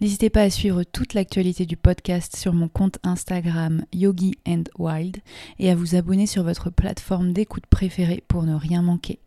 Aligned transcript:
N'hésitez 0.00 0.30
pas 0.30 0.42
à 0.42 0.50
suivre 0.50 0.84
toute 0.84 1.14
l'actualité 1.14 1.66
du 1.66 1.76
podcast 1.76 2.36
sur 2.36 2.52
mon 2.52 2.68
compte 2.68 2.98
Instagram 3.02 3.84
Yogi 3.92 4.34
and 4.46 4.64
Wild 4.78 5.18
et 5.58 5.70
à 5.70 5.74
vous 5.74 5.94
abonner 5.94 6.26
sur 6.26 6.42
votre 6.42 6.70
plateforme 6.70 7.32
d'écoute 7.32 7.66
préférée 7.66 8.22
pour 8.28 8.42
ne 8.44 8.54
rien 8.54 8.82
manquer. 8.82 9.18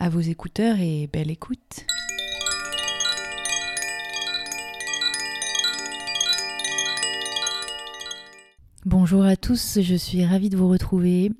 À 0.00 0.08
vos 0.08 0.20
écouteurs 0.20 0.78
et 0.80 1.08
belle 1.12 1.30
écoute. 1.30 1.86
Bonjour 8.84 9.24
à 9.24 9.36
tous, 9.36 9.80
je 9.82 9.94
suis 9.94 10.24
ravie 10.24 10.48
de 10.48 10.56
vous 10.56 10.68
retrouver 10.68 11.32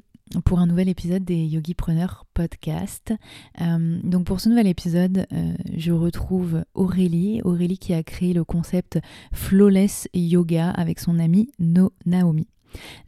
pour 0.44 0.58
un 0.58 0.66
nouvel 0.66 0.88
épisode 0.88 1.24
des 1.24 1.44
Yogi 1.44 1.74
Preneurs 1.74 2.26
podcast. 2.34 3.12
Euh, 3.60 4.00
donc 4.02 4.26
pour 4.26 4.40
ce 4.40 4.48
nouvel 4.48 4.66
épisode, 4.66 5.26
euh, 5.32 5.52
je 5.76 5.92
retrouve 5.92 6.64
Aurélie, 6.74 7.40
Aurélie 7.42 7.78
qui 7.78 7.94
a 7.94 8.02
créé 8.02 8.32
le 8.32 8.44
concept 8.44 8.98
Flawless 9.32 10.08
Yoga 10.14 10.70
avec 10.70 11.00
son 11.00 11.18
amie 11.18 11.50
no 11.58 11.92
Naomi. 12.06 12.48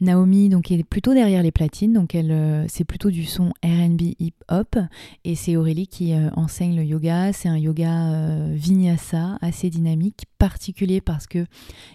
Naomi 0.01 0.49
donc 0.49 0.71
est 0.71 0.83
plutôt 0.83 1.15
derrière 1.15 1.43
les 1.43 1.53
platines, 1.53 1.93
donc 1.93 2.15
elle 2.15 2.33
euh, 2.33 2.65
c'est 2.69 2.85
plutôt 2.85 3.11
du 3.11 3.25
son 3.25 3.51
R&B 3.65 4.15
hip 4.19 4.35
hop 4.49 4.77
et 5.25 5.35
c'est 5.35 5.57
Aurélie 5.57 5.87
qui 5.87 6.15
euh, 6.15 6.31
enseigne 6.35 6.77
le 6.77 6.85
yoga. 6.85 7.33
C'est 7.33 7.49
un 7.49 7.59
yoga 7.59 8.13
euh, 8.13 8.53
vinyasa 8.55 9.39
assez 9.41 9.71
dynamique, 9.71 10.25
particulier 10.39 11.01
parce 11.01 11.27
que 11.27 11.47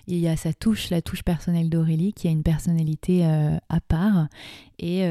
il 0.08 0.18
y 0.18 0.28
a 0.28 0.36
sa 0.36 0.54
touche, 0.54 0.90
la 0.90 1.02
touche 1.02 1.24
personnelle 1.24 1.70
d'Aurélie 1.70 2.14
qui 2.14 2.28
a 2.28 2.32
une 2.32 2.44
personnalité 2.44 3.26
à 3.26 3.80
part 3.88 4.28
et 4.80 5.04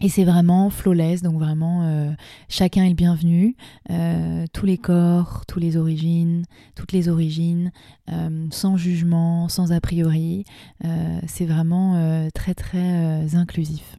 et 0.00 0.08
c'est 0.08 0.24
vraiment 0.24 0.70
flawless, 0.70 1.22
donc 1.22 1.38
vraiment 1.38 1.82
euh, 1.82 2.12
chacun 2.48 2.84
est 2.84 2.88
le 2.88 2.94
bienvenu, 2.94 3.56
euh, 3.90 4.44
tous 4.52 4.64
les 4.64 4.78
corps, 4.78 5.44
toutes 5.48 5.62
les 5.62 5.76
origines, 5.76 6.44
toutes 6.76 6.92
les 6.92 7.08
origines, 7.08 7.72
euh, 8.10 8.46
sans 8.50 8.76
jugement, 8.76 9.48
sans 9.48 9.72
a 9.72 9.80
priori. 9.80 10.44
c'est 11.26 11.46
vraiment 11.46 12.28
très 12.34 12.54
très 12.54 13.34
inclusif. 13.34 13.98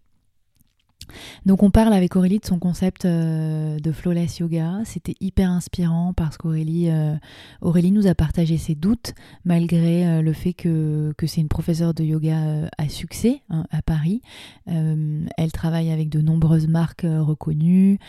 Donc 1.45 1.63
on 1.63 1.71
parle 1.71 1.93
avec 1.93 2.15
Aurélie 2.15 2.39
de 2.39 2.45
son 2.45 2.59
concept 2.59 3.05
euh, 3.05 3.79
de 3.79 3.91
flawless 3.91 4.39
yoga. 4.39 4.81
C'était 4.85 5.15
hyper 5.19 5.49
inspirant 5.49 6.13
parce 6.13 6.37
qu'Aurélie 6.37 6.89
euh, 6.89 7.15
Aurélie 7.61 7.91
nous 7.91 8.07
a 8.07 8.15
partagé 8.15 8.57
ses 8.57 8.75
doutes 8.75 9.13
malgré 9.45 10.07
euh, 10.07 10.21
le 10.21 10.33
fait 10.33 10.53
que, 10.53 11.13
c'est 11.25 11.41
une 11.41 11.47
professeure 11.47 11.93
de 11.93 12.03
yoga 12.03 12.69
à 12.77 12.89
succès 12.89 13.41
hein, 13.49 13.65
à 13.71 13.81
Paris. 13.81 14.21
elle 14.65 15.51
travaille 15.53 15.91
avec 15.91 16.09
de 16.09 16.21
nombreuses 16.21 16.67
marques 16.67 17.05
reconnues. 17.05 17.99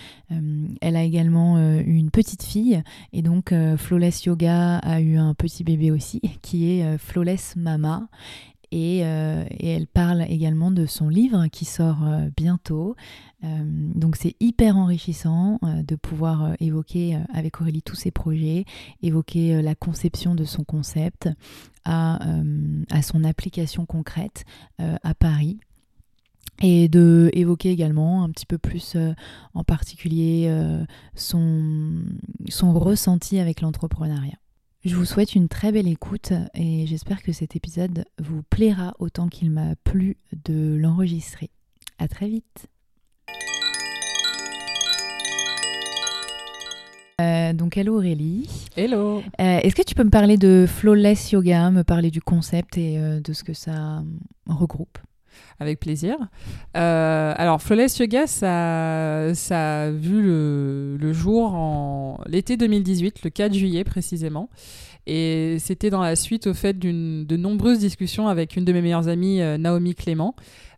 elle 0.81 0.97
a 0.97 1.03
également 1.03 1.59
une 1.59 2.11
petite 2.11 2.43
fille 2.43 2.83
et 3.13 3.21
donc 3.21 3.53
Flawless 3.77 4.25
Yoga 4.25 4.79
a 4.79 5.01
eu 5.01 5.17
un 5.17 5.35
petit 5.35 5.65
bébé 5.65 5.91
aussi 5.91 6.21
qui 6.43 6.71
est 6.71 6.99
Flawless 6.99 7.57
Mama. 7.57 8.09
Euh, 8.73 9.45
et, 9.51 9.71
elle 9.71 9.87
parle 9.87 10.23
également 10.29 10.71
de 10.71 10.87
son 10.87 11.09
livre 11.09 11.47
qui 11.49 11.65
sort 11.65 12.05
euh, 12.05 12.29
bientôt. 12.37 12.95
Euh, 13.43 13.49
donc 13.95 14.17
c'est 14.17 14.37
hyper 14.41 14.77
enrichissant 14.77 15.59
de 15.63 15.97
pouvoir 15.97 16.55
évoquer 16.61 17.19
avec 17.33 17.61
Aurélie 17.61 17.83
tous 17.83 17.97
ses 17.97 18.11
projets, 18.11 18.65
évoquer 19.03 19.63
la 19.63 19.75
conception 19.75 20.35
de 20.35 20.45
son 20.45 20.65
concept 20.65 21.29
à, 21.85 22.19
son 23.03 23.25
application 23.25 23.87
concrète 23.87 24.45
à 24.79 25.15
Paris 25.15 25.59
et 26.61 26.89
de 26.89 27.31
évoquer 27.33 27.71
également 27.71 28.23
un 28.23 28.29
petit 28.29 28.45
peu 28.45 28.59
plus 28.59 28.97
en 29.55 29.65
particulier 29.65 30.55
son 31.15 32.05
ressenti 32.75 33.39
avec 33.39 33.63
l'entrepreneuriat. 33.63 34.39
Je 34.83 34.97
vous 34.97 35.05
souhaite 35.05 35.35
une 35.35 35.49
très 35.49 35.73
belle 35.73 35.89
écoute 35.89 36.33
et 36.55 36.87
j'espère 36.87 37.23
que 37.23 37.33
cet 37.33 37.55
épisode 37.55 38.07
vous 38.19 38.43
plaira 38.43 38.95
autant 38.99 39.29
qu'il 39.29 39.51
m'a 39.51 39.77
plu 39.85 40.17
de 40.47 40.75
l'enregistrer. 40.75 41.51
À 41.99 42.09
très 42.09 42.29
vite. 42.29 42.67
Euh, 47.21 47.53
donc 47.53 47.77
hello 47.77 47.99
Aurélie. 47.99 48.49
Hello. 48.75 49.19
Euh, 49.19 49.59
est-ce 49.59 49.75
que 49.75 49.83
tu 49.83 49.95
peux 49.95 50.05
me 50.05 50.09
parler 50.09 50.39
de 50.39 50.65
Flawless 50.67 51.33
Yoga, 51.33 51.71
me 51.71 51.85
parler 51.85 52.11
du 52.11 52.23
concept 52.23 52.79
et 52.79 52.97
euh, 52.97 53.21
de 53.21 53.35
ce 53.35 53.45
que 53.45 53.53
ça 53.53 54.03
regroupe? 54.47 54.97
Avec 55.59 55.81
plaisir. 55.81 56.17
Euh, 56.77 57.35
alors, 57.37 57.61
Flawless 57.61 57.99
Yoga, 57.99 58.27
ça, 58.27 59.35
ça 59.35 59.83
a 59.83 59.91
vu 59.91 60.23
le, 60.23 61.13
jour 61.13 61.55
en 61.55 62.19
l'été 62.27 62.57
2018, 62.57 63.25
le 63.25 63.31
4 63.31 63.53
juillet 63.53 63.85
précisément. 63.85 64.49
Et 65.07 65.57
c'était 65.59 65.91
dans 65.91 66.03
la 66.03 66.17
suite 66.17 66.47
au 66.47 66.55
fait 66.55 66.79
de 66.79 67.37
nombreuses 67.37 67.79
discussions 67.79 68.29
avec 68.29 68.57
une 68.57 68.65
de 68.65 68.73
mes 68.73 68.83
meilleures 68.83 69.09
amies, 69.09 69.41
euh, 69.41 69.59
Naomi 69.59 69.95
Clément, 69.95 70.35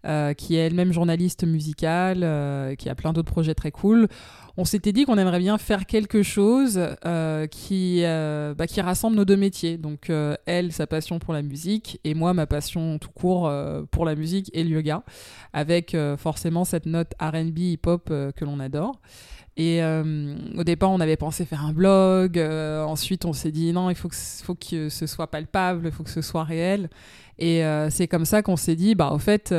euh, 0.06 0.34
qui 0.34 0.56
est 0.56 0.66
elle-même 0.66 0.92
journaliste 0.92 1.44
musicale, 1.44 2.76
qui 2.76 2.88
a 2.88 2.94
plein 2.94 3.12
d'autres 3.12 3.30
projets 3.30 3.54
très 3.54 3.70
cool 3.70 4.08
on 4.56 4.64
s'était 4.64 4.92
dit 4.92 5.04
qu'on 5.04 5.16
aimerait 5.16 5.38
bien 5.38 5.56
faire 5.56 5.86
quelque 5.86 6.22
chose 6.22 6.80
euh, 7.06 7.46
qui, 7.46 8.00
euh, 8.04 8.54
bah, 8.54 8.66
qui 8.66 8.80
rassemble 8.80 9.16
nos 9.16 9.24
deux 9.24 9.36
métiers. 9.36 9.78
Donc, 9.78 10.10
euh, 10.10 10.36
elle, 10.46 10.72
sa 10.72 10.86
passion 10.86 11.18
pour 11.18 11.32
la 11.32 11.42
musique, 11.42 12.00
et 12.04 12.14
moi, 12.14 12.34
ma 12.34 12.46
passion 12.46 12.98
tout 12.98 13.10
court 13.10 13.50
pour 13.90 14.04
la 14.04 14.14
musique 14.14 14.50
et 14.52 14.64
le 14.64 14.70
yoga, 14.70 15.02
avec 15.52 15.96
forcément 16.18 16.64
cette 16.64 16.86
note 16.86 17.12
RB 17.20 17.58
hip-hop 17.58 18.08
que 18.08 18.44
l'on 18.44 18.60
adore. 18.60 19.00
Et 19.56 19.82
au 19.82 20.64
départ, 20.64 20.90
on 20.90 21.00
avait 21.00 21.16
pensé 21.16 21.44
faire 21.44 21.64
un 21.64 21.72
blog. 21.72 22.38
ensuite, 22.38 23.24
on 23.24 23.32
s'est 23.32 23.52
dit 23.52 23.72
non, 23.72 23.90
il 23.90 23.96
faut 23.96 24.08
que, 24.08 24.16
faut 24.16 24.54
que 24.54 24.88
ce 24.88 25.06
soit 25.06 25.26
palpable, 25.26 25.86
il 25.86 25.92
faut 25.92 26.02
que 26.02 26.10
ce 26.10 26.22
soit 26.22 26.44
réel. 26.44 26.88
Et 27.38 27.62
c'est 27.90 28.08
comme 28.08 28.24
ça 28.24 28.42
qu'on 28.42 28.56
s'est 28.56 28.76
dit, 28.76 28.94
bah, 28.94 29.10
au 29.12 29.18
fait, 29.18 29.52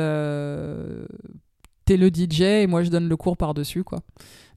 t'es 1.84 1.96
le 1.96 2.08
DJ 2.08 2.40
et 2.40 2.66
moi, 2.66 2.82
je 2.82 2.90
donne 2.90 3.08
le 3.08 3.16
cours 3.16 3.36
par-dessus, 3.36 3.84
quoi. 3.84 4.00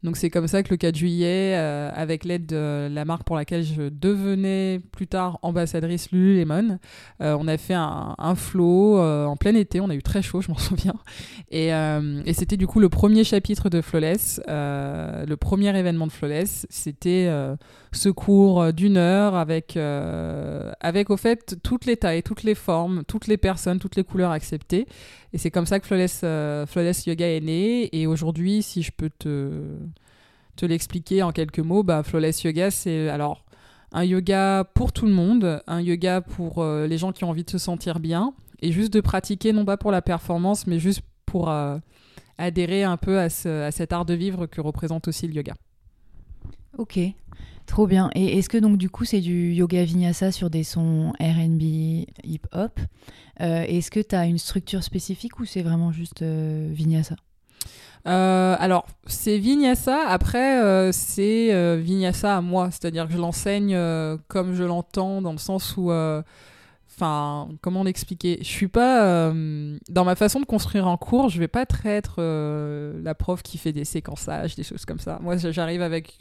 Donc 0.07 0.15
c'est 0.15 0.29
comme 0.29 0.47
ça 0.47 0.63
que 0.63 0.69
le 0.69 0.77
4 0.77 0.95
juillet, 0.95 1.57
euh, 1.57 1.89
avec 1.93 2.23
l'aide 2.23 2.45
de 2.45 2.87
la 2.89 3.03
marque 3.03 3.23
pour 3.23 3.35
laquelle 3.35 3.65
je 3.65 3.89
devenais 3.89 4.79
plus 4.93 5.05
tard 5.05 5.37
ambassadrice 5.41 6.13
Lululemon, 6.13 6.79
euh, 7.21 7.35
on 7.37 7.45
a 7.49 7.57
fait 7.57 7.73
un, 7.73 8.15
flow 8.35 8.99
euh, 8.99 9.25
en 9.25 9.35
plein 9.35 9.53
été, 9.53 9.81
on 9.81 9.89
a 9.89 9.95
eu 9.95 10.01
très 10.01 10.21
chaud, 10.21 10.39
je 10.39 10.47
m'en 10.47 10.57
souviens. 10.57 10.95
Et, 11.51 11.71
et 11.71 12.33
c'était 12.33 12.55
du 12.55 12.67
coup 12.67 12.79
le 12.79 12.87
premier 12.87 13.25
chapitre 13.25 13.69
de 13.69 13.81
Flawless, 13.81 14.39
le 14.47 15.35
premier 15.35 15.77
événement 15.77 16.07
de 16.07 16.13
Flawless, 16.13 16.67
c'était 16.69 17.29
ce 17.91 18.07
cours 18.07 18.71
d'une 18.71 18.95
heure 18.95 19.35
avec, 19.35 19.77
avec 20.79 21.09
au 21.09 21.17
fait 21.17 21.57
toutes 21.63 21.85
les 21.85 21.97
tailles, 21.97 22.23
toutes 22.23 22.43
les 22.43 22.55
formes, 22.55 23.03
toutes 23.05 23.27
les 23.27 23.37
personnes, 23.37 23.79
toutes 23.79 23.97
les 23.97 24.05
couleurs 24.05 24.31
acceptées. 24.31 24.87
Et 25.33 25.37
c'est 25.37 25.51
comme 25.51 25.65
ça 25.65 25.81
que 25.81 25.85
Flawless, 25.85 26.19
Flawless 26.69 27.05
Yoga 27.07 27.27
est 27.27 27.41
né. 27.41 27.89
Et 27.91 28.07
aujourd'hui, 28.07 28.63
si 28.63 28.83
je 28.83 28.91
peux 28.95 29.09
te 29.09 29.51
te 30.57 30.65
l'expliquer 30.65 31.23
en 31.23 31.31
quelques 31.31 31.59
mots, 31.59 31.83
bah, 31.83 32.03
Flawless 32.03 32.43
Yoga, 32.43 32.69
c'est 32.69 33.07
alors 33.07 33.45
un 33.93 34.03
yoga 34.03 34.65
pour 34.73 34.91
tout 34.91 35.05
le 35.05 35.13
monde, 35.13 35.63
un 35.67 35.81
yoga 35.81 36.21
pour 36.21 36.59
euh, 36.59 36.87
les 36.87 36.97
gens 36.97 37.13
qui 37.13 37.23
ont 37.23 37.29
envie 37.29 37.45
de 37.45 37.49
se 37.49 37.57
sentir 37.57 37.99
bien, 37.99 38.33
et 38.61 38.71
juste 38.71 38.91
de 38.91 39.01
pratiquer, 39.01 39.53
non 39.53 39.65
pas 39.65 39.77
pour 39.77 39.91
la 39.91 40.01
performance, 40.01 40.67
mais 40.67 40.79
juste 40.79 41.01
pour 41.25 41.49
euh, 41.49 41.77
adhérer 42.37 42.83
un 42.83 42.97
peu 42.97 43.19
à, 43.19 43.29
cet 43.29 43.93
art 43.93 44.05
de 44.05 44.13
vivre 44.13 44.45
que 44.45 44.59
représente 44.59 45.07
aussi 45.07 45.27
le 45.27 45.35
yoga. 45.35 45.53
Ok, 46.77 46.99
trop 47.65 47.87
bien. 47.87 48.09
Et 48.13 48.37
est-ce 48.37 48.49
que 48.49 48.57
donc 48.57 48.77
du 48.77 48.89
coup 48.89 49.05
c'est 49.05 49.21
du 49.21 49.53
yoga 49.53 49.83
vinyasa 49.83 50.31
sur 50.31 50.49
des 50.49 50.63
sons 50.63 51.13
RB 51.19 51.61
hip-hop 52.23 52.79
euh, 53.41 53.63
Est-ce 53.63 53.89
que 53.89 53.99
tu 53.99 54.15
as 54.15 54.25
une 54.25 54.37
structure 54.37 54.83
spécifique 54.83 55.39
ou 55.39 55.45
c'est 55.45 55.63
vraiment 55.63 55.91
juste 55.91 56.23
vinyasa? 56.23 57.15
Euh, 58.07 58.55
alors, 58.59 58.85
c'est 59.05 59.37
Vinyasa. 59.37 60.07
Après, 60.07 60.61
euh, 60.61 60.91
c'est 60.91 61.53
euh, 61.53 61.77
Vinyasa 61.81 62.37
à 62.37 62.41
moi. 62.41 62.69
C'est-à-dire 62.71 63.07
que 63.07 63.13
je 63.13 63.17
l'enseigne 63.17 63.77
comme 64.27 64.53
je 64.53 64.63
l'entends, 64.63 65.21
dans 65.21 65.31
le 65.31 65.37
sens 65.37 65.75
où. 65.77 65.91
Enfin, 66.89 67.49
comment 67.61 67.83
l'expliquer? 67.83 68.39
Je 68.41 68.47
suis 68.47 68.67
pas. 68.67 69.31
dans 69.89 70.05
ma 70.05 70.15
façon 70.15 70.39
de 70.39 70.45
construire 70.45 70.87
un 70.87 70.97
cours, 70.97 71.29
je 71.29 71.39
vais 71.39 71.47
pas 71.47 71.65
être 71.85 72.21
la 72.21 73.15
prof 73.15 73.43
qui 73.43 73.57
fait 73.57 73.73
des 73.73 73.85
séquençages, 73.85 74.55
des 74.55 74.63
choses 74.63 74.85
comme 74.85 74.99
ça. 74.99 75.19
Moi, 75.21 75.37
j'arrive 75.37 75.81
avec 75.81 76.17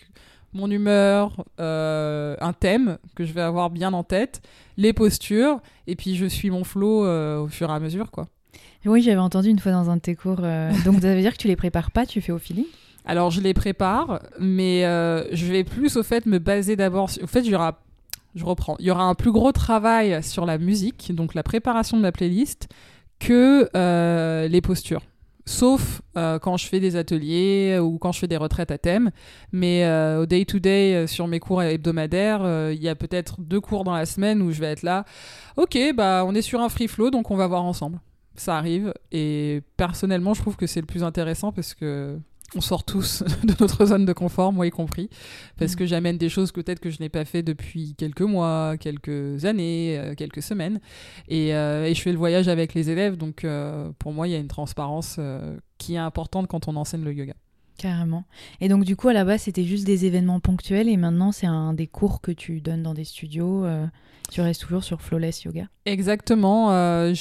mon 0.57 0.71
humeur, 0.71 1.45
euh, 1.61 2.37
un 2.41 2.53
thème 2.53 2.99
que 3.15 3.25
je 3.25 3.33
vais 3.33 3.43
avoir 3.43 3.71
bien 3.71 3.93
en 3.93 4.03
tête, 4.03 4.41
les 4.77 4.93
postures, 4.93 5.61
et 5.87 5.97
puis 5.97 6.17
je 6.17 6.27
suis 6.27 6.51
mon 6.51 6.65
flow 6.65 7.05
euh, 7.05 7.39
au 7.39 7.49
fur 7.49 7.71
et 7.71 7.73
à 7.73 7.81
mesure, 7.81 8.11
quoi. 8.11 8.27
Oui, 8.85 9.03
j'avais 9.03 9.17
entendu 9.19 9.49
une 9.49 9.59
fois 9.59 9.73
dans 9.73 9.91
un 9.91 9.97
de 9.97 10.01
tes 10.01 10.15
cours. 10.15 10.41
euh, 10.43 10.71
donc, 10.85 11.01
ça 11.01 11.15
veut 11.15 11.21
dire 11.21 11.33
que 11.33 11.39
tu 11.39 11.49
les 11.49 11.57
prépares 11.57 11.91
pas, 11.91 12.07
tu 12.07 12.21
fais 12.21 12.33
au 12.33 12.39
feeling? 12.39 12.67
Alors 13.09 13.31
je 13.31 13.41
les 13.41 13.55
prépare, 13.55 14.21
mais 14.41 14.85
euh, 14.85 15.25
je 15.33 15.47
vais 15.47 15.63
plus 15.63 15.97
au 15.97 16.03
fait 16.03 16.27
me 16.27 16.39
baser 16.39 16.75
d'abord. 16.75 17.09
sur- 17.11 17.23
Au 17.23 17.27
fait, 17.29 17.41
il 17.41 17.51
y 17.53 17.55
aura, 17.55 17.81
je 18.35 18.45
reprends, 18.45 18.77
il 18.81 18.87
y 18.87 18.91
aura 18.91 19.05
un 19.05 19.15
plus 19.15 19.31
gros 19.31 19.53
travail 19.53 20.21
sur 20.25 20.45
la 20.45 20.59
musique, 20.59 21.15
donc 21.15 21.35
la 21.35 21.45
préparation 21.45 21.97
de 21.99 22.03
la 22.03 22.11
playlist, 22.11 22.69
que 23.21 23.69
euh, 23.77 24.49
les 24.49 24.61
postures. 24.61 25.03
Sauf 25.49 26.03
quand 26.15 26.57
je 26.57 26.67
fais 26.67 26.81
des 26.81 26.97
ateliers 26.97 27.79
ou 27.81 27.99
quand 27.99 28.11
je 28.11 28.19
fais 28.19 28.27
des 28.27 28.37
retraites 28.37 28.73
à 28.73 28.79
thème. 28.79 29.13
Mais 29.53 29.85
au 30.19 30.27
day-to-day, 30.27 30.95
euh, 30.97 31.07
sur 31.07 31.29
mes 31.29 31.39
cours 31.39 31.63
hebdomadaires, 31.63 32.41
il 32.73 32.83
y 32.83 32.89
a 32.89 32.97
peut-être 32.97 33.37
deux 33.41 33.61
cours 33.61 33.85
dans 33.85 33.95
la 33.95 34.07
semaine 34.07 34.43
où 34.43 34.51
je 34.51 34.59
vais 34.61 34.67
être 34.73 34.83
là. 34.83 35.05
Ok, 35.57 35.79
bah 35.95 36.25
on 36.27 36.35
est 36.35 36.43
sur 36.43 36.61
un 36.61 36.69
free 36.69 36.89
flow, 36.89 37.11
donc 37.11 37.31
on 37.31 37.37
va 37.37 37.47
voir 37.47 37.63
ensemble. 37.65 38.01
Ça 38.37 38.57
arrive. 38.59 38.93
Et 39.13 39.63
personnellement, 39.77 40.35
je 40.35 40.43
trouve 40.43 40.57
que 40.57 40.67
c'est 40.67 40.81
le 40.81 40.87
plus 40.87 41.03
intéressant 41.05 41.53
parce 41.53 41.75
que 41.75 42.19
on 42.55 42.61
sort 42.61 42.85
tous 42.85 43.23
de 43.45 43.55
notre 43.61 43.87
zone 43.87 44.05
de 44.05 44.13
confort, 44.13 44.53
moi 44.53 44.67
y 44.69 44.71
compris, 44.71 45.11
parce 45.59 45.73
Mm. 45.73 45.77
que 45.77 45.87
j'amène 45.87 46.17
des 46.17 46.29
choses 46.29 46.53
peut-être 46.53 46.79
que 46.79 46.91
je 46.91 46.99
n'ai 47.01 47.09
pas 47.09 47.25
fait 47.25 47.43
depuis 47.43 47.95
quelques 47.99 48.21
mois, 48.23 48.77
quelques 48.79 49.45
années, 49.45 49.99
euh, 49.99 50.15
quelques 50.15 50.43
semaines, 50.43 50.79
et, 51.29 51.55
euh, 51.57 51.87
et 51.87 51.95
je 51.95 52.01
fais 52.01 52.13
le 52.13 52.19
voyage 52.19 52.47
avec 52.47 52.73
les 52.75 52.89
élèves, 52.89 53.17
donc 53.17 53.45
euh, 53.45 53.91
pour 53.99 54.13
moi 54.13 54.29
il 54.29 54.31
y 54.31 54.37
a 54.37 54.39
une 54.39 54.47
transparence 54.47 55.19
qui 55.79 55.95
est 55.95 55.99
importante 55.99 56.47
quand 56.47 56.69
on 56.69 56.77
enseigne 56.77 57.03
le 57.03 57.13
yoga. 57.13 57.35
Carrément. 57.79 58.25
Et 58.61 58.69
donc, 58.69 58.85
du 58.85 58.97
coup, 58.97 59.09
à 59.09 59.13
la 59.13 59.25
base, 59.25 59.43
c'était 59.43 59.65
juste 59.65 59.85
des 59.85 60.07
événements 60.07 60.41
ponctuels 60.41 60.89
et 60.89 60.97
maintenant, 60.97 61.31
c'est 61.31 61.47
un 61.47 61.75
des 61.75 61.87
cours 61.87 62.21
que 62.23 62.33
tu 62.33 62.61
donnes 62.61 62.83
dans 62.83 62.95
des 62.95 63.05
studios. 63.05 63.65
euh, 63.65 63.87
tu 64.31 64.41
restes 64.41 64.63
toujours 64.63 64.83
sur 64.83 65.03
Flawless 65.03 65.45
Yoga. 65.45 65.67
Exactement. 65.85 66.73
euh, 66.73 67.15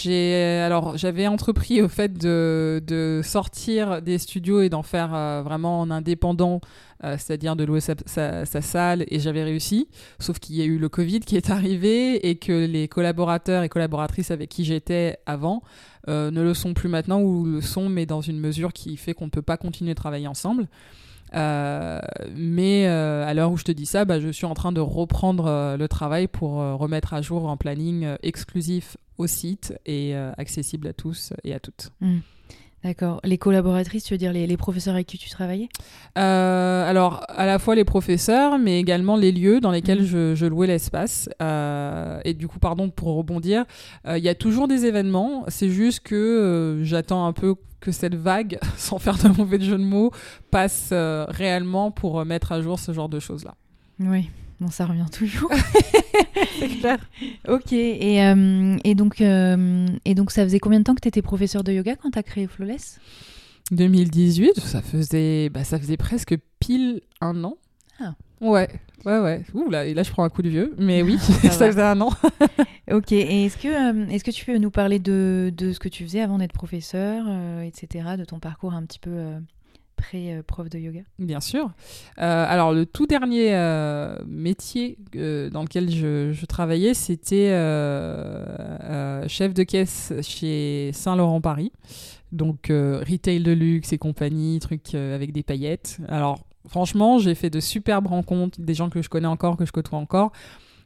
alors 0.65 0.97
j'avais 0.97 1.27
entrepris 1.27 1.79
au 1.83 1.87
fait 1.87 2.17
de, 2.17 2.81
de 2.87 3.21
sortir 3.23 4.01
des 4.01 4.17
studios 4.17 4.61
et 4.61 4.69
d'en 4.69 4.81
faire 4.81 5.13
euh, 5.13 5.43
vraiment 5.43 5.81
en 5.81 5.91
indépendant, 5.91 6.61
c'est-à-dire 7.03 7.55
de 7.55 7.63
louer 7.63 7.81
sa 7.81 8.61
salle 8.61 9.05
et 9.09 9.19
j'avais 9.19 9.43
réussi. 9.43 9.87
Sauf 10.17 10.39
qu'il 10.39 10.55
y 10.55 10.63
a 10.63 10.65
eu 10.65 10.79
le 10.79 10.89
Covid 10.89 11.19
qui 11.19 11.35
est 11.37 11.49
arrivé 11.51 12.27
et 12.27 12.37
que 12.37 12.65
les 12.65 12.87
collaborateurs 12.87 13.61
et 13.61 13.69
collaboratrices 13.69 14.31
avec 14.31 14.49
qui 14.49 14.65
j'étais 14.65 15.17
avant 15.27 15.61
euh, 16.07 16.31
ne 16.31 16.41
le 16.41 16.53
sont 16.53 16.73
plus 16.73 16.89
maintenant 16.89 17.21
ou 17.21 17.45
le 17.45 17.61
sont 17.61 17.89
mais 17.89 18.05
dans 18.05 18.21
une 18.21 18.39
mesure 18.39 18.73
qui 18.73 18.97
fait 18.97 19.13
qu'on 19.13 19.25
ne 19.25 19.29
peut 19.29 19.41
pas 19.41 19.57
continuer 19.57 19.91
de 19.91 19.97
travailler 19.97 20.27
ensemble. 20.27 20.67
Euh, 21.33 21.99
mais 22.35 22.87
euh, 22.87 23.25
à 23.25 23.33
l'heure 23.33 23.51
où 23.51 23.57
je 23.57 23.63
te 23.63 23.71
dis 23.71 23.85
ça, 23.85 24.05
bah, 24.05 24.19
je 24.19 24.29
suis 24.29 24.45
en 24.45 24.53
train 24.53 24.71
de 24.71 24.79
reprendre 24.79 25.75
le 25.77 25.87
travail 25.87 26.27
pour 26.27 26.53
remettre 26.53 27.13
à 27.13 27.21
jour 27.21 27.49
un 27.49 27.57
planning 27.57 28.07
exclusif 28.21 28.97
au 29.17 29.27
site 29.27 29.73
et 29.85 30.15
accessible 30.15 30.87
à 30.87 30.93
tous 30.93 31.33
et 31.43 31.53
à 31.53 31.59
toutes. 31.59 31.91
D'accord. 32.85 33.19
Les 33.23 33.39
collaboratrices, 33.39 34.03
tu 34.03 34.13
veux 34.13 34.17
dire 34.19 34.31
les, 34.31 34.45
les 34.45 34.57
professeurs 34.57 34.93
avec 34.93 35.07
qui 35.07 35.17
tu 35.17 35.27
travaillais? 35.31 35.69
Euh, 36.19 36.87
alors, 36.87 37.25
à 37.29 37.47
la 37.47 37.57
fois 37.57 37.73
les 37.73 37.83
professeurs, 37.83 38.59
mais 38.59 38.79
également 38.79 39.15
les 39.15 39.31
lieux 39.31 39.59
dans 39.59 39.71
lesquels 39.71 40.01
Mhm. 40.01 40.05
je, 40.05 40.35
je 40.35 40.45
louais 40.45 40.67
l'espace. 40.67 41.27
Euh, 41.41 42.19
et 42.25 42.35
du 42.35 42.47
coup, 42.47 42.59
pardon 42.59 42.91
pour 42.91 43.15
rebondir, 43.15 43.65
euh, 44.07 44.19
il 44.19 44.23
y 44.23 44.29
a 44.29 44.35
toujours 44.35 44.67
des 44.67 44.85
événements. 44.85 45.45
C'est 45.47 45.69
juste 45.71 46.01
que 46.01 46.79
j'attends 46.83 47.25
un 47.25 47.33
peu 47.33 47.55
que 47.79 47.91
cette 47.91 48.13
vague, 48.13 48.59
sans 48.77 48.99
faire 48.99 49.17
de 49.17 49.29
mauvais 49.29 49.59
jeu 49.59 49.79
de 49.79 49.83
mots, 49.83 50.11
passe 50.51 50.89
réellement 50.91 51.89
pour 51.89 52.23
mettre 52.23 52.51
à 52.51 52.61
jour 52.61 52.77
ce 52.77 52.91
genre 52.93 53.09
de 53.09 53.19
choses-là. 53.19 53.55
Oui. 53.99 54.29
Bon, 54.59 54.69
ça 54.69 54.85
revient 54.85 55.05
toujours. 55.11 55.51
C'est 56.59 56.69
clair. 56.79 56.99
ok. 57.47 57.73
Et, 57.73 58.23
euh, 58.23 58.77
et, 58.83 58.95
donc, 58.95 59.19
euh, 59.21 59.87
et 60.05 60.15
donc, 60.15 60.31
ça 60.31 60.43
faisait 60.43 60.59
combien 60.59 60.79
de 60.79 60.85
temps 60.85 60.95
que 60.95 61.01
tu 61.01 61.07
étais 61.07 61.21
professeur 61.21 61.63
de 61.63 61.73
yoga 61.73 61.95
quand 61.95 62.11
tu 62.11 62.19
as 62.19 62.23
créé 62.23 62.47
Flawless? 62.47 62.99
2018, 63.71 64.59
ça 64.59 64.81
faisait, 64.81 65.49
bah, 65.49 65.63
ça 65.63 65.79
faisait 65.79 65.97
presque 65.97 66.35
pile 66.59 67.01
un 67.19 67.43
an. 67.43 67.57
Ah. 67.99 68.13
Ouais, 68.41 68.69
ouais, 69.05 69.19
ouais. 69.19 69.43
Ouh 69.53 69.69
là, 69.69 69.85
et 69.85 69.93
là 69.93 70.03
je 70.03 70.11
prends 70.11 70.23
un 70.23 70.29
coup 70.29 70.41
de 70.41 70.49
vieux, 70.49 70.73
mais 70.77 71.01
oui, 71.01 71.17
Ça 71.19 71.49
faisait 71.71 71.81
un 71.81 71.99
an. 72.01 72.11
Ok. 72.91 73.11
Et 73.11 73.45
est-ce 73.45 73.57
que, 73.57 73.67
euh, 73.67 74.07
est-ce 74.09 74.23
que 74.23 74.31
tu 74.31 74.45
peux 74.45 74.57
nous 74.57 74.71
parler 74.71 74.99
de, 74.99 75.51
de 75.55 75.73
ce 75.73 75.79
que 75.79 75.89
tu 75.89 76.03
faisais 76.03 76.21
avant 76.21 76.37
d'être 76.37 76.53
professeur, 76.53 77.25
euh, 77.27 77.63
etc., 77.63 78.09
de 78.17 78.25
ton 78.25 78.39
parcours 78.39 78.73
un 78.73 78.83
petit 78.83 78.99
peu 78.99 79.11
euh, 79.11 79.39
pré-prof 79.95 80.69
de 80.69 80.77
yoga 80.79 81.01
Bien 81.19 81.39
sûr. 81.39 81.71
Euh, 82.19 82.45
alors 82.47 82.73
le 82.73 82.85
tout 82.85 83.07
dernier 83.07 83.55
euh, 83.55 84.17
métier 84.27 84.97
euh, 85.15 85.49
dans 85.49 85.61
lequel 85.63 85.89
je, 85.89 86.31
je 86.31 86.45
travaillais, 86.45 86.93
c'était 86.93 87.49
euh, 87.51 88.45
euh, 88.83 89.27
chef 89.27 89.53
de 89.53 89.63
caisse 89.63 90.13
chez 90.21 90.91
Saint-Laurent 90.93 91.41
Paris. 91.41 91.71
Donc 92.31 92.69
euh, 92.69 93.03
retail 93.07 93.41
de 93.41 93.51
luxe 93.51 93.93
et 93.93 93.97
compagnie, 93.97 94.59
truc 94.59 94.93
euh, 94.93 95.15
avec 95.15 95.31
des 95.31 95.43
paillettes. 95.43 95.99
Alors 96.07 96.39
franchement, 96.67 97.19
j'ai 97.19 97.35
fait 97.35 97.49
de 97.49 97.59
superbes 97.59 98.07
rencontres, 98.07 98.59
des 98.59 98.73
gens 98.73 98.89
que 98.89 99.01
je 99.01 99.09
connais 99.09 99.27
encore, 99.27 99.57
que 99.57 99.65
je 99.65 99.71
côtoie 99.71 99.99
encore. 99.99 100.31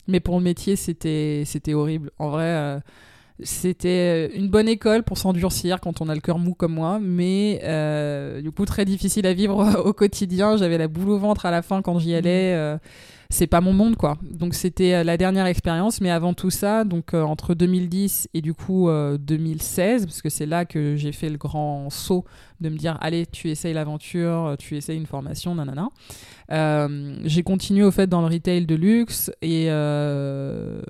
Mais 0.07 0.19
pour 0.19 0.38
le 0.38 0.44
métier, 0.44 0.75
c'était 0.75 1.73
horrible. 1.73 2.11
En 2.17 2.29
vrai, 2.29 2.45
euh, 2.45 2.79
c'était 3.41 4.36
une 4.36 4.50
bonne 4.50 4.68
école 4.68 5.03
pour 5.03 5.18
s'endurcir 5.18 5.80
quand 5.80 6.01
on 6.01 6.09
a 6.09 6.15
le 6.15 6.21
cœur 6.21 6.39
mou 6.39 6.53
comme 6.53 6.74
moi, 6.74 7.00
mais 7.01 7.59
euh, 7.63 8.41
du 8.41 8.51
coup 8.51 8.65
très 8.65 8.86
difficile 8.86 9.25
à 9.25 9.33
vivre 9.33 9.81
au 9.86 9.94
quotidien. 9.94 10.57
J'avais 10.57 10.77
la 10.77 10.88
boule 10.88 11.09
au 11.09 11.18
ventre 11.18 11.45
à 11.45 11.51
la 11.51 11.62
fin 11.62 11.81
quand 11.81 12.00
j'y 12.00 12.13
allais. 12.15 12.53
euh, 12.56 12.77
c'est 13.31 13.45
pas 13.45 13.62
mon 13.62 13.74
monde 13.74 13.95
quoi. 13.95 14.18
Donc 14.24 14.56
c'était 14.56 14.95
euh, 14.95 15.03
la 15.03 15.15
dernière 15.15 15.45
expérience, 15.45 16.01
mais 16.01 16.09
avant 16.09 16.33
tout 16.33 16.50
ça, 16.50 16.83
donc 16.83 17.13
euh, 17.13 17.21
entre 17.21 17.53
2010 17.53 18.27
et 18.33 18.41
du 18.41 18.56
coup 18.56 18.89
euh, 18.89 19.19
2016, 19.19 20.07
parce 20.07 20.24
que 20.24 20.30
c'est 20.30 20.47
là 20.47 20.65
que 20.65 20.95
j'ai 20.95 21.12
fait 21.12 21.30
le 21.30 21.38
grand 21.38 21.92
saut 21.92 22.25
de 22.59 22.69
me 22.69 22.75
dire 22.75 22.97
allez 23.01 23.27
tu 23.27 23.50
essayes 23.51 23.74
l'aventure, 23.74 24.56
tu 24.57 24.75
essayes 24.77 24.97
une 24.97 25.06
formation, 25.06 25.53
nanana. 25.53 25.89
Euh, 26.51 27.15
j'ai 27.24 27.44
continué 27.44 27.83
au 27.83 27.92
fait 27.92 28.07
dans 28.07 28.21
le 28.21 28.33
retail 28.33 28.65
de 28.65 28.74
luxe 28.74 29.31
et 29.44 29.65
euh, 29.69 30.81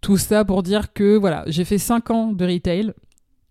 tout 0.00 0.16
ça 0.16 0.44
pour 0.44 0.62
dire 0.62 0.92
que 0.92 1.16
voilà, 1.16 1.44
j'ai 1.46 1.64
fait 1.64 1.78
5 1.78 2.10
ans 2.10 2.32
de 2.32 2.44
retail. 2.46 2.92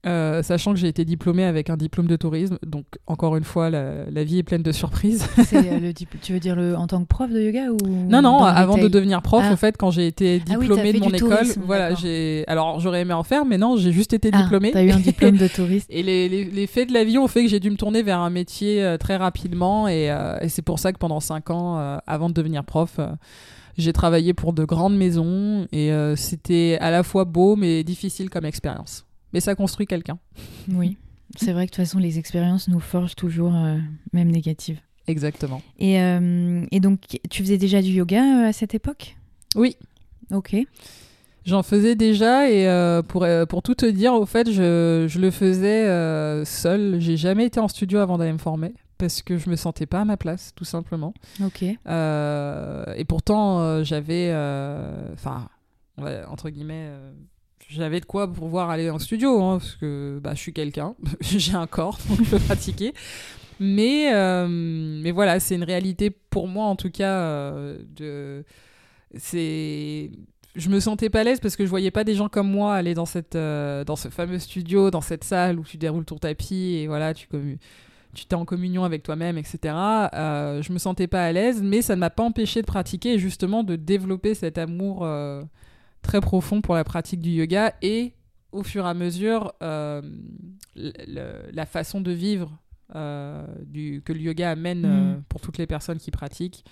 euh, 0.06 0.41
sachant 0.44 0.72
que 0.72 0.79
j'ai 0.79 0.88
été 0.88 1.03
diplômée 1.03 1.44
avec 1.44 1.70
un 1.70 1.75
diplôme 1.75 2.08
de 2.08 2.15
tourisme, 2.15 2.58
donc 2.65 2.86
encore 3.06 3.36
une 3.36 3.44
fois, 3.44 3.70
la, 3.70 4.10
la 4.10 4.24
vie 4.24 4.38
est 4.39 4.44
pleine 4.44 4.63
de 4.63 4.72
surprises. 4.72 5.27
Euh, 5.53 5.79
le 5.82 5.91
Tu 5.94 6.32
veux 6.32 6.39
dire 6.39 6.56
le, 6.56 6.74
en 6.77 6.88
tant 6.88 7.01
que 7.01 7.06
prof 7.08 7.29
de 7.29 7.41
yoga 7.41 7.70
ou 7.70 7.77
Non, 8.08 8.22
non, 8.22 8.41
avant 8.46 8.77
de 8.77 8.88
devenir 8.88 9.22
prof, 9.22 9.44
Ah. 9.46 9.51
au 9.51 9.58
fait, 9.58 9.75
quand 9.75 9.91
j'ai 9.91 10.08
été 10.08 10.41
Ah 10.50 10.53
oui, 10.53 10.60
diplômée 10.70 10.94
de 10.94 11.00
mon 11.00 11.10
école, 11.10 11.29
tourisme, 11.39 11.62
voilà, 11.65 11.96
j'ai. 11.96 12.46
Alors, 12.48 12.79
j'aurais 12.79 13.01
aimé 13.01 13.12
en 13.13 13.24
faire, 13.24 13.44
mais 13.44 13.58
non, 13.58 13.75
j'ai 13.75 13.91
juste 13.91 14.13
été 14.13 14.29
Ah, 14.32 14.41
diplômée. 14.41 14.72
T'as 14.72 14.84
eu 14.84 14.91
un 14.91 15.00
diplôme 15.00 15.36
de 15.36 15.48
touriste. 15.53 15.88
Et 15.89 16.01
les, 16.01 16.29
les- 16.29 16.46
les 16.46 16.65
faits 16.68 16.88
de 16.88 16.94
la 16.94 17.03
vie 17.03 17.18
ont 17.18 17.27
fait 17.27 17.44
que 17.44 17.50
j'ai 17.50 17.60
dû 17.60 17.70
me 17.70 17.75
tourner 17.75 18.01
vers 18.01 18.20
un 18.20 18.29
métier 18.29 18.82
euh, 18.82 18.98
très 18.98 19.18
rapidement. 19.18 19.89
Et, 19.89 20.06
et 20.41 20.48
c'est 20.48 20.62
pour 20.63 20.79
ça 20.79 20.94
que 20.94 20.98
pendant 20.98 21.20
5 21.20 21.50
ans, 21.50 22.00
avant 22.08 22.29
de 22.29 22.34
devenir 22.34 22.63
prof, 22.63 23.01
j'ai 23.79 23.93
travaillé 23.93 24.33
pour 24.33 24.53
de 24.53 24.65
grandes 24.65 24.95
maisons. 24.98 25.67
Et 25.71 25.91
euh, 25.91 26.15
c'était 26.15 26.77
à 26.81 26.91
la 26.91 27.03
fois 27.03 27.25
beau, 27.25 27.55
mais 27.55 27.83
difficile 27.83 28.29
comme 28.29 28.45
expérience. 28.45 29.05
Mais 29.33 29.39
ça 29.39 29.55
construit 29.55 29.88
quelqu'un. 29.88 30.19
Oui. 30.74 30.98
C'est 31.38 31.53
vrai 31.53 31.67
que 31.67 31.71
de 31.71 31.75
toute 31.75 31.86
façon, 31.86 32.00
les 32.00 32.17
expériences 32.17 32.67
nous 32.67 32.79
forgent 32.79 33.15
toujours, 33.15 33.55
euh, 33.55 33.77
même 34.13 34.29
négatives. 34.31 34.79
Exactement. 35.07 35.62
Et, 35.77 36.01
euh, 36.01 36.65
et 36.71 36.79
donc, 36.79 37.01
tu 37.29 37.43
faisais 37.43 37.57
déjà 37.59 37.81
du 37.83 37.89
yoga 37.89 38.48
à 38.48 38.53
cette 38.53 38.74
époque? 38.74 39.15
Oui. 39.55 39.75
Ok. 40.31 40.55
J'en 41.45 41.63
faisais 41.63 41.95
déjà 41.95 42.50
et 42.50 42.67
euh, 42.67 43.01
pour, 43.01 43.24
euh, 43.24 43.45
pour 43.45 43.63
tout 43.63 43.74
te 43.75 43.86
dire, 43.86 44.13
au 44.13 44.25
fait, 44.25 44.51
je, 44.51 45.05
je 45.07 45.19
le 45.19 45.31
faisais 45.31 45.86
euh, 45.88 46.45
seul. 46.45 46.98
J'ai 47.00 47.17
jamais 47.17 47.45
été 47.45 47.59
en 47.59 47.67
studio 47.67 48.00
avant 48.00 48.17
d'aller 48.17 48.33
me 48.33 48.38
former 48.38 48.74
parce 49.00 49.24
que 49.24 49.38
je 49.38 49.50
me 49.50 49.56
sentais 49.56 49.88
pas 49.88 50.01
à 50.01 50.06
ma 50.06 50.15
place, 50.18 50.51
tout 50.56 50.65
simplement. 50.65 51.15
Ok. 51.44 51.63
Euh, 51.88 52.86
et 52.96 53.06
pourtant, 53.06 53.62
euh, 53.62 53.84
j'avais, 53.84 54.29
euh, 54.32 55.12
enfin, 55.13 55.50
entre 56.27 56.50
guillemets, 56.51 56.91
j'avais 57.68 58.00
de 58.00 58.06
quoi 58.06 58.32
pouvoir 58.32 58.70
aller 58.70 58.91
en 58.91 59.00
studio, 59.00 59.41
hein, 59.41 59.58
parce 59.58 59.75
que 59.75 60.20
bah, 60.24 60.36
je 60.36 60.39
suis 60.39 60.53
quelqu'un, 60.53 60.94
j'ai 61.22 61.56
un 61.56 61.65
corps, 61.65 61.98
donc 62.08 62.24
je 62.24 62.29
peux 62.29 62.39
pratiquer. 62.39 62.94
Mais, 63.60 64.12
mais 64.48 65.12
voilà, 65.12 65.39
c'est 65.39 65.56
une 65.56 65.63
réalité 65.63 66.12
pour 66.12 66.48
moi, 66.48 66.65
en 66.65 66.75
tout 66.75 66.91
cas. 66.91 67.51
de, 67.98 68.46
c'est, 69.18 70.12
je 70.56 70.70
me 70.70 70.79
sentais 70.79 71.10
pas 71.10 71.22
à 71.22 71.24
l'aise 71.24 71.39
parce 71.39 71.56
que 71.56 71.63
je 71.65 71.70
voyais 71.70 71.91
pas 71.91 72.03
des 72.03 72.15
gens 72.15 72.29
comme 72.29 72.50
moi 72.50 72.74
aller 72.75 72.94
dans 72.94 73.06
cette, 73.06 73.36
euh, 73.36 73.84
dans 73.84 73.96
ce 73.96 74.10
fameux 74.10 74.39
studio, 74.39 74.91
dans 74.91 75.01
cette 75.01 75.24
salle 75.24 75.60
où 75.60 75.63
tu 75.63 75.77
déroules 75.77 76.06
ton 76.06 76.18
tapis 76.18 76.75
et 76.75 76.88
voilà, 76.88 77.13
tu 77.13 77.27
commu- 77.27 77.58
tu 78.13 78.25
t'es 78.25 78.35
en 78.35 78.45
communion 78.45 78.83
avec 78.83 79.03
toi-même, 79.03 79.37
etc. 79.37 79.75
Euh, 80.13 80.61
je 80.61 80.73
me 80.73 80.77
sentais 80.77 81.07
pas 81.07 81.25
à 81.25 81.31
l'aise, 81.31 81.61
mais 81.61 81.81
ça 81.81 81.95
ne 81.95 81.99
m'a 81.99 82.09
pas 82.09 82.23
empêché 82.23 82.61
de 82.61 82.65
pratiquer 82.65 83.13
et 83.13 83.19
justement 83.19 83.63
de 83.63 83.75
développer 83.75 84.33
cet 84.33 84.57
amour 84.57 85.03
euh, 85.03 85.43
très 86.01 86.21
profond 86.21 86.61
pour 86.61 86.75
la 86.75 86.83
pratique 86.83 87.21
du 87.21 87.29
yoga 87.29 87.73
et 87.81 88.13
au 88.51 88.63
fur 88.63 88.85
et 88.85 88.89
à 88.89 88.93
mesure 88.93 89.53
euh, 89.61 90.01
la 90.75 91.65
façon 91.65 92.01
de 92.01 92.11
vivre 92.11 92.57
du, 93.65 94.01
que 94.03 94.13
le 94.13 94.19
yoga 94.19 94.51
amène 94.51 94.85
euh, 94.85 95.19
pour 95.29 95.41
toutes 95.41 95.57
les 95.57 95.67
personnes 95.67 95.99
qui 95.99 96.11
pratiquent, 96.11 96.65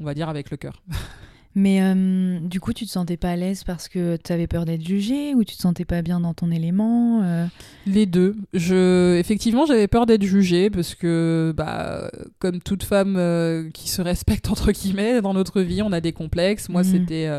on 0.00 0.04
va 0.04 0.14
dire 0.14 0.28
avec 0.28 0.50
le 0.50 0.56
cœur. 0.56 0.82
Mais 1.58 1.80
euh, 1.80 2.38
du 2.38 2.60
coup, 2.60 2.74
tu 2.74 2.84
te 2.84 2.90
sentais 2.90 3.16
pas 3.16 3.30
à 3.30 3.36
l'aise 3.36 3.64
parce 3.64 3.88
que 3.88 4.18
tu 4.22 4.30
avais 4.30 4.46
peur 4.46 4.66
d'être 4.66 4.86
jugée 4.86 5.34
ou 5.34 5.42
tu 5.42 5.56
te 5.56 5.62
sentais 5.62 5.86
pas 5.86 6.02
bien 6.02 6.20
dans 6.20 6.34
ton 6.34 6.50
élément 6.50 7.22
euh, 7.22 7.46
Les 7.86 8.04
deux. 8.04 8.36
Je, 8.52 9.16
effectivement, 9.16 9.64
j'avais 9.64 9.88
peur 9.88 10.04
d'être 10.04 10.22
jugée 10.22 10.68
parce 10.68 10.94
que, 10.94 11.54
bah, 11.56 12.10
comme 12.40 12.60
toute 12.60 12.82
femme 12.82 13.16
euh, 13.16 13.70
qui 13.70 13.88
se 13.88 14.02
respecte 14.02 14.50
entre 14.50 14.70
guillemets 14.70 15.22
dans 15.22 15.32
notre 15.32 15.62
vie, 15.62 15.80
on 15.80 15.92
a 15.92 16.02
des 16.02 16.12
complexes. 16.12 16.68
Moi, 16.68 16.82
Mhm. 16.82 16.90
c'était 16.90 17.30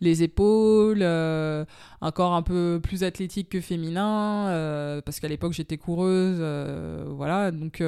les 0.00 0.22
épaules, 0.22 1.02
un 1.02 2.10
corps 2.14 2.34
un 2.34 2.42
peu 2.42 2.78
plus 2.80 3.02
athlétique 3.02 3.48
que 3.48 3.60
féminin, 3.60 5.00
parce 5.04 5.18
qu'à 5.18 5.26
l'époque 5.26 5.52
j'étais 5.52 5.78
coureuse, 5.78 6.40
voilà. 7.08 7.50
Donc, 7.50 7.82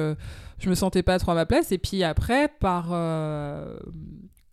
je 0.59 0.69
me 0.69 0.75
sentais 0.75 1.01
pas 1.01 1.17
trop 1.17 1.31
à 1.31 1.35
ma 1.35 1.45
place. 1.45 1.71
Et 1.71 1.77
puis 1.77 2.03
après, 2.03 2.49
par 2.59 2.91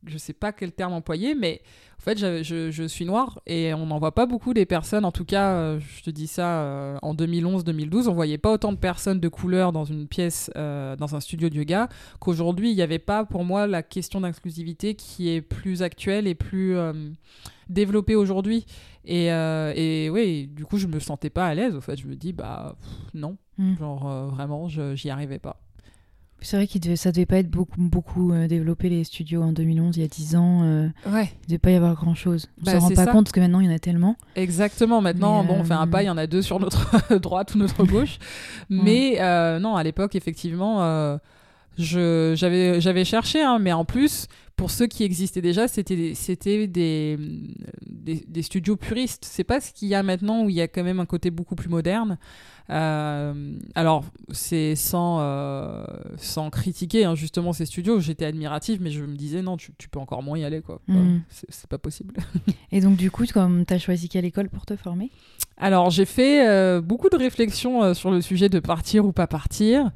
je 0.07 0.19
sais 0.19 0.33
pas 0.33 0.53
quel 0.53 0.73
terme 0.73 0.93
employer, 0.93 1.35
mais 1.35 1.63
en 1.99 2.03
fait, 2.03 2.19
je, 2.19 2.43
je- 2.43 2.71
je 2.71 2.85
suis 2.85 3.05
noire 3.05 3.41
et 3.47 3.73
on 3.75 3.87
n'en 3.87 3.99
voit 3.99 4.15
pas 4.15 4.27
beaucoup 4.27 4.53
des 4.55 4.67
personnes. 4.67 5.05
En 5.05 5.13
tout 5.13 5.25
cas, 5.25 5.53
euh, 5.55 5.81
je 5.81 6.03
te 6.03 6.11
dis 6.11 6.27
ça, 6.27 6.61
euh, 6.63 6.99
en 7.03 7.15
2011-2012, 7.15 8.09
on 8.09 8.13
voyait 8.15 8.37
pas 8.39 8.53
autant 8.53 8.73
de 8.73 8.79
personnes 8.79 9.21
de 9.21 9.29
couleur 9.29 9.73
dans 9.73 9.85
une 9.85 10.07
pièce, 10.07 10.51
euh, 10.57 10.97
dans 10.97 11.15
un 11.17 11.21
studio 11.21 11.49
de 11.49 11.55
yoga, 11.57 11.89
qu'aujourd'hui, 12.21 12.71
il 12.71 12.77
n'y 12.77 12.83
avait 12.83 12.99
pas 12.99 13.25
pour 13.25 13.45
moi 13.45 13.67
la 13.67 13.83
question 13.83 14.21
d'inclusivité 14.21 14.95
qui 14.95 15.29
est 15.31 15.41
plus 15.41 15.83
actuelle 15.83 16.27
et 16.27 16.35
plus 16.35 16.77
euh, 16.77 16.93
développée 17.69 18.17
aujourd'hui. 18.17 18.67
Et, 19.07 19.33
euh, 19.33 19.73
et 19.77 20.11
oui, 20.11 20.47
du 20.49 20.65
coup, 20.65 20.79
je 20.79 20.87
me 20.87 20.99
sentais 20.99 21.31
pas 21.31 21.47
à 21.47 21.55
l'aise. 21.55 21.75
Au 21.75 21.81
fait, 21.81 21.97
je 21.97 22.07
me 22.07 22.15
dis, 22.17 22.33
bah 22.33 22.77
pff, 22.81 22.91
non, 23.15 23.37
Hmm. 23.57 23.77
genre 23.79 24.27
vraiment, 24.31 24.67
j'y 24.69 25.11
arrivais 25.11 25.39
pas. 25.39 25.61
C'est 26.45 26.57
vrai 26.57 26.67
que 26.67 26.79
devait, 26.79 26.97
ça 26.97 27.11
devait 27.11 27.27
pas 27.27 27.39
être 27.39 27.51
beaucoup, 27.51 27.81
beaucoup 27.81 28.33
euh, 28.33 28.47
développé 28.47 28.89
les 28.91 29.03
studios 29.05 29.43
en 29.43 29.53
2011, 29.53 29.97
il 29.97 30.01
y 30.03 30.05
a 30.05 30.09
10 30.09 30.37
ans. 30.37 30.61
euh, 30.63 30.89
Ouais. 31.11 31.31
il 31.45 31.49
devait 31.49 31.59
pas 31.59 31.71
y 31.71 31.75
avoir 31.75 31.95
grand 31.95 32.15
chose. 32.15 32.49
On 32.61 32.65
Bah, 32.67 32.73
se 32.73 32.77
rend 32.79 32.89
pas 32.91 33.05
ça. 33.07 33.13
compte 33.13 33.25
parce 33.25 33.33
que 33.33 33.41
maintenant 33.41 33.61
il 33.61 33.67
y 33.67 33.69
en 33.73 33.75
a 33.75 33.79
tellement. 33.79 34.17
Exactement. 34.37 35.01
Maintenant, 35.01 35.43
Mais, 35.43 35.49
bon, 35.49 35.55
on 35.61 35.65
fait 35.65 35.73
un 35.75 35.85
euh, 35.87 35.91
pas, 35.91 36.03
il 36.03 36.07
y 36.07 36.11
en 36.11 36.19
a 36.19 36.27
deux 36.27 36.43
sur 36.43 36.61
notre 36.61 37.19
droite 37.19 37.55
ou 37.55 37.59
notre 37.59 37.85
gauche. 37.85 38.19
Mais 38.69 39.17
euh, 39.21 39.59
non, 39.59 39.75
à 39.77 39.83
l'époque, 39.83 40.15
effectivement, 40.15 41.19
j'avais 41.79 42.81
j'avais 42.81 43.05
cherché, 43.05 43.43
hein, 43.43 43.59
mais 43.59 43.73
en 43.73 43.85
plus, 43.85 44.29
pour 44.57 44.71
ceux 44.71 44.87
qui 44.87 45.03
existaient 45.03 45.41
déjà, 45.41 45.67
c'était 45.67 45.97
des- 45.97 46.15
c'était 46.15 46.67
des, 46.67 47.19
des, 47.87 48.43
studios 48.43 48.77
puristes. 48.77 49.25
C'est 49.25 49.45
pas 49.45 49.61
ce 49.61 49.73
qu'il 49.73 49.89
y 49.89 49.95
a 49.95 50.03
maintenant 50.03 50.45
où 50.45 50.51
il 50.51 50.55
y 50.55 50.61
a 50.61 50.69
quand 50.69 50.85
même 50.85 51.01
un 51.01 51.07
côté 51.07 51.31
beaucoup 51.31 51.57
plus 51.57 51.69
moderne. 51.69 52.19
Euh, 52.71 53.53
alors, 53.75 54.05
c'est 54.31 54.75
sans, 54.77 55.19
euh, 55.21 55.85
sans 56.17 56.51
critiquer 56.51 57.05
hein, 57.05 57.15
justement 57.15 57.53
ces 57.53 57.67
studios. 57.67 57.99
J'étais 58.01 58.25
admirative, 58.25 58.81
mais 58.81 58.91
je 58.91 59.05
me 59.05 59.17
disais 59.17 59.43
non, 59.43 59.57
tu, 59.57 59.73
tu 59.77 59.89
peux 59.89 59.99
encore 59.99 60.23
moins 60.23 60.39
y 60.39 60.45
aller, 60.45 60.61
quoi. 60.63 60.81
Mhm. 60.87 61.23
C'est 61.31 61.69
pas 61.69 61.79
possible. 61.79 62.15
Et 62.73 62.81
donc 62.81 62.97
du 62.97 63.11
coup, 63.11 63.25
comme 63.33 63.67
tu 63.67 63.75
as 63.75 63.79
choisi 63.79 64.09
quelle 64.09 64.25
école 64.25 64.49
pour 64.49 64.67
te 64.67 64.77
former? 64.77 65.11
Alors, 65.57 65.91
j'ai 65.91 66.05
fait 66.05 66.49
euh, 66.49 66.81
beaucoup 66.81 67.09
de 67.09 67.17
réflexions 67.17 67.93
sur 67.95 68.11
le 68.11 68.21
sujet 68.21 68.49
de 68.49 68.61
partir 68.61 69.05
ou 69.05 69.13
pas 69.13 69.27
partir. 69.27 69.91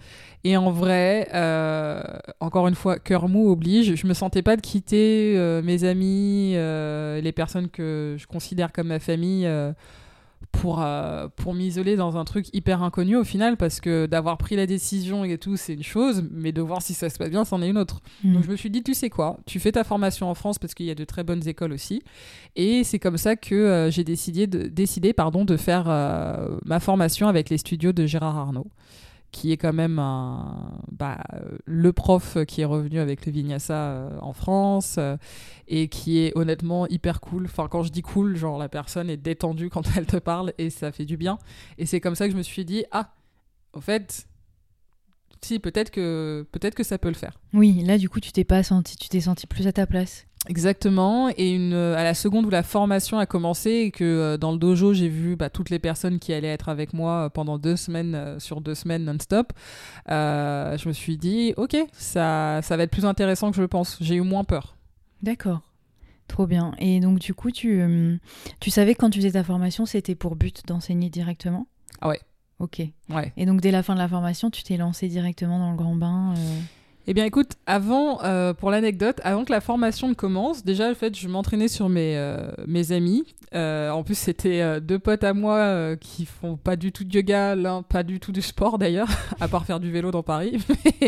Et 0.44 0.56
en 0.56 0.70
vrai, 0.70 1.28
euh, 1.34 2.00
encore 2.40 2.68
une 2.68 2.74
fois, 2.74 2.98
cœur 2.98 3.28
mou 3.28 3.50
oblige. 3.50 3.94
Je 3.96 4.06
me 4.06 4.14
sentais 4.14 4.42
pas 4.42 4.56
de 4.56 4.60
quitter 4.60 5.34
euh, 5.36 5.62
mes 5.62 5.84
amis, 5.84 6.52
euh, 6.54 7.20
les 7.20 7.32
personnes 7.32 7.68
que 7.68 8.16
je 8.18 8.26
considère 8.26 8.72
comme 8.72 8.88
ma 8.88 9.00
famille, 9.00 9.48
pour, 10.52 10.84
pour 11.36 11.54
m'isoler 11.54 11.96
dans 11.96 12.16
un 12.16 12.24
truc 12.24 12.46
hyper 12.52 12.82
inconnu 12.82 13.16
au 13.16 13.24
final, 13.24 13.56
parce 13.56 13.80
que 13.80 14.06
d'avoir 14.06 14.38
pris 14.38 14.56
la 14.56 14.66
décision 14.66 15.24
et 15.24 15.36
tout, 15.36 15.56
c'est 15.56 15.74
une 15.74 15.82
chose, 15.82 16.24
mais 16.30 16.52
de 16.52 16.62
voir 16.62 16.82
si 16.82 16.94
ça 16.94 17.10
se 17.10 17.18
passe 17.18 17.30
bien, 17.30 17.44
c'en 17.44 17.60
est 17.60 17.68
une 17.68 17.78
autre. 17.78 18.00
Donc 18.24 18.44
je 18.44 18.50
me 18.50 18.56
suis 18.56 18.70
dit, 18.70 18.82
tu 18.82 18.94
sais 18.94 19.10
quoi, 19.10 19.38
tu 19.46 19.60
fais 19.60 19.72
ta 19.72 19.84
formation 19.84 20.30
en 20.30 20.34
France 20.34 20.58
parce 20.58 20.74
qu'il 20.74 20.86
y 20.86 20.90
a 20.90 20.94
de 20.94 21.04
très 21.04 21.24
bonnes 21.24 21.46
écoles 21.46 21.72
aussi. 21.72 22.02
Et 22.56 22.84
c'est 22.84 22.98
comme 22.98 23.18
ça 23.18 23.36
que 23.36 23.88
j'ai 23.90 24.04
décidé, 24.04 24.46
de, 24.46 24.68
décidé 24.68 25.12
pardon, 25.12 25.44
de 25.44 25.56
faire 25.56 25.86
ma 26.64 26.80
formation 26.80 27.28
avec 27.28 27.50
les 27.50 27.58
studios 27.58 27.92
de 27.92 28.06
Gérard 28.06 28.36
Arnaud, 28.36 28.68
qui 29.30 29.52
est 29.52 29.56
quand 29.56 29.72
même 29.72 29.98
un, 29.98 30.80
bah, 30.90 31.18
le 31.64 31.92
prof 31.92 32.38
qui 32.46 32.62
est 32.62 32.64
revenu 32.64 32.98
avec 32.98 33.26
le 33.26 33.32
Vinyasa 33.32 33.74
euh, 33.74 34.18
en 34.20 34.32
France 34.32 34.96
euh, 34.98 35.16
et 35.66 35.88
qui 35.88 36.18
est 36.18 36.32
honnêtement 36.36 36.86
hyper 36.86 37.20
cool. 37.20 37.44
Enfin, 37.44 37.68
quand 37.68 37.82
je 37.82 37.90
dis 37.90 38.02
cool, 38.02 38.36
genre 38.36 38.58
la 38.58 38.68
personne 38.68 39.10
est 39.10 39.16
détendue 39.16 39.68
quand 39.68 39.82
elle 39.96 40.06
te 40.06 40.16
parle 40.16 40.52
et 40.58 40.70
ça 40.70 40.92
fait 40.92 41.04
du 41.04 41.16
bien. 41.16 41.38
Et 41.76 41.86
c'est 41.86 42.00
comme 42.00 42.14
ça 42.14 42.26
que 42.26 42.32
je 42.32 42.38
me 42.38 42.42
suis 42.42 42.64
dit, 42.64 42.84
ah, 42.90 43.14
au 43.74 43.80
fait, 43.80 44.26
si, 45.42 45.58
peut-être 45.58 45.90
que, 45.90 46.46
peut 46.50 46.70
que 46.70 46.82
ça 46.82 46.98
peut 46.98 47.08
le 47.08 47.14
faire. 47.14 47.38
Oui, 47.52 47.82
là 47.84 47.98
du 47.98 48.08
coup, 48.08 48.20
tu 48.20 48.32
t'es 48.32 48.44
pas 48.44 48.62
senti, 48.62 48.96
tu 48.96 49.08
t'es 49.08 49.20
senti 49.20 49.46
plus 49.46 49.66
à 49.66 49.72
ta 49.72 49.86
place. 49.86 50.27
Exactement. 50.46 51.28
Et 51.36 51.50
une, 51.50 51.74
euh, 51.74 51.96
à 51.96 52.04
la 52.04 52.14
seconde 52.14 52.46
où 52.46 52.50
la 52.50 52.62
formation 52.62 53.18
a 53.18 53.26
commencé 53.26 53.70
et 53.70 53.90
que 53.90 54.04
euh, 54.04 54.36
dans 54.38 54.52
le 54.52 54.58
dojo, 54.58 54.94
j'ai 54.94 55.08
vu 55.08 55.36
bah, 55.36 55.50
toutes 55.50 55.68
les 55.68 55.78
personnes 55.78 56.18
qui 56.18 56.32
allaient 56.32 56.48
être 56.48 56.68
avec 56.68 56.94
moi 56.94 57.24
euh, 57.24 57.28
pendant 57.28 57.58
deux 57.58 57.76
semaines, 57.76 58.14
euh, 58.14 58.38
sur 58.38 58.60
deux 58.60 58.74
semaines 58.74 59.04
non-stop, 59.04 59.52
euh, 60.10 60.78
je 60.78 60.88
me 60.88 60.92
suis 60.94 61.18
dit, 61.18 61.52
ok, 61.56 61.76
ça, 61.92 62.60
ça 62.62 62.76
va 62.76 62.84
être 62.84 62.90
plus 62.90 63.04
intéressant 63.04 63.50
que 63.50 63.56
je 63.56 63.62
le 63.62 63.68
pense. 63.68 63.98
J'ai 64.00 64.14
eu 64.14 64.22
moins 64.22 64.44
peur. 64.44 64.76
D'accord. 65.22 65.60
Trop 66.28 66.46
bien. 66.46 66.72
Et 66.78 67.00
donc 67.00 67.18
du 67.18 67.34
coup, 67.34 67.50
tu, 67.50 67.82
tu 68.60 68.70
savais 68.70 68.94
que 68.94 69.00
quand 69.00 69.10
tu 69.10 69.18
faisais 69.18 69.32
ta 69.32 69.44
formation, 69.44 69.86
c'était 69.86 70.14
pour 70.14 70.36
but 70.36 70.62
d'enseigner 70.66 71.10
directement? 71.10 71.66
Ah 72.00 72.08
ouais. 72.08 72.20
Ok. 72.58 72.82
Ouais. 73.08 73.32
Et 73.36 73.46
donc 73.46 73.60
dès 73.60 73.70
la 73.70 73.82
fin 73.82 73.94
de 73.94 73.98
la 73.98 74.08
formation, 74.08 74.50
tu 74.50 74.62
t'es 74.62 74.76
lancé 74.76 75.08
directement 75.08 75.58
dans 75.58 75.70
le 75.70 75.76
grand 75.76 75.94
bain 75.96 76.34
Eh 77.10 77.14
bien, 77.14 77.24
écoute, 77.24 77.52
avant, 77.64 78.22
euh, 78.22 78.52
pour 78.52 78.70
l'anecdote, 78.70 79.18
avant 79.24 79.46
que 79.46 79.50
la 79.50 79.62
formation 79.62 80.08
ne 80.08 80.12
commence, 80.12 80.62
déjà, 80.62 80.90
en 80.90 80.94
fait, 80.94 81.18
je 81.18 81.26
m'entraînais 81.26 81.68
sur 81.68 81.88
mes, 81.88 82.18
euh, 82.18 82.50
mes 82.66 82.92
amis. 82.92 83.24
Euh, 83.54 83.88
en 83.88 84.02
plus, 84.02 84.14
c'était 84.14 84.78
deux 84.82 84.98
potes 84.98 85.24
à 85.24 85.32
moi 85.32 85.96
qui 85.96 86.26
font 86.26 86.58
pas 86.58 86.76
du 86.76 86.92
tout 86.92 87.04
de 87.04 87.16
yoga, 87.16 87.54
l'un 87.54 87.80
pas 87.80 88.02
du 88.02 88.20
tout 88.20 88.30
du 88.30 88.42
sport 88.42 88.76
d'ailleurs, 88.76 89.08
à 89.40 89.48
part 89.48 89.64
faire 89.64 89.80
du 89.80 89.90
vélo 89.90 90.10
dans 90.10 90.22
Paris. 90.22 90.58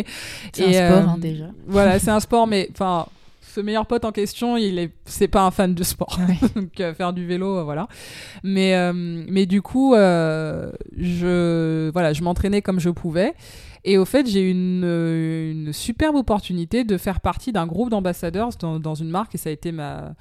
C'est 0.54 0.74
un 0.74 0.88
sport 0.88 1.10
hein, 1.10 1.18
déjà. 1.18 1.50
Voilà, 1.66 1.98
c'est 1.98 2.10
un 2.10 2.20
sport, 2.20 2.46
mais 2.46 2.70
enfin, 2.72 3.06
ce 3.50 3.60
meilleur 3.60 3.86
pote 3.86 4.04
en 4.04 4.12
question, 4.12 4.56
il 4.56 4.78
est, 4.78 4.92
c'est 5.04 5.28
pas 5.28 5.42
un 5.42 5.50
fan 5.50 5.74
de 5.74 5.82
sport. 5.82 6.18
Ouais. 6.26 6.36
Donc 6.54 6.80
euh, 6.80 6.94
faire 6.94 7.12
du 7.12 7.26
vélo, 7.26 7.58
euh, 7.58 7.64
voilà. 7.64 7.88
Mais, 8.44 8.74
euh, 8.76 8.92
mais 8.94 9.46
du 9.46 9.60
coup, 9.62 9.94
euh, 9.94 10.70
je, 10.96 11.90
voilà, 11.90 12.12
je 12.12 12.22
m'entraînais 12.22 12.62
comme 12.62 12.80
je 12.80 12.90
pouvais. 12.90 13.34
Et 13.84 13.98
au 13.98 14.04
fait, 14.04 14.26
j'ai 14.28 14.42
eu 14.42 14.50
une, 14.50 14.84
une 14.84 15.72
superbe 15.72 16.14
opportunité 16.14 16.84
de 16.84 16.98
faire 16.98 17.20
partie 17.20 17.50
d'un 17.50 17.66
groupe 17.66 17.90
d'ambassadeurs 17.90 18.50
dans, 18.60 18.78
dans 18.78 18.94
une 18.94 19.08
marque, 19.08 19.34
et 19.34 19.38
ça 19.38 19.48
a 19.48 19.52
été 19.52 19.72
ma, 19.72 20.14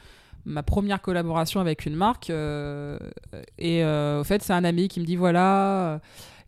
ma 0.46 0.64
première 0.64 1.02
collaboration 1.02 1.60
avec 1.60 1.86
une 1.86 1.96
marque. 1.96 2.30
et 2.30 3.84
au 3.84 4.24
fait, 4.24 4.42
c'est 4.42 4.54
un 4.54 4.64
ami 4.64 4.88
qui 4.88 5.02
me 5.02 5.06
dit 5.06 5.18
voilà, 5.18 6.00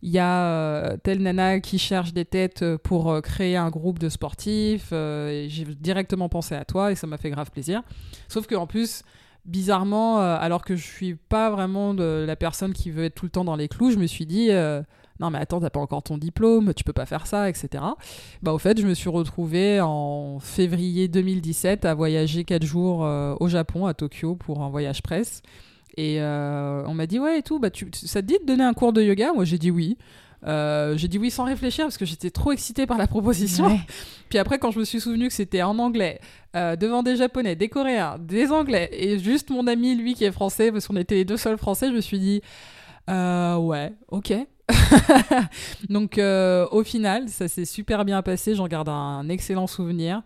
il 0.02 0.10
y 0.10 0.18
a 0.18 0.44
euh, 0.46 0.96
telle 1.02 1.22
nana 1.22 1.60
qui 1.60 1.78
cherche 1.78 2.12
des 2.12 2.24
têtes 2.24 2.64
pour 2.78 3.10
euh, 3.10 3.20
créer 3.20 3.56
un 3.56 3.70
groupe 3.70 3.98
de 4.00 4.08
sportifs. 4.08 4.90
euh, 4.92 5.46
j'ai 5.48 5.64
directement 5.64 6.28
pensé 6.28 6.54
à 6.54 6.64
toi 6.64 6.90
et 6.92 6.94
ça 6.96 7.06
m'a 7.06 7.18
fait 7.18 7.30
grave 7.30 7.50
plaisir. 7.50 7.82
Sauf 8.28 8.46
qu'en 8.48 8.66
plus, 8.66 9.02
bizarrement, 9.44 10.20
euh, 10.20 10.36
alors 10.40 10.64
que 10.64 10.76
je 10.76 10.84
suis 10.86 11.14
pas 11.14 11.50
vraiment 11.50 11.94
de 11.94 12.24
la 12.26 12.36
personne 12.36 12.72
qui 12.72 12.90
veut 12.90 13.04
être 13.04 13.14
tout 13.14 13.26
le 13.26 13.30
temps 13.30 13.44
dans 13.44 13.56
les 13.56 13.68
clous, 13.68 13.90
je 13.92 13.98
me 13.98 14.06
suis 14.06 14.26
dit. 14.26 14.48
euh, 14.50 14.82
non 15.20 15.30
mais 15.30 15.38
attends, 15.38 15.60
t'as 15.60 15.70
pas 15.70 15.78
encore 15.78 16.02
ton 16.02 16.18
diplôme, 16.18 16.74
tu 16.74 16.82
peux 16.82 16.92
pas 16.94 17.06
faire 17.06 17.28
ça, 17.28 17.48
etc. 17.48 17.84
Bah 18.42 18.52
au 18.52 18.58
fait, 18.58 18.80
je 18.80 18.86
me 18.86 18.94
suis 18.94 19.10
retrouvée 19.10 19.80
en 19.80 20.40
février 20.40 21.06
2017 21.06 21.84
à 21.84 21.94
voyager 21.94 22.42
4 22.42 22.64
jours 22.64 23.04
euh, 23.04 23.36
au 23.38 23.46
Japon, 23.46 23.86
à 23.86 23.94
Tokyo, 23.94 24.34
pour 24.34 24.62
un 24.62 24.68
voyage 24.70 25.00
presse. 25.02 25.42
Et 25.96 26.20
euh, 26.20 26.84
on 26.86 26.94
m'a 26.94 27.06
dit, 27.06 27.18
ouais, 27.18 27.38
et 27.38 27.42
tout, 27.42 27.58
bah, 27.58 27.70
tu, 27.70 27.88
ça 27.92 28.22
te 28.22 28.26
dit 28.26 28.38
de 28.40 28.46
donner 28.46 28.64
un 28.64 28.72
cours 28.72 28.92
de 28.92 29.02
yoga? 29.02 29.32
Moi, 29.32 29.44
j'ai 29.44 29.58
dit 29.58 29.70
oui. 29.70 29.98
Euh, 30.44 30.96
j'ai 30.96 31.06
dit 31.06 31.18
oui 31.18 31.30
sans 31.30 31.44
réfléchir 31.44 31.84
parce 31.84 31.96
que 31.96 32.04
j'étais 32.04 32.30
trop 32.30 32.50
excitée 32.50 32.86
par 32.86 32.98
la 32.98 33.06
proposition. 33.06 33.66
Ouais. 33.66 33.80
Puis 34.28 34.38
après, 34.38 34.58
quand 34.58 34.70
je 34.70 34.78
me 34.80 34.84
suis 34.84 35.00
souvenu 35.00 35.28
que 35.28 35.34
c'était 35.34 35.62
en 35.62 35.78
anglais, 35.78 36.20
euh, 36.56 36.74
devant 36.74 37.02
des 37.02 37.16
japonais, 37.16 37.54
des 37.54 37.68
coréens, 37.68 38.16
des 38.18 38.50
anglais, 38.50 38.88
et 38.92 39.18
juste 39.18 39.50
mon 39.50 39.66
ami, 39.66 39.94
lui, 39.94 40.14
qui 40.14 40.24
est 40.24 40.32
français, 40.32 40.72
parce 40.72 40.88
qu'on 40.88 40.96
était 40.96 41.14
les 41.14 41.24
deux 41.24 41.36
seuls 41.36 41.58
français, 41.58 41.88
je 41.88 41.94
me 41.94 42.00
suis 42.00 42.18
dit, 42.18 42.42
ouais, 43.08 43.92
ok. 44.08 44.32
Donc 45.90 46.18
au 46.18 46.82
final, 46.82 47.28
ça 47.28 47.46
s'est 47.46 47.66
super 47.66 48.04
bien 48.04 48.22
passé, 48.22 48.54
j'en 48.54 48.66
garde 48.66 48.88
un 48.88 49.28
excellent 49.28 49.66
souvenir. 49.66 50.22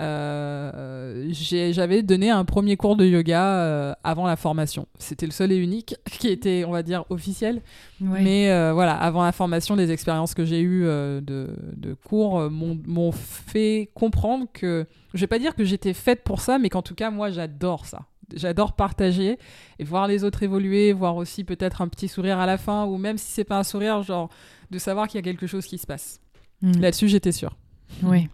Euh, 0.00 1.28
J'avais 1.30 2.02
donné 2.02 2.30
un 2.30 2.44
premier 2.44 2.76
cours 2.76 2.96
de 2.96 3.04
yoga 3.04 3.44
euh, 3.44 3.94
avant 4.02 4.26
la 4.26 4.36
formation. 4.36 4.86
C'était 4.98 5.26
le 5.26 5.32
seul 5.32 5.52
et 5.52 5.56
unique 5.56 5.96
qui 6.18 6.28
était, 6.28 6.64
on 6.66 6.72
va 6.72 6.82
dire, 6.82 7.04
officiel. 7.10 7.62
Ouais. 8.00 8.22
Mais 8.22 8.50
euh, 8.50 8.72
voilà, 8.72 8.94
avant 8.94 9.22
la 9.24 9.32
formation, 9.32 9.76
les 9.76 9.90
expériences 9.90 10.34
que 10.34 10.44
j'ai 10.44 10.60
eues 10.60 10.84
de, 10.84 11.22
de 11.76 11.94
cours 11.94 12.50
m'ont 12.50 12.78
m'ont 12.86 13.12
fait 13.12 13.90
comprendre 13.94 14.46
que, 14.52 14.86
je 15.14 15.20
vais 15.20 15.26
pas 15.26 15.38
dire 15.38 15.54
que 15.54 15.64
j'étais 15.64 15.94
faite 15.94 16.24
pour 16.24 16.40
ça, 16.40 16.58
mais 16.58 16.68
qu'en 16.68 16.82
tout 16.82 16.94
cas, 16.94 17.10
moi, 17.10 17.30
j'adore 17.30 17.86
ça. 17.86 18.06
J'adore 18.34 18.72
partager 18.72 19.38
et 19.78 19.84
voir 19.84 20.08
les 20.08 20.24
autres 20.24 20.42
évoluer, 20.42 20.92
voir 20.92 21.16
aussi 21.16 21.44
peut-être 21.44 21.82
un 21.82 21.88
petit 21.88 22.08
sourire 22.08 22.38
à 22.38 22.46
la 22.46 22.56
fin, 22.56 22.86
ou 22.86 22.96
même 22.96 23.18
si 23.18 23.30
c'est 23.30 23.44
pas 23.44 23.58
un 23.58 23.62
sourire, 23.62 24.02
genre 24.02 24.30
de 24.70 24.78
savoir 24.78 25.06
qu'il 25.06 25.18
y 25.18 25.22
a 25.22 25.22
quelque 25.22 25.46
chose 25.46 25.66
qui 25.66 25.78
se 25.78 25.86
passe. 25.86 26.20
Mm. 26.62 26.80
Là-dessus, 26.80 27.08
j'étais 27.08 27.32
sûre. 27.32 27.56
Oui. 28.02 28.28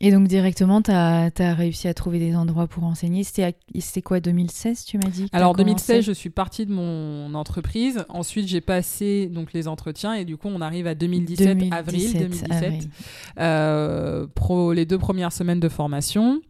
Et 0.00 0.10
donc 0.10 0.28
directement, 0.28 0.82
tu 0.82 0.90
as, 0.90 1.30
réussi 1.54 1.88
à 1.88 1.94
trouver 1.94 2.18
des 2.18 2.36
endroits 2.36 2.66
pour 2.66 2.84
enseigner. 2.84 3.24
C'était 3.24 4.02
quoi, 4.02 4.20
2016, 4.20 4.84
tu 4.84 4.98
m'as 4.98 5.08
dit 5.08 5.28
Alors 5.32 5.54
commencé 5.54 5.94
2016, 5.94 6.04
je 6.04 6.12
suis 6.12 6.30
partie 6.30 6.66
de 6.66 6.72
mon 6.72 7.34
entreprise. 7.34 8.04
Ensuite, 8.08 8.46
j'ai 8.46 8.60
passé 8.60 9.28
donc 9.28 9.52
les 9.52 9.68
entretiens 9.68 10.14
et 10.14 10.24
du 10.24 10.36
coup, 10.36 10.48
on 10.48 10.60
arrive 10.60 10.86
à 10.86 10.94
2017, 10.94 11.72
avril 11.72 12.12
2017. 12.12 12.52
avril. 12.52 12.90
Euh, 13.38 14.26
pro, 14.34 14.72
les 14.72 14.84
deux 14.84 14.98
premières 14.98 15.32
semaines 15.32 15.60
de 15.60 15.68
formation. 15.68 16.40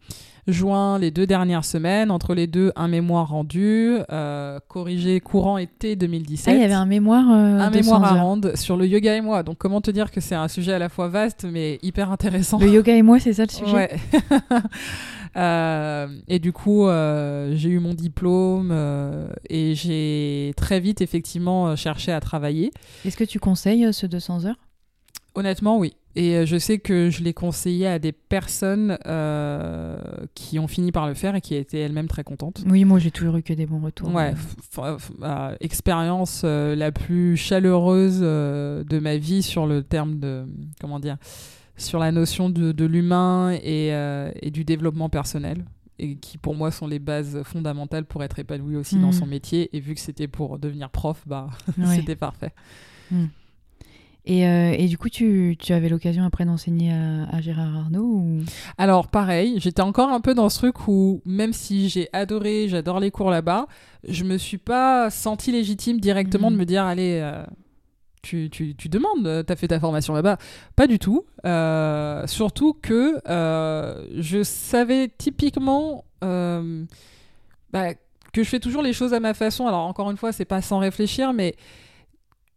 Juin, 0.46 0.98
les 0.98 1.10
deux 1.10 1.26
dernières 1.26 1.64
semaines. 1.64 2.10
Entre 2.10 2.34
les 2.34 2.46
deux, 2.46 2.72
un 2.76 2.88
mémoire 2.88 3.28
rendu. 3.28 3.98
euh, 4.10 4.58
corrigé 4.68 5.20
courant 5.20 5.58
été 5.58 5.96
2017. 5.96 6.48
Ah, 6.48 6.56
il 6.56 6.60
y 6.60 6.64
avait 6.64 6.74
un 6.74 6.86
mémoire 6.86 7.24
euh, 7.30 7.58
un 7.58 7.70
mémoire 7.70 8.00
100 8.00 8.06
à 8.06 8.14
rendre 8.14 8.56
sur 8.56 8.76
le 8.76 8.86
yoga 8.86 9.16
et 9.16 9.20
moi. 9.20 9.42
Donc, 9.42 9.58
comment 9.58 9.80
te 9.80 9.90
dire 9.90 10.10
que 10.10 10.20
c'est 10.20 10.34
un 10.36 10.48
sujet 10.48 10.72
à 10.72 10.78
la 10.78 10.88
fois 10.88 11.08
vaste 11.08 11.44
mais 11.50 11.78
hyper 11.82 12.10
intéressant? 12.12 12.58
Le 12.58 12.68
yoga 12.68 12.94
et 12.94 13.02
moi, 13.02 13.18
c'est 13.18 13.32
ça 13.32 13.44
le 13.44 13.50
sujet? 13.50 13.72
Ouais. 13.72 13.90
Euh, 15.36 16.06
et 16.28 16.38
du 16.38 16.50
coup, 16.50 16.86
j'ai 16.88 17.68
eu 17.68 17.78
mon 17.78 17.92
diplôme 17.92 18.72
et 19.50 19.74
j'ai 19.74 20.54
très 20.56 20.80
vite 20.80 21.02
effectivement 21.02 21.76
cherché 21.76 22.10
à 22.10 22.20
travailler. 22.20 22.70
Est-ce 23.04 23.18
que 23.18 23.24
tu 23.24 23.38
conseilles 23.38 23.92
ce 23.92 24.06
200 24.06 24.46
heures? 24.46 24.56
Honnêtement, 25.34 25.76
oui. 25.76 25.94
Et 26.18 26.34
euh, 26.34 26.46
je 26.46 26.56
sais 26.56 26.78
que 26.78 27.10
je 27.10 27.22
l'ai 27.22 27.34
conseillé 27.34 27.86
à 27.86 27.98
des 27.98 28.10
personnes 28.12 28.96
euh, 29.06 29.98
qui 30.34 30.58
ont 30.58 30.66
fini 30.66 30.90
par 30.90 31.06
le 31.06 31.12
faire 31.14 31.34
et 31.34 31.40
qui 31.42 31.54
étaient 31.54 31.78
elles-mêmes 31.80 32.08
très 32.08 32.24
contentes. 32.24 32.64
Oui, 32.66 32.84
moi 32.86 32.98
j'ai 32.98 33.10
toujours 33.10 33.36
eu 33.36 33.42
que 33.42 33.52
des 33.52 33.66
bons 33.66 33.80
retours. 33.80 34.12
Ouais, 34.14 34.32
Euh, 34.78 35.56
expérience 35.60 36.42
euh, 36.44 36.74
la 36.74 36.90
plus 36.90 37.36
chaleureuse 37.36 38.20
de 38.20 38.98
ma 38.98 39.16
vie 39.18 39.42
sur 39.42 39.66
le 39.66 39.82
terme 39.82 40.18
de 40.18 40.46
comment 40.80 41.00
dire, 41.00 41.16
sur 41.76 41.98
la 41.98 42.10
notion 42.12 42.48
de, 42.50 42.72
de 42.72 42.84
l'humain 42.86 43.52
et, 43.62 43.88
et 44.42 44.50
du 44.50 44.64
développement 44.64 45.08
personnel 45.10 45.64
et 45.98 46.16
qui 46.16 46.36
pour 46.38 46.54
moi 46.54 46.70
sont 46.70 46.86
les 46.86 46.98
bases 46.98 47.42
fondamentales 47.42 48.04
pour 48.04 48.22
être 48.22 48.38
épanoui 48.38 48.76
aussi 48.76 48.96
dans 48.98 49.06
Mhm. 49.08 49.12
son 49.12 49.26
métier 49.26 49.70
et 49.74 49.80
vu 49.80 49.94
que 49.94 50.00
c'était 50.00 50.28
pour 50.28 50.58
devenir 50.58 50.90
prof 50.90 51.22
bah 51.26 51.48
c'était 51.94 52.16
parfait 52.16 52.52
Et, 54.26 54.46
euh, 54.46 54.74
et 54.76 54.88
du 54.88 54.98
coup, 54.98 55.08
tu, 55.08 55.56
tu 55.58 55.72
avais 55.72 55.88
l'occasion 55.88 56.24
après 56.24 56.44
d'enseigner 56.44 56.92
à, 56.92 57.28
à 57.32 57.40
Gérard 57.40 57.76
Arnaud 57.76 58.02
ou... 58.04 58.40
alors 58.76 59.06
pareil 59.06 59.54
j'étais 59.58 59.82
encore 59.82 60.08
un 60.08 60.20
peu 60.20 60.34
dans 60.34 60.48
ce 60.48 60.58
truc 60.58 60.88
où 60.88 61.20
même 61.24 61.52
si 61.52 61.88
j'ai 61.88 62.08
adoré 62.12 62.66
j'adore 62.68 62.98
les 62.98 63.12
cours 63.12 63.30
là-bas 63.30 63.66
je 64.08 64.24
me 64.24 64.36
suis 64.36 64.58
pas 64.58 65.10
senti 65.10 65.52
légitime 65.52 66.00
directement 66.00 66.50
Mhm. 66.50 66.54
de 66.54 66.58
me 66.60 66.64
dire 66.66 66.84
allez 66.84 67.20
euh, 67.22 67.44
tu, 68.22 68.50
tu, 68.50 68.74
tu 68.74 68.88
demandes, 68.88 69.44
tu 69.46 69.52
as 69.52 69.54
fait 69.54 69.68
ta 69.68 69.78
formation 69.78 70.12
là-bas. 70.12 70.36
Pas 70.74 70.88
du 70.88 70.98
tout. 70.98 71.24
Euh, 71.44 72.26
surtout 72.26 72.72
que 72.74 73.20
euh, 73.28 74.04
je 74.18 74.42
savais 74.42 75.08
typiquement 75.16 76.04
euh, 76.24 76.84
bah, 77.72 77.94
que 78.32 78.42
je 78.42 78.48
fais 78.48 78.58
toujours 78.58 78.82
les 78.82 78.92
choses 78.92 79.14
à 79.14 79.20
ma 79.20 79.32
façon. 79.32 79.68
Alors 79.68 79.82
encore 79.86 80.10
une 80.10 80.16
fois, 80.16 80.32
c'est 80.32 80.44
pas 80.44 80.60
sans 80.60 80.78
réfléchir, 80.80 81.32
mais 81.32 81.54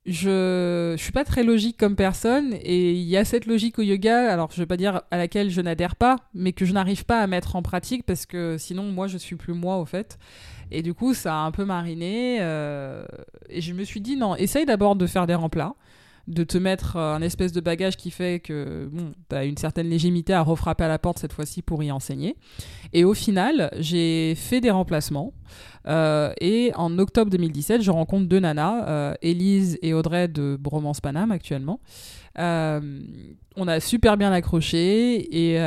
je, 0.10 0.96
je 0.98 1.02
suis 1.02 1.12
pas 1.12 1.24
très 1.24 1.44
logique 1.44 1.78
comme 1.78 1.96
personne 1.96 2.54
et 2.64 2.94
il 2.94 3.08
y 3.08 3.16
a 3.16 3.24
cette 3.24 3.46
logique 3.46 3.78
au 3.78 3.84
yoga, 3.84 4.32
alors 4.32 4.50
je 4.52 4.58
vais 4.58 4.66
pas 4.66 4.76
dire 4.76 5.02
à 5.12 5.18
laquelle 5.18 5.52
je 5.52 5.62
n'adhère 5.62 5.96
pas, 5.96 6.16
mais 6.34 6.52
que 6.52 6.66
je 6.66 6.74
n'arrive 6.74 7.06
pas 7.06 7.22
à 7.22 7.28
mettre 7.28 7.56
en 7.56 7.62
pratique 7.62 8.04
parce 8.06 8.26
que 8.26 8.58
sinon 8.58 8.84
moi 8.84 9.06
je 9.06 9.18
suis 9.18 9.36
plus 9.36 9.54
moi 9.54 9.78
au 9.78 9.86
fait. 9.86 10.18
Et 10.72 10.82
du 10.82 10.96
coup 10.96 11.14
ça 11.14 11.36
a 11.36 11.38
un 11.38 11.52
peu 11.52 11.64
mariné 11.64 12.38
euh, 12.42 13.06
et 13.50 13.62
je 13.62 13.74
me 13.74 13.84
suis 13.84 14.02
dit 14.02 14.18
non, 14.18 14.36
essaye 14.36 14.66
d'abord 14.66 14.96
de 14.96 15.06
faire 15.06 15.28
des 15.28 15.36
remplats 15.36 15.76
de 16.30 16.44
te 16.44 16.58
mettre 16.58 16.96
euh, 16.96 17.16
un 17.16 17.22
espèce 17.22 17.52
de 17.52 17.60
bagage 17.60 17.98
qui 17.98 18.12
fait 18.12 18.40
que 18.40 18.88
bon, 18.92 19.14
tu 19.30 19.36
as 19.36 19.46
une 19.46 19.58
certaine 19.58 19.90
légitimité 19.90 20.34
à 20.34 20.42
refrapper 20.42 20.84
à 20.84 20.88
la 20.88 21.00
porte 21.00 21.20
cette 21.20 21.34
fois-ci 21.34 21.62
pour 21.62 21.84
y 21.84 21.92
enseigner. 21.92 22.38
Et 22.94 23.04
au 23.04 23.14
final, 23.14 23.70
j'ai 23.80 24.36
fait 24.36 24.62
des 24.62 24.70
remplacements. 24.70 25.34
Euh, 25.88 26.32
et 26.40 26.72
en 26.76 26.98
octobre 27.00 27.32
2017, 27.32 27.82
je 27.82 27.92
rencontre 27.92 28.28
deux 28.28 28.40
nanas, 28.40 28.88
euh, 28.88 29.14
Élise 29.22 29.80
et 29.82 29.94
Audrey 29.94 30.28
de 30.28 30.58
Bromance 30.60 31.02
Paname 31.02 31.32
actuellement. 31.32 31.80
Euh, 32.38 32.80
on 33.56 33.68
a 33.68 33.80
super 33.80 34.16
bien 34.16 34.32
accroché 34.32 35.36
et 35.36 35.60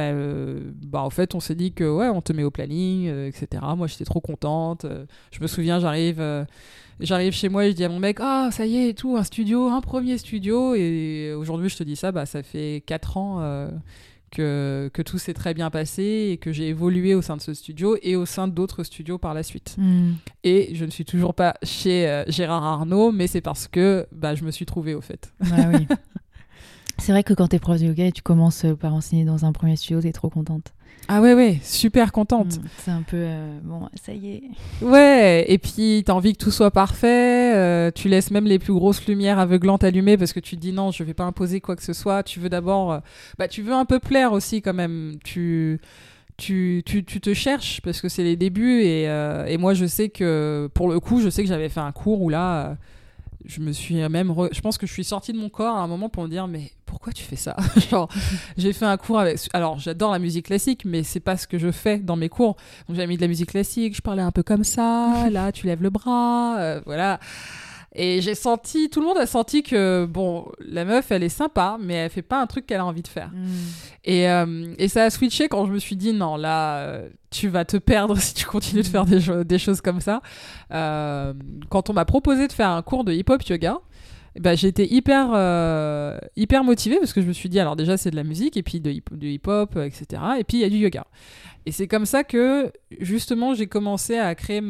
bah, 0.85 1.03
en 1.03 1.11
fait 1.11 1.35
on 1.35 1.41
s'est 1.41 1.57
dit 1.57 1.73
que 1.73 1.85
ouais 1.85 2.09
on 2.09 2.23
te 2.23 2.33
met 2.33 2.45
au 2.45 2.51
planning 2.51 3.09
etc 3.27 3.63
moi 3.77 3.89
j'étais 3.89 4.05
trop 4.05 4.21
contente 4.21 4.87
je 5.33 5.41
me 5.41 5.47
souviens 5.47 5.81
j'arrive 5.81 6.23
J'arrive 7.03 7.33
chez 7.33 7.49
moi 7.49 7.67
et 7.67 7.71
je 7.71 7.77
dis 7.77 7.85
à 7.85 7.89
mon 7.89 7.99
mec, 7.99 8.19
ah 8.21 8.49
ça 8.53 8.65
y 8.65 8.77
est 8.77 8.89
et 8.91 8.95
tout, 8.95 9.17
un 9.17 9.25
studio, 9.25 9.69
un 9.69 9.81
premier 9.81 10.19
studio. 10.19 10.75
Et 10.75 11.35
aujourd'hui, 11.37 11.69
je 11.69 11.77
te 11.77 11.83
dis 11.83 11.97
ça, 11.97 12.13
bah, 12.13 12.27
ça 12.27 12.43
fait 12.43 12.83
4 12.87 13.17
ans 13.17 13.41
euh, 13.41 13.69
que, 14.31 14.89
que 14.93 15.03
tout 15.03 15.19
s'est 15.19 15.35
très 15.35 15.53
bien 15.53 15.69
passé 15.71 16.31
et 16.33 16.39
que 16.39 16.53
j'ai 16.53 16.69
évolué 16.69 17.15
au 17.15 17.23
sein 17.23 17.37
de 17.37 17.43
ce 17.43 17.55
studio 17.55 17.97
et 18.03 18.15
au 18.15 18.25
sein 18.25 18.47
d'autres 18.47 18.85
studios 18.85 19.19
par 19.19 19.35
la 19.35 19.43
suite. 19.43 19.75
Hmm. 19.79 20.13
Et 20.45 20.75
je 20.75 20.85
ne 20.85 20.91
suis 20.91 21.05
toujours 21.05 21.35
pas 21.35 21.55
chez 21.63 22.09
euh, 22.09 22.25
Gérard 22.29 22.65
Arnaud, 22.65 23.11
mais 23.11 23.27
c'est 23.27 23.41
parce 23.41 23.67
que 23.67 24.07
bah, 24.13 24.35
je 24.35 24.45
me 24.45 24.51
suis 24.51 24.67
trouvée 24.67 24.95
au 24.95 25.01
fait. 25.01 25.33
Bah 25.41 25.57
oui. 25.73 25.87
C'est 26.99 27.11
vrai 27.11 27.25
que 27.25 27.35
quand 27.35 27.49
t'es 27.49 27.59
prof 27.59 27.81
de 27.81 27.87
yoga 27.87 28.07
et 28.07 28.13
tu 28.13 28.23
commences 28.23 28.65
euh, 28.65 28.77
par 28.77 28.95
enseigner 28.95 29.25
dans 29.25 29.45
un 29.45 29.53
premier 29.53 29.75
studio, 29.75 30.01
t'es 30.01 30.13
trop 30.13 30.31
contente. 30.31 30.73
Ah 31.09 31.21
ouais, 31.21 31.35
ouais, 31.35 31.59
super 31.63 32.13
contente. 32.13 32.59
Hmm. 32.59 32.67
C'est 32.79 32.91
un 32.91 33.03
peu... 33.03 33.17
euh, 33.19 33.59
bon, 33.63 33.89
ça 34.03 34.13
y 34.13 34.35
est. 34.37 34.43
Ouais, 34.81 35.45
et 35.49 35.59
puis 35.59 36.03
t'as 36.07 36.13
envie 36.13 36.33
que 36.33 36.43
tout 36.43 36.51
soit 36.51 36.71
parfait, 36.71 37.55
euh, 37.55 37.91
tu 37.93 38.09
laisses 38.09 38.31
même 38.31 38.47
les 38.47 38.59
plus 38.59 38.73
grosses 38.73 39.07
lumières 39.07 39.39
aveuglantes 39.39 39.85
allumées 39.85 40.17
parce 40.17 40.33
que 40.33 40.41
tu 40.41 40.57
te 40.57 40.61
dis 40.61 40.73
non, 40.73 40.91
je 40.91 41.03
vais 41.05 41.13
pas 41.13 41.25
imposer 41.25 41.61
quoi 41.61 41.77
que 41.77 41.83
ce 41.83 41.93
soit, 41.93 42.23
tu 42.23 42.41
veux 42.41 42.49
d'abord, 42.49 42.93
euh, 42.93 42.99
bah 43.39 43.49
tu 43.49 43.63
veux 43.63 43.75
un 43.75 43.85
peu 43.85 43.99
plaire 43.99 44.33
aussi 44.33 44.63
quand 44.63 44.75
même, 44.75 45.17
tu, 45.25 45.81
tu, 46.37 46.83
tu, 46.87 47.05
tu 47.05 47.21
te 47.21 47.35
cherches 47.35 47.81
parce 47.83 48.01
que 48.01 48.09
c'est 48.09 48.25
les 48.25 48.37
débuts 48.37 48.83
et, 48.83 49.05
et 49.05 49.59
moi 49.59 49.75
je 49.75 49.87
sais 49.87 50.09
que 50.09 50.71
pour 50.73 50.89
le 50.89 51.01
coup, 51.01 51.21
je 51.21 51.29
sais 51.29 51.43
que 51.43 51.49
j'avais 51.49 51.69
fait 51.69 51.81
un 51.81 51.93
cours 51.93 52.23
où 52.23 52.29
là, 52.29 52.77
je 53.45 53.61
me 53.61 53.73
suis 53.73 53.97
même, 54.09 54.35
je 54.53 54.61
pense 54.61 54.79
que 54.79 54.87
je 54.87 54.93
suis 54.93 55.05
sortie 55.05 55.33
de 55.33 55.39
mon 55.39 55.49
corps 55.49 55.77
à 55.77 55.81
un 55.81 55.87
moment 55.87 56.09
pour 56.09 56.23
me 56.23 56.29
dire 56.29 56.47
mais 56.47 56.73
pourquoi 56.87 57.13
tu 57.13 57.25
fais 57.25 57.37
ça? 57.37 57.57
Genre, 57.91 58.09
j'ai 58.57 58.73
fait 58.73 58.85
un 58.85 58.97
cours 58.97 59.19
avec, 59.19 59.39
alors 59.53 59.79
j'adore 59.79 60.13
la 60.13 60.19
musique 60.19 60.47
classique, 60.47 60.85
mais 60.85 61.03
c'est 61.03 61.21
pas 61.21 61.37
ce 61.37 61.47
que 61.47 61.59
je 61.59 61.71
fais 61.71 61.99
dans 61.99 62.17
mes 62.17 62.29
cours. 62.29 62.57
Donc 62.89 62.97
j'avais 62.97 63.07
mis 63.07 63.17
de 63.17 63.23
la 63.23 63.29
musique 63.29 63.51
classique, 63.51 63.97
je 63.97 64.03
parlais 64.03 64.23
un 64.23 64.33
peu 64.33 64.43
comme 64.43 64.65
ça, 64.65 65.29
là 65.31 65.53
tu 65.53 65.67
lèves 65.67 65.83
le 65.83 65.91
bras, 65.91 66.59
euh, 66.59 66.81
voilà. 66.85 67.19
Et 67.95 68.23
j'ai 68.23 68.35
senti, 68.35 68.89
tout 68.89 69.01
le 69.01 69.07
monde 69.07 69.19
a 69.19 69.27
senti 69.27 69.63
que, 69.63 70.07
bon, 70.07 70.51
la 70.61 70.87
meuf, 70.87 71.11
elle 71.11 71.23
est 71.23 71.29
sympa, 71.29 71.77
mais 71.79 71.95
elle 71.95 72.11
fait 72.11 72.23
pas 72.23 72.41
un 72.41 72.47
truc 72.47 72.65
qu'elle 72.65 72.81
a 72.81 72.87
envie 72.87 73.03
de 73.03 73.09
faire. 73.09 73.29
Hmm. 73.29 73.49
Et, 74.05 74.31
euh, 74.31 74.75
et 74.79 74.89
ça 74.89 75.05
a 75.05 75.11
switché 75.11 75.49
quand 75.49 75.67
je 75.67 75.73
me 75.73 75.79
suis 75.79 75.97
dit, 75.97 76.15
non, 76.15 76.37
là, 76.37 76.79
euh, 76.79 77.09
tu 77.31 77.49
vas 77.49 77.67
te 77.67 77.77
perdre 77.77 78.17
si 78.19 78.33
tu 78.33 78.47
continues 78.47 78.83
de 78.83 78.89
faire 78.89 79.05
des, 79.05 79.59
choses 79.59 79.83
comme 79.83 80.01
ça. 80.01 80.23
Euh, 80.73 81.35
quand 81.69 81.91
on 81.91 81.93
m'a 81.93 82.07
proposé 82.07 82.49
de 82.49 82.53
faire 82.53 82.71
un 82.71 82.83
cours 82.83 83.05
de 83.05 83.13
hip-hop 83.13 83.43
yoga, 83.43 83.79
ben, 84.41 84.57
j'ai 84.57 84.69
été 84.69 84.91
hyper, 84.93 85.31
euh, 85.35 86.17
hyper 86.37 86.65
motivée 86.65 86.97
parce 86.99 87.13
que 87.13 87.21
je 87.21 87.27
me 87.27 87.33
suis 87.33 87.49
dit, 87.51 87.61
alors 87.61 87.77
déjà, 87.77 87.97
c'est 87.97 88.11
de 88.11 88.17
la 88.17 88.25
musique, 88.25 88.57
et 88.57 88.63
puis 88.63 88.81
de 88.81 88.93
du 89.13 89.31
hip-hop, 89.31 89.77
euh, 89.77 89.85
etc. 89.85 90.23
Et 90.39 90.45
puis, 90.45 90.59
il 90.59 90.61
y 90.61 90.65
a 90.65 90.71
du 90.71 90.79
yoga. 90.79 91.07
Et 91.67 91.73
c'est 91.73 91.87
comme 91.87 92.07
ça 92.07 92.25
que, 92.25 92.73
justement, 92.99 93.55
j'ai 93.55 93.67
commencé 93.67 94.17
à 94.17 94.35
créer 94.35 94.63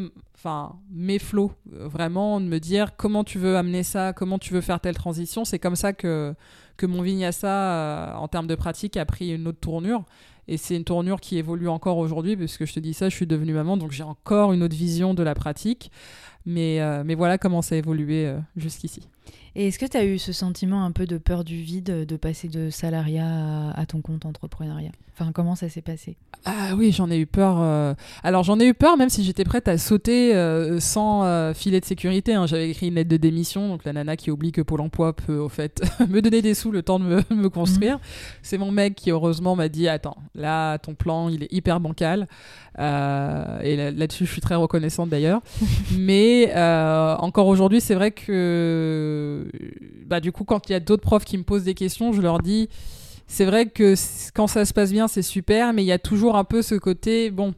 mes 0.91 1.19
flots. 1.21 1.53
Euh, 1.75 1.87
Vraiment, 1.87 2.41
de 2.41 2.47
me 2.47 2.59
dire 2.59 2.97
comment 2.97 3.23
tu 3.23 3.39
veux 3.39 3.57
amener 3.57 3.85
ça, 3.85 4.13
comment 4.13 4.39
tu 4.39 4.53
veux 4.53 4.61
faire 4.61 4.81
telle 4.81 4.97
transition. 4.97 5.45
C'est 5.45 5.61
comme 5.61 5.77
ça 5.77 5.93
que, 5.93 6.35
que 6.77 6.87
mon 6.87 7.01
vinyasa, 7.01 8.17
en 8.19 8.27
termes 8.27 8.49
de 8.49 8.57
pratique, 8.57 8.97
a 8.97 9.05
pris 9.05 9.33
une 9.33 9.47
autre 9.47 9.61
tournure. 9.61 10.05
Et 10.49 10.57
c'est 10.57 10.75
une 10.75 10.85
tournure 10.85 11.21
qui 11.21 11.39
évolue 11.39 11.69
encore 11.69 11.99
aujourd'hui, 11.99 12.37
parce 12.37 12.57
que 12.57 12.67
je 12.67 12.73
te 12.73 12.81
dis 12.81 12.95
ça, 12.95 13.09
je 13.09 13.15
suis 13.15 13.29
devenue 13.29 13.53
maman, 13.53 13.77
donc 13.77 13.93
j'ai 13.93 14.03
encore 14.03 14.53
une 14.53 14.65
autre 14.65 14.75
vision 14.75 15.15
de 15.15 15.23
la 15.23 15.37
pratique. 15.37 15.93
Mais, 16.47 16.81
mais 17.05 17.15
voilà 17.15 17.39
comment 17.39 17.63
ça 17.63 17.77
a 17.77 17.79
évolué 17.79 18.35
jusqu'ici. 18.57 19.09
Et 19.55 19.69
est-ce 19.69 19.79
que 19.79 19.87
tu 19.87 19.97
as 19.97 20.05
eu 20.05 20.19
ce 20.19 20.33
sentiment 20.33 20.85
un 20.85 20.93
peu 20.93 21.07
de 21.07 21.19
peur 21.19 21.45
du 21.45 21.57
vide, 21.57 22.07
de 22.07 22.17
passer 22.17 22.49
de 22.49 22.71
salariat 22.71 23.71
à, 23.71 23.87
ton 23.87 24.01
compte 24.01 24.25
entrepreneuriat? 24.25 24.93
Enfin, 25.15 25.31
comment 25.33 25.55
ça 25.55 25.69
s'est 25.69 25.83
passé? 25.83 26.17
Ah 26.45 26.71
oui, 26.77 26.91
j'en 26.91 27.11
ai 27.11 27.19
eu 27.19 27.27
peur. 27.27 27.57
euh. 27.61 27.95
Alors 28.25 28.43
j'en 28.43 28.59
ai 28.59 28.67
eu 28.67 28.75
peur 28.75 28.97
même 28.97 29.11
si 29.11 29.23
j'étais 29.23 29.45
prête 29.45 29.69
à 29.69 29.77
sauter 29.79 30.35
euh, 30.35 30.81
sans 30.81 31.23
euh, 31.25 31.53
filet 31.55 31.79
de 31.81 31.85
sécurité. 31.85 32.35
hein. 32.35 32.47
J'avais 32.47 32.71
écrit 32.71 32.89
une 32.89 32.95
lettre 32.95 33.11
de 33.11 33.17
démission, 33.19 33.69
donc 33.69 33.85
la 33.85 33.93
nana 33.93 34.17
qui 34.17 34.31
oublie 34.31 34.51
que 34.53 34.63
Pôle 34.63 34.81
Emploi 34.81 35.13
peut 35.15 35.37
au 35.37 35.49
fait 35.51 35.83
me 36.09 36.21
donner 36.23 36.41
des 36.43 36.55
sous 36.55 36.73
le 36.73 36.83
temps 36.83 36.99
de 36.99 37.05
me, 37.05 37.21
me 37.31 37.49
construire. 37.49 38.01
C'est 38.43 38.59
mon 38.59 38.73
mec 38.73 38.95
qui 38.97 39.11
heureusement 39.13 39.55
m'a 39.55 39.69
dit 39.69 39.87
attends, 39.87 40.17
là 40.35 40.79
ton 40.79 40.95
plan 40.95 41.29
il 41.29 41.45
est 41.45 41.53
hyper 41.53 41.79
bancal. 41.79 42.27
Et 42.79 42.81
là- 42.81 43.91
là-dessus 43.91 44.25
je 44.27 44.33
suis 44.33 44.41
très 44.41 44.55
reconnaissante 44.57 45.11
d'ailleurs. 45.11 45.43
Mais 45.97 46.53
encore 46.57 47.47
aujourd'hui 47.49 47.81
c'est 47.83 47.95
vrai 47.95 48.11
que 48.13 49.47
bah 50.07 50.21
du 50.21 50.33
coup 50.33 50.45
quand 50.45 50.69
il 50.69 50.73
y 50.73 50.75
a 50.75 50.81
d'autres 50.81 51.03
profs 51.03 51.25
qui 51.27 51.37
me 51.39 51.45
posent 51.45 51.65
des 51.65 51.75
questions, 51.75 52.13
je 52.13 52.23
leur 52.23 52.41
dis 52.41 52.69
c'est 53.27 53.45
vrai 53.45 53.67
que 53.67 53.95
quand 54.35 54.47
ça 54.47 54.65
se 54.65 54.73
passe 54.73 54.93
bien, 54.93 55.09
c'est 55.09 55.23
super, 55.23 55.73
mais 55.73 55.83
il 55.83 55.87
y 55.87 55.93
a 55.93 55.99
toujours 55.99 56.37
un 56.37 56.45
peu 56.45 56.63
ce 56.63 56.75
côté, 56.75 57.31
bon, 57.31 57.55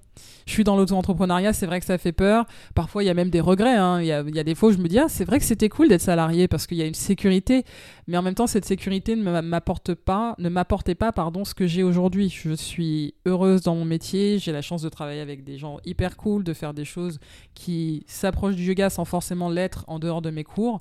je 0.46 0.52
suis 0.52 0.62
dans 0.62 0.76
l'auto-entrepreneuriat, 0.76 1.52
c'est 1.54 1.64
vrai 1.66 1.80
que 1.80 1.86
ça 1.86 1.96
fait 1.96 2.12
peur. 2.12 2.44
Parfois, 2.74 3.02
il 3.02 3.06
y 3.06 3.10
a 3.10 3.14
même 3.14 3.30
des 3.30 3.40
regrets. 3.40 3.76
hein. 3.76 4.00
Il 4.00 4.06
y, 4.06 4.12
a, 4.12 4.22
des 4.22 4.54
fois 4.54 4.68
où 4.68 4.72
je 4.72 4.78
me 4.78 4.88
dis, 4.88 4.98
ah, 4.98 5.06
c'est 5.08 5.24
vrai 5.24 5.38
que 5.38 5.44
c'était 5.44 5.70
cool 5.70 5.88
d'être 5.88 6.02
salarié 6.02 6.48
parce 6.48 6.66
qu'il 6.66 6.76
y 6.76 6.82
a 6.82 6.86
une 6.86 6.92
sécurité. 6.94 7.64
Mais 8.08 8.18
en 8.18 8.22
même 8.22 8.34
temps, 8.34 8.46
cette 8.46 8.66
sécurité 8.66 9.16
ne 9.16 9.22
m'a- 9.22 9.40
m'apporte 9.42 9.94
pas, 9.94 10.34
ne 10.38 10.50
m'apportait 10.50 10.94
pas, 10.94 11.12
pardon, 11.12 11.44
ce 11.46 11.54
que 11.54 11.66
j'ai 11.66 11.82
aujourd'hui. 11.82 12.28
Je 12.28 12.52
suis 12.52 13.14
heureuse 13.24 13.62
dans 13.62 13.74
mon 13.74 13.86
métier. 13.86 14.38
J'ai 14.38 14.52
la 14.52 14.60
chance 14.60 14.82
de 14.82 14.90
travailler 14.90 15.20
avec 15.22 15.44
des 15.44 15.56
gens 15.56 15.78
hyper 15.86 16.16
cool, 16.18 16.44
de 16.44 16.52
faire 16.52 16.74
des 16.74 16.84
choses 16.84 17.18
qui 17.54 18.04
s'approchent 18.06 18.56
du 18.56 18.64
yoga 18.64 18.90
sans 18.90 19.06
forcément 19.06 19.48
l'être 19.48 19.84
en 19.88 19.98
dehors 19.98 20.20
de 20.20 20.30
mes 20.30 20.44
cours. 20.44 20.80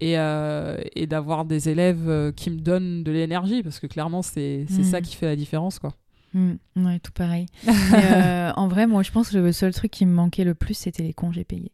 Et, 0.00 0.18
euh, 0.18 0.78
et 0.96 1.06
d'avoir 1.06 1.44
des 1.44 1.68
élèves 1.68 2.08
euh, 2.08 2.32
qui 2.32 2.50
me 2.50 2.58
donnent 2.58 3.02
de 3.04 3.12
l'énergie 3.12 3.62
parce 3.62 3.78
que 3.80 3.86
clairement, 3.86 4.22
c'est 4.22 4.64
c'est 4.70 4.80
Mm. 4.82 4.84
ça 4.84 5.00
qui 5.02 5.14
fait 5.14 5.26
la 5.26 5.36
différence, 5.36 5.78
quoi. 5.78 5.94
Mm, 6.32 6.52
ouais, 6.76 6.98
tout 7.00 7.12
pareil. 7.12 7.46
Euh, 7.94 8.52
en 8.56 8.68
vrai, 8.68 8.86
moi, 8.86 9.02
je 9.02 9.10
pense 9.10 9.30
que 9.30 9.36
le 9.38 9.52
seul 9.52 9.74
truc 9.74 9.90
qui 9.90 10.06
me 10.06 10.12
manquait 10.12 10.44
le 10.44 10.54
plus, 10.54 10.74
c'était 10.74 11.02
les 11.02 11.12
congés 11.12 11.44
payés. 11.44 11.72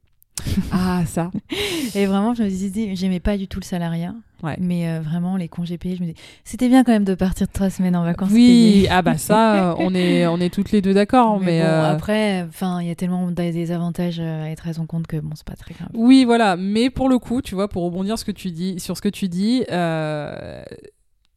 Ah, 0.73 1.05
ça. 1.07 1.31
Et 1.95 2.07
vraiment, 2.07 2.35
je 2.35 2.43
me 2.43 2.49
suis 2.51 2.71
dit, 2.71 2.97
j'aimais 2.97 3.21
pas 3.21 3.37
du 3.39 3.47
tout 3.49 3.61
le 3.61 3.65
salariat. 3.65 4.15
Ouais. 4.43 4.57
Mais 4.61 4.89
euh, 4.89 5.01
vraiment, 5.01 5.37
les 5.37 5.49
congés 5.49 5.79
payés, 5.79 5.97
je 5.97 6.03
me 6.03 6.09
dis, 6.09 6.15
c'était 6.45 6.69
bien 6.69 6.85
quand 6.85 6.93
même 6.93 7.05
de 7.05 7.15
partir 7.15 7.49
trois 7.49 7.71
semaines 7.71 7.97
en 7.97 8.05
vacances 8.05 8.31
Oui, 8.33 8.73
payées. 8.73 8.89
ah 8.91 9.01
bah 9.03 9.17
ça, 9.17 9.75
on 9.79 9.95
est, 9.95 10.27
on 10.27 10.39
est 10.39 10.53
toutes 10.53 10.73
les 10.73 10.83
deux 10.83 10.93
d'accord, 10.93 11.41
mais, 11.41 11.47
Mais, 11.47 11.61
bon, 11.63 11.67
euh, 11.69 11.91
après, 11.93 12.43
enfin, 12.43 12.81
il 12.83 12.89
y 12.89 12.91
a 12.91 12.95
tellement 12.95 13.31
des 13.31 13.71
avantages 13.73 14.21
euh, 14.21 14.45
à 14.45 14.51
être 14.51 14.69
à 14.69 14.75
son 14.75 14.85
compte 14.87 15.07
que 15.07 15.17
bon, 15.17 15.31
c'est 15.35 15.47
pas 15.47 15.57
très 15.57 15.73
grave. 15.75 15.89
oui, 15.95 16.25
voilà. 16.27 16.57
Mais 16.57 16.91
pour 16.91 17.09
le 17.09 17.19
coup, 17.19 17.41
tu 17.41 17.55
vois, 17.55 17.69
pour 17.69 17.83
rebondir 17.85 18.19
ce 18.19 18.25
que 18.27 18.31
tu 18.33 18.51
dis, 18.51 18.79
sur 18.79 18.97
ce 18.97 19.03
que 19.03 19.09
tu 19.09 19.29
dis, 19.29 19.65
euh, 19.73 20.63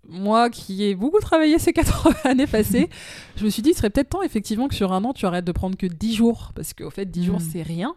moi 0.08 0.50
qui 0.50 0.84
ai 0.84 0.96
beaucoup 0.96 1.20
travaillé 1.20 1.60
ces 1.60 1.72
quatre 1.72 2.10
années 2.26 2.48
passées, 2.48 2.90
je 3.38 3.46
me 3.46 3.50
suis 3.50 3.62
dit, 3.62 3.70
il 3.70 3.76
serait 3.76 3.90
peut-être 3.92 4.10
temps 4.10 4.24
effectivement 4.24 4.68
que 4.68 4.76
sur 4.76 4.92
un 4.92 5.04
an, 5.06 5.14
tu 5.14 5.26
arrêtes 5.26 5.46
de 5.46 5.52
prendre 5.52 5.78
que 5.78 5.86
10 5.88 6.16
jours, 6.16 6.52
parce 6.56 6.74
qu'au 6.74 6.90
fait, 6.90 7.06
10 7.06 7.24
jours, 7.26 7.38
Mm. 7.38 7.50
c'est 7.52 7.62
rien. 7.62 7.94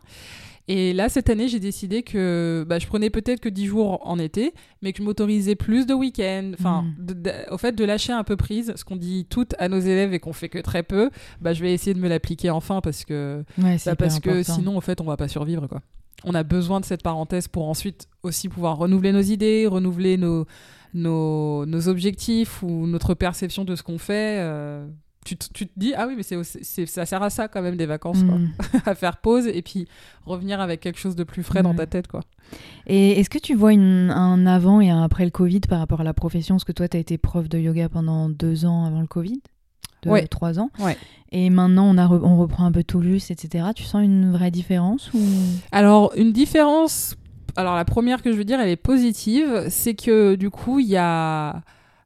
Et 0.68 0.92
là, 0.92 1.09
cette 1.09 1.29
année, 1.29 1.48
j'ai 1.48 1.59
décidé 1.59 2.03
que 2.05 2.64
bah, 2.68 2.79
je 2.79 2.87
prenais 2.87 3.11
peut-être 3.11 3.40
que 3.40 3.48
10 3.48 3.66
jours 3.66 4.07
en 4.07 4.18
été, 4.18 4.55
mais 4.81 4.92
que 4.92 4.98
je 4.98 5.03
m'autorisais 5.03 5.57
plus 5.57 5.87
de 5.87 5.94
week-ends. 5.94 6.53
Enfin, 6.55 6.85
Mm. 6.98 7.31
au 7.51 7.59
fait, 7.59 7.72
de 7.72 7.85
lâcher 7.85 8.12
un 8.12 8.22
peu 8.25 8.37
prise, 8.37 8.72
ce 8.77 8.85
qu'on 8.85 8.96
dit 8.96 9.27
toutes 9.29 9.55
à 9.59 9.68
nos 9.68 9.81
élèves 9.81 10.14
et 10.14 10.20
qu'on 10.20 10.33
fait 10.33 10.48
que 10.48 10.59
très 10.61 10.83
peu, 10.85 11.11
bah, 11.40 11.53
je 11.53 11.62
vais 11.62 11.72
essayer 11.72 11.94
de 11.94 11.98
me 11.98 12.09
l'appliquer 12.09 12.51
enfin 12.51 12.81
parce 12.81 13.05
que, 13.05 13.44
Ouais, 13.59 13.77
bah, 13.85 13.96
parce 13.96 14.20
que 14.20 14.42
sinon, 14.44 14.77
en 14.77 14.81
fait, 14.81 15.01
on 15.01 15.05
va 15.05 15.16
pas 15.16 15.29
survivre. 15.29 15.66
quoi. 15.66 15.81
On 16.25 16.35
a 16.35 16.44
besoin 16.44 16.79
de 16.79 16.85
cette 16.85 17.03
parenthèse 17.03 17.48
pour 17.48 17.68
ensuite 17.68 18.07
aussi 18.22 18.48
pouvoir 18.48 18.77
renouveler 18.79 19.11
nos 19.11 19.20
idées, 19.20 19.66
renouveler 19.66 20.16
nos, 20.16 20.46
nos, 20.94 21.66
nos 21.66 21.88
objectifs 21.88 22.62
ou 22.62 22.87
notre 22.87 23.14
perception 23.14 23.64
de 23.64 23.75
ce 23.75 23.83
qu'on 23.83 23.98
fait. 23.98 24.37
euh, 24.40 24.87
tu, 25.24 25.37
te- 25.37 25.46
tu 25.52 25.66
te 25.66 25.72
dis, 25.76 25.94
ah 25.96 26.06
oui, 26.08 26.14
mais 26.16 26.22
c'est, 26.22 26.87
ça 26.87 27.06
sert 27.06 27.22
à 27.22 27.30
ça 27.30 27.48
quand 27.48 27.62
même 27.62 27.76
des 27.76 27.87
vacances, 27.87 28.22
quoi. 28.24 28.38
Mm. 28.38 28.52
à 28.87 28.94
faire 28.94 29.16
pause 29.18 29.46
et 29.46 29.62
puis 29.62 29.87
revenir 30.26 30.61
avec 30.61 30.80
quelque 30.80 30.98
chose 30.98 31.16
de 31.16 31.24
plus 31.24 31.42
frais 31.42 31.62
dans 31.62 31.74
ta 31.74 31.87
tête. 31.87 32.08
quoi. 32.08 32.20
Et 32.87 33.20
est-ce 33.20 33.30
que 33.30 33.38
tu 33.38 33.54
vois 33.54 33.72
une- 33.72 34.11
un 34.11 34.46
avant 34.46 34.80
et 34.80 34.90
un 34.90 35.02
après 35.02 35.24
le 35.24 35.30
Covid 35.30 35.61
par 35.61 35.78
rapport 35.78 36.00
à 36.00 36.04
la 36.04 36.14
profession? 36.14 36.56
Parce 36.56 36.64
que 36.64 36.72
toi, 36.72 36.88
tu 36.88 36.96
as 36.96 37.00
été 37.00 37.18
prof 37.18 37.48
de 37.48 37.58
yoga 37.58 37.88
pendant 37.88 38.28
deux 38.28 38.64
ans 38.64 38.85
avant 38.85 39.00
le 39.00 39.06
Covid 39.06 39.40
de 40.02 40.11
Ouais. 40.11 40.26
trois 40.26 40.58
ans. 40.58 40.70
Ouais. 40.80 40.96
Et 41.30 41.48
maintenant, 41.50 41.85
on, 41.87 41.96
a 41.96 42.06
re- 42.08 42.20
on 42.24 42.37
reprend 42.37 42.64
un 42.66 42.72
peu 42.72 42.82
Toulouse, 42.82 43.30
etc. 43.30 43.66
Tu 43.76 43.85
sens 43.85 44.02
une 44.02 44.32
vraie 44.32 44.50
différence 44.50 45.12
ou... 45.14 45.20
Alors, 45.70 46.12
une 46.16 46.32
différence. 46.32 47.16
Alors, 47.54 47.76
la 47.76 47.85
première 47.85 48.22
que 48.22 48.32
je 48.32 48.37
veux 48.37 48.44
dire, 48.44 48.58
elle 48.61 48.68
est 48.70 48.76
positive. 48.76 49.66
C'est 49.68 49.94
que 49.94 50.35
du 50.35 50.50
coup, 50.50 50.80
il 50.80 50.88
y 50.88 50.96
a 50.96 51.62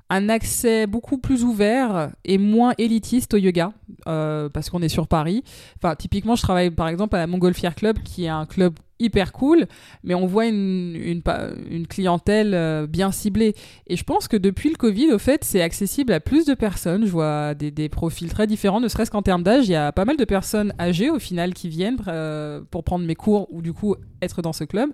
un 0.08 0.28
accès 0.28 0.86
beaucoup 0.86 1.18
plus 1.18 1.42
ouvert 1.42 2.10
et 2.24 2.38
moins 2.38 2.74
élitiste 2.78 3.34
au 3.34 3.38
yoga 3.38 3.72
euh, 4.06 4.48
parce 4.48 4.70
qu'on 4.70 4.82
est 4.82 4.88
sur 4.88 5.08
Paris. 5.08 5.42
Enfin, 5.76 5.96
typiquement, 5.96 6.36
je 6.36 6.42
travaille 6.42 6.70
par 6.70 6.88
exemple 6.88 7.16
à 7.16 7.18
la 7.18 7.26
Montgolfière 7.26 7.74
Club 7.74 7.98
qui 8.04 8.24
est 8.24 8.28
un 8.28 8.46
club 8.46 8.74
hyper 8.98 9.32
cool, 9.32 9.66
mais 10.04 10.14
on 10.14 10.26
voit 10.26 10.46
une, 10.46 11.22
une, 11.68 11.86
clientèle 11.86 12.54
euh, 12.54 12.86
bien 12.86 13.12
ciblée. 13.12 13.54
Et 13.88 13.96
je 13.96 14.04
pense 14.04 14.26
que 14.26 14.36
depuis 14.36 14.70
le 14.70 14.76
Covid, 14.76 15.12
au 15.12 15.18
fait, 15.18 15.44
c'est 15.44 15.60
accessible 15.60 16.12
à 16.12 16.20
plus 16.20 16.46
de 16.46 16.54
personnes. 16.54 17.04
Je 17.04 17.10
vois 17.10 17.54
des, 17.54 17.70
des 17.70 17.88
profils 17.88 18.30
très 18.30 18.46
différents, 18.46 18.80
ne 18.80 18.88
serait-ce 18.88 19.10
qu'en 19.10 19.22
termes 19.22 19.42
d'âge. 19.42 19.68
Il 19.68 19.72
y 19.72 19.76
a 19.76 19.92
pas 19.92 20.04
mal 20.04 20.16
de 20.16 20.24
personnes 20.24 20.72
âgées 20.80 21.10
au 21.10 21.18
final 21.18 21.52
qui 21.52 21.68
viennent 21.68 21.98
euh, 22.08 22.62
pour 22.70 22.84
prendre 22.84 23.04
mes 23.04 23.16
cours 23.16 23.52
ou 23.52 23.60
du 23.60 23.72
coup 23.72 23.96
être 24.22 24.40
dans 24.40 24.54
ce 24.54 24.64
club. 24.64 24.90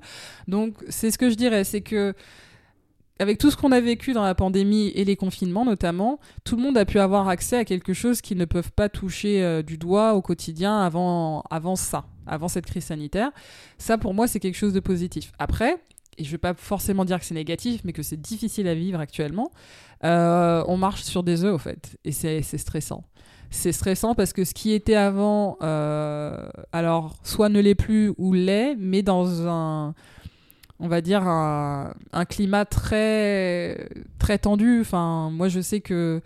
Donc 0.48 0.74
c'est 0.88 1.10
ce 1.10 1.18
que 1.18 1.30
je 1.30 1.36
dirais, 1.36 1.62
c'est 1.64 1.82
que 1.82 2.14
avec 3.22 3.38
tout 3.38 3.50
ce 3.50 3.56
qu'on 3.56 3.72
a 3.72 3.80
vécu 3.80 4.12
dans 4.12 4.24
la 4.24 4.34
pandémie 4.34 4.88
et 4.88 5.04
les 5.04 5.16
confinements 5.16 5.64
notamment, 5.64 6.18
tout 6.44 6.56
le 6.56 6.62
monde 6.62 6.76
a 6.76 6.84
pu 6.84 6.98
avoir 6.98 7.28
accès 7.28 7.56
à 7.56 7.64
quelque 7.64 7.94
chose 7.94 8.20
qu'ils 8.20 8.36
ne 8.36 8.44
peuvent 8.44 8.72
pas 8.72 8.88
toucher 8.88 9.42
euh, 9.42 9.62
du 9.62 9.78
doigt 9.78 10.14
au 10.14 10.22
quotidien 10.22 10.80
avant, 10.80 11.44
avant 11.48 11.76
ça, 11.76 12.04
avant 12.26 12.48
cette 12.48 12.66
crise 12.66 12.84
sanitaire. 12.84 13.30
Ça, 13.78 13.96
pour 13.96 14.12
moi, 14.12 14.26
c'est 14.26 14.40
quelque 14.40 14.56
chose 14.56 14.72
de 14.72 14.80
positif. 14.80 15.32
Après, 15.38 15.76
et 16.18 16.24
je 16.24 16.28
ne 16.28 16.32
vais 16.32 16.38
pas 16.38 16.54
forcément 16.54 17.04
dire 17.04 17.20
que 17.20 17.24
c'est 17.24 17.34
négatif, 17.34 17.82
mais 17.84 17.92
que 17.92 18.02
c'est 18.02 18.20
difficile 18.20 18.66
à 18.66 18.74
vivre 18.74 18.98
actuellement, 18.98 19.50
euh, 20.04 20.64
on 20.66 20.76
marche 20.76 21.02
sur 21.02 21.22
des 21.22 21.44
œufs, 21.44 21.54
au 21.54 21.58
fait, 21.58 21.96
et 22.04 22.12
c'est 22.12 22.42
stressant. 22.42 23.04
C'est 23.50 23.72
stressant 23.72 24.14
parce 24.14 24.32
que 24.32 24.44
ce 24.44 24.52
qui 24.52 24.72
était 24.72 24.96
avant, 24.96 25.58
euh, 25.62 26.48
alors, 26.72 27.16
soit 27.22 27.50
ne 27.50 27.60
l'est 27.60 27.74
plus 27.74 28.12
ou 28.18 28.32
l'est, 28.32 28.74
mais 28.76 29.02
dans 29.02 29.46
un 29.46 29.94
on 30.82 30.88
va 30.88 31.00
dire 31.00 31.22
un, 31.26 31.94
climat 32.28 32.64
très 32.66 33.88
tendu. 34.40 34.82
Moi 34.92 35.48
je 35.48 35.60
sais 35.60 35.80
que 35.80 36.20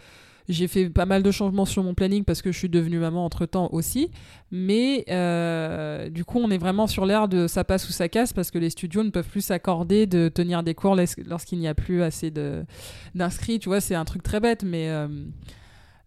j'ai 0.48 0.68
fait 0.68 0.88
pas 0.88 1.06
mal 1.06 1.22
de 1.22 1.30
changements 1.30 1.64
sur 1.64 1.82
mon 1.82 1.94
planning 1.94 2.24
parce 2.24 2.40
que 2.40 2.52
je 2.52 2.58
suis 2.58 2.68
devenue 2.68 2.98
maman 2.98 3.24
entre 3.24 3.46
temps 3.46 3.68
aussi. 3.72 4.10
Mais 4.50 5.04
euh, 5.10 6.08
du 6.08 6.24
coup, 6.24 6.38
on 6.38 6.50
est 6.50 6.58
vraiment 6.58 6.86
sur 6.86 7.04
l'air 7.04 7.28
de 7.28 7.46
ça 7.46 7.64
passe 7.64 7.88
ou 7.88 7.92
ça 7.92 8.08
casse 8.08 8.32
parce 8.32 8.50
que 8.50 8.58
les 8.58 8.70
studios 8.70 9.02
ne 9.02 9.10
peuvent 9.10 9.28
plus 9.28 9.40
s'accorder 9.40 10.06
de 10.06 10.28
tenir 10.28 10.62
des 10.62 10.74
cours 10.74 10.94
lors- 10.94 11.06
lorsqu'il 11.26 11.58
n'y 11.58 11.68
a 11.68 11.74
plus 11.74 12.02
assez 12.02 12.32
d'inscrits. 13.14 13.58
Tu 13.58 13.68
vois, 13.68 13.80
c'est 13.80 13.94
un 13.94 14.04
truc 14.04 14.22
très 14.22 14.40
bête, 14.40 14.62
mais. 14.62 14.88
euh, 14.88 15.08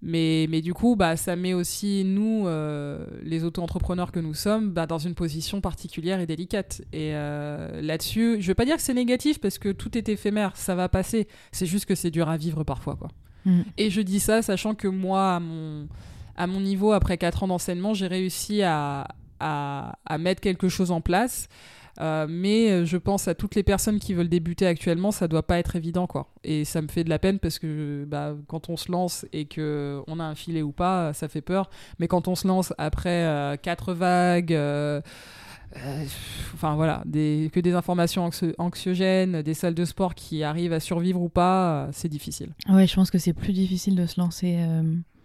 mais, 0.01 0.47
mais 0.49 0.61
du 0.61 0.73
coup, 0.73 0.95
bah, 0.95 1.17
ça 1.17 1.35
met 1.35 1.53
aussi 1.53 2.03
nous, 2.05 2.47
euh, 2.47 3.05
les 3.21 3.43
auto-entrepreneurs 3.43 4.11
que 4.11 4.19
nous 4.19 4.33
sommes, 4.33 4.71
bah, 4.71 4.85
dans 4.85 4.97
une 4.97 5.13
position 5.13 5.59
particulière 5.59 6.21
et 6.21 6.25
délicate. 6.25 6.81
Et 6.93 7.11
euh, 7.13 7.81
là-dessus, 7.81 8.37
je 8.39 8.47
veux 8.47 8.55
pas 8.55 8.65
dire 8.65 8.77
que 8.77 8.81
c'est 8.81 8.93
négatif 8.93 9.39
parce 9.39 9.57
que 9.57 9.69
tout 9.69 9.97
est 9.97 10.07
éphémère, 10.07 10.55
ça 10.55 10.73
va 10.73 10.87
passer. 10.87 11.27
C'est 11.51 11.65
juste 11.65 11.85
que 11.85 11.95
c'est 11.95 12.11
dur 12.11 12.29
à 12.29 12.37
vivre 12.37 12.63
parfois, 12.63 12.95
quoi. 12.95 13.09
Mm. 13.45 13.61
Et 13.77 13.89
je 13.89 14.01
dis 14.01 14.19
ça 14.21 14.41
sachant 14.41 14.73
que 14.73 14.87
moi, 14.87 15.35
à 15.35 15.39
mon, 15.41 15.89
à 16.37 16.47
mon 16.47 16.61
niveau, 16.61 16.93
après 16.93 17.17
4 17.17 17.43
ans 17.43 17.47
d'enseignement, 17.47 17.93
j'ai 17.93 18.07
réussi 18.07 18.61
à, 18.63 19.05
à, 19.41 19.97
à 20.05 20.17
mettre 20.17 20.39
quelque 20.39 20.69
chose 20.69 20.91
en 20.91 21.01
place. 21.01 21.49
Euh, 22.01 22.27
mais 22.29 22.71
euh, 22.71 22.85
je 22.85 22.95
pense 22.97 23.27
à 23.27 23.35
toutes 23.35 23.55
les 23.55 23.63
personnes 23.63 23.99
qui 23.99 24.13
veulent 24.13 24.29
débuter 24.29 24.65
actuellement, 24.65 25.11
ça 25.11 25.27
doit 25.27 25.45
pas 25.45 25.59
être 25.59 25.75
évident 25.75 26.07
quoi. 26.07 26.29
Et 26.43 26.63
ça 26.63 26.81
me 26.81 26.87
fait 26.87 27.03
de 27.03 27.09
la 27.09 27.19
peine 27.19 27.39
parce 27.39 27.59
que 27.59 28.05
bah, 28.07 28.35
quand 28.47 28.69
on 28.69 28.77
se 28.77 28.91
lance 28.91 29.25
et 29.33 29.45
que 29.45 30.01
on 30.07 30.19
a 30.19 30.23
un 30.23 30.35
filet 30.35 30.61
ou 30.61 30.71
pas, 30.71 31.11
ça 31.13 31.27
fait 31.27 31.41
peur. 31.41 31.69
Mais 31.99 32.07
quand 32.07 32.27
on 32.27 32.35
se 32.35 32.47
lance 32.47 32.73
après 32.77 33.25
euh, 33.25 33.57
quatre 33.57 33.93
vagues, 33.93 34.57
enfin 36.53 36.75
voilà, 36.75 37.03
que 37.05 37.59
des 37.59 37.73
informations 37.73 38.27
anxio- 38.27 38.55
anxiogènes, 38.57 39.41
des 39.41 39.53
salles 39.53 39.75
de 39.75 39.85
sport 39.85 40.15
qui 40.15 40.43
arrivent 40.43 40.73
à 40.73 40.79
survivre 40.79 41.21
ou 41.21 41.29
pas, 41.29 41.89
c'est 41.91 42.09
difficile. 42.09 42.49
Ouais, 42.69 42.87
je 42.87 42.95
pense 42.95 43.11
que 43.11 43.17
c'est 43.17 43.33
plus 43.33 43.53
difficile 43.53 43.95
de 43.95 44.05
se 44.05 44.19
lancer 44.19 44.57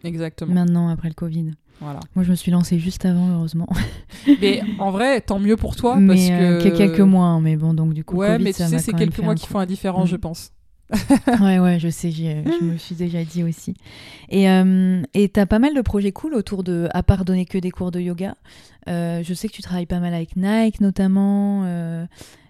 Exactement. 0.04 0.54
maintenant 0.54 0.88
après 0.88 1.08
le 1.08 1.14
Covid. 1.14 1.52
Voilà. 1.80 1.98
Moi, 2.14 2.24
je 2.24 2.30
me 2.30 2.36
suis 2.36 2.52
lancée 2.52 2.78
juste 2.78 3.04
avant, 3.04 3.28
heureusement. 3.34 3.68
Mais 4.40 4.62
en 4.78 4.90
vrai, 4.92 5.20
tant 5.20 5.40
mieux 5.40 5.56
pour 5.56 5.74
toi 5.74 5.96
mais 5.96 6.14
parce 6.14 6.28
euh, 6.30 6.62
que 6.62 6.68
que 6.68 6.76
quelques 6.76 7.00
mois, 7.00 7.26
hein, 7.26 7.40
mais 7.40 7.56
bon, 7.56 7.74
donc 7.74 7.94
du 7.94 8.04
coup, 8.04 8.16
Ouais, 8.16 8.28
Covid, 8.28 8.44
mais 8.44 8.52
tu 8.52 8.58
ça 8.58 8.68
sais, 8.68 8.78
c'est 8.78 8.92
quelques 8.92 9.18
mois 9.18 9.34
qui 9.34 9.46
font 9.48 9.58
la 9.58 9.66
différence, 9.66 10.08
Mm. 10.08 10.12
je 10.12 10.16
pense. 10.16 10.52
ouais, 11.40 11.58
ouais, 11.58 11.78
je 11.80 11.88
sais, 11.88 12.10
je 12.12 12.64
me 12.64 12.76
suis 12.76 12.94
déjà 12.94 13.24
dit 13.24 13.42
aussi. 13.42 13.74
Et 14.28 14.48
euh, 14.48 15.02
t'as 15.32 15.46
pas 15.46 15.58
mal 15.58 15.74
de 15.74 15.80
projets 15.80 16.12
cool 16.12 16.34
autour 16.34 16.62
de, 16.62 16.88
à 16.92 17.02
part 17.02 17.24
donner 17.24 17.46
que 17.46 17.58
des 17.58 17.70
cours 17.70 17.90
de 17.90 18.00
yoga. 18.00 18.36
Euh, 18.88 19.22
je 19.24 19.34
sais 19.34 19.48
que 19.48 19.52
tu 19.54 19.62
travailles 19.62 19.86
pas 19.86 19.98
mal 19.98 20.14
avec 20.14 20.36
Nike 20.36 20.80
notamment. 20.80 21.64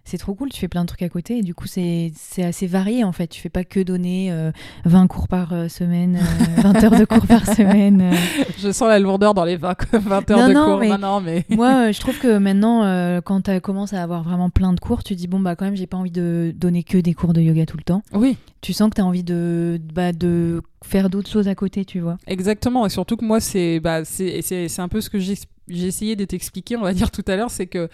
C'est 0.04 0.18
trop 0.18 0.34
cool, 0.34 0.50
tu 0.50 0.60
fais 0.60 0.68
plein 0.68 0.82
de 0.82 0.86
trucs 0.88 1.02
à 1.02 1.08
côté 1.08 1.38
et 1.38 1.42
du 1.42 1.54
coup 1.54 1.66
c'est 1.66 2.12
assez 2.38 2.66
varié 2.66 3.04
en 3.04 3.12
fait. 3.12 3.26
Tu 3.28 3.40
fais 3.40 3.48
pas 3.48 3.64
que 3.64 3.80
donner 3.80 4.30
euh, 4.30 4.52
20 4.84 5.06
cours 5.06 5.28
par 5.28 5.52
euh, 5.52 5.68
semaine, 5.68 6.16
euh, 6.58 6.60
20 6.62 6.84
heures 6.84 6.98
de 6.98 7.04
cours 7.06 7.26
par 7.26 7.46
semaine. 7.46 8.00
euh. 8.12 8.16
Je 8.58 8.70
sens 8.70 8.88
la 8.88 8.98
lourdeur 8.98 9.32
dans 9.34 9.44
les 9.44 9.56
20, 9.56 9.74
20 9.94 10.30
heures 10.30 10.38
Non, 10.40 10.48
de 10.48 10.52
non, 10.52 10.64
cours. 10.66 10.78
mais- 10.78 10.88
Non, 10.88 10.98
non, 10.98 11.20
mais... 11.20 11.44
Moi, 11.50 11.88
euh, 11.88 11.92
je 11.92 12.00
trouve 12.04 12.18
que 12.18 12.36
maintenant, 12.38 12.82
quand 13.22 13.42
tu 13.42 13.60
commences 13.60 13.92
à 13.94 14.02
avoir 14.02 14.22
vraiment 14.22 14.50
plein 14.50 14.72
de 14.74 14.80
cours, 14.80 15.02
tu 15.04 15.14
dis 15.14 15.26
bon 15.26 15.40
bah 15.40 15.56
quand 15.56 15.64
même 15.64 15.76
j'ai 15.76 15.86
pas 15.86 15.96
envie 15.96 16.10
de 16.10 16.52
donner 16.54 16.82
que 16.82 16.98
des 16.98 17.14
cours 17.14 17.32
de 17.32 17.40
yoga 17.40 17.64
tout 17.66 17.76
le 17.78 17.84
temps. 17.84 18.02
Oui, 18.12 18.36
Tu 18.60 18.72
sens 18.72 18.90
que 18.90 18.96
tu 18.96 19.00
as 19.00 19.06
envie 19.06 19.24
de 19.24 19.80
bah, 19.94 20.12
de 20.12 20.62
faire 20.84 21.08
d'autres 21.08 21.30
choses 21.30 21.48
à 21.48 21.54
côté, 21.54 21.84
tu 21.86 22.00
vois. 22.00 22.18
exactement. 22.26 22.84
Et 22.84 22.90
surtout 22.90 23.16
que 23.16 23.24
moi, 23.24 23.40
c'est 23.40 23.80
bah, 23.80 24.04
c'est 24.04 24.68
un 24.78 24.88
peu 24.88 25.00
ce 25.00 25.08
que 25.08 25.18
j'ex- 25.18 25.46
j'ai 25.68 25.86
essayé 25.86 26.16
de 26.16 26.24
t'expliquer, 26.24 26.76
on 26.76 26.82
va 26.82 26.92
dire 26.92 27.10
tout 27.10 27.24
à 27.26 27.36
l'heure, 27.36 27.50
c'est 27.50 27.66
que 27.66 27.88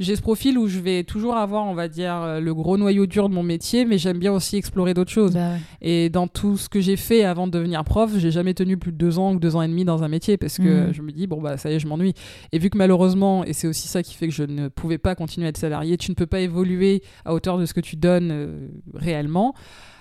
j'ai 0.00 0.16
ce 0.16 0.22
profil 0.22 0.58
où 0.58 0.66
je 0.66 0.80
vais 0.80 1.04
toujours 1.04 1.36
avoir, 1.36 1.64
on 1.66 1.74
va 1.74 1.88
dire, 1.88 2.14
euh, 2.16 2.40
le 2.40 2.52
gros 2.54 2.76
noyau 2.76 3.06
dur 3.06 3.28
de 3.28 3.34
mon 3.34 3.42
métier, 3.42 3.84
mais 3.84 3.98
j'aime 3.98 4.18
bien 4.18 4.32
aussi 4.32 4.56
explorer 4.56 4.92
d'autres 4.94 5.10
choses. 5.10 5.32
Bah 5.34 5.52
ouais. 5.52 5.58
Et 5.82 6.08
dans 6.10 6.26
tout 6.26 6.56
ce 6.56 6.68
que 6.68 6.80
j'ai 6.80 6.96
fait 6.96 7.22
avant 7.24 7.46
de 7.46 7.52
devenir 7.52 7.84
prof, 7.84 8.10
j'ai 8.18 8.30
jamais 8.30 8.54
tenu 8.54 8.76
plus 8.76 8.92
de 8.92 8.96
deux 8.96 9.18
ans 9.18 9.34
ou 9.34 9.38
deux 9.38 9.54
ans 9.54 9.62
et 9.62 9.68
demi 9.68 9.84
dans 9.84 10.02
un 10.02 10.08
métier 10.08 10.36
parce 10.36 10.58
que 10.58 10.86
Mhm. 10.88 10.92
je 10.94 11.02
me 11.02 11.12
dis, 11.12 11.26
bon, 11.26 11.40
bah 11.40 11.56
ça 11.56 11.70
y 11.70 11.74
est, 11.74 11.78
je 11.78 11.86
m'ennuie. 11.86 12.14
Et 12.52 12.58
vu 12.58 12.70
que 12.70 12.78
malheureusement, 12.78 13.44
et 13.44 13.52
c'est 13.52 13.68
aussi 13.68 13.86
ça 13.88 14.02
qui 14.02 14.14
fait 14.14 14.26
que 14.28 14.34
je 14.34 14.42
ne 14.44 14.68
pouvais 14.68 14.98
pas 14.98 15.14
continuer 15.14 15.46
à 15.46 15.50
être 15.50 15.58
salarié, 15.58 15.96
tu 15.96 16.10
ne 16.10 16.14
peux 16.16 16.26
pas 16.26 16.40
évoluer 16.40 17.02
à 17.24 17.34
hauteur 17.34 17.58
de 17.58 17.66
ce 17.66 17.74
que 17.74 17.80
tu 17.80 17.96
donnes 17.96 18.30
euh, 18.32 18.68
réellement. 18.94 19.54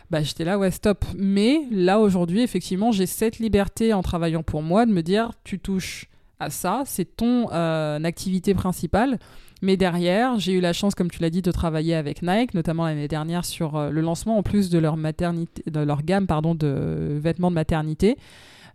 Bah, 0.10 0.22
j'étais 0.22 0.44
là, 0.44 0.58
ouais, 0.60 0.72
stop. 0.72 1.06
Mais 1.18 1.62
là, 1.72 2.00
aujourd'hui, 2.00 2.42
effectivement, 2.42 2.92
j'ai 2.92 3.06
cette 3.06 3.40
liberté 3.40 3.94
en 3.94 4.02
travaillant 4.02 4.44
pour 4.44 4.62
moi 4.62 4.86
de 4.86 4.92
me 4.92 5.02
dire, 5.04 5.32
tu 5.46 5.58
touches 5.58 6.08
à 6.42 6.50
ça, 6.50 6.84
c'est 6.86 7.16
ton 7.16 7.48
euh, 7.52 8.04
activité 8.04 8.54
principale. 8.54 9.20
Mais 9.62 9.78
derrière, 9.78 10.40
j'ai 10.40 10.54
eu 10.54 10.60
la 10.60 10.74
chance, 10.74 10.96
comme 10.96 11.12
tu 11.12 11.22
l'as 11.22 11.30
dit, 11.30 11.44
de 11.44 11.52
travailler 11.52 11.94
avec 11.94 12.24
Nike, 12.24 12.56
notamment 12.56 12.86
l'année 12.86 13.08
dernière 13.08 13.46
sur 13.46 13.76
euh, 13.76 13.90
le 13.92 14.02
lancement 14.02 14.38
en 14.38 14.44
plus 14.44 14.72
de 14.72 14.80
leur 14.80 14.98
gamme 14.98 16.26
de 16.56 17.20
vêtements 17.22 17.52
de 17.52 17.56
maternité. 17.56 18.18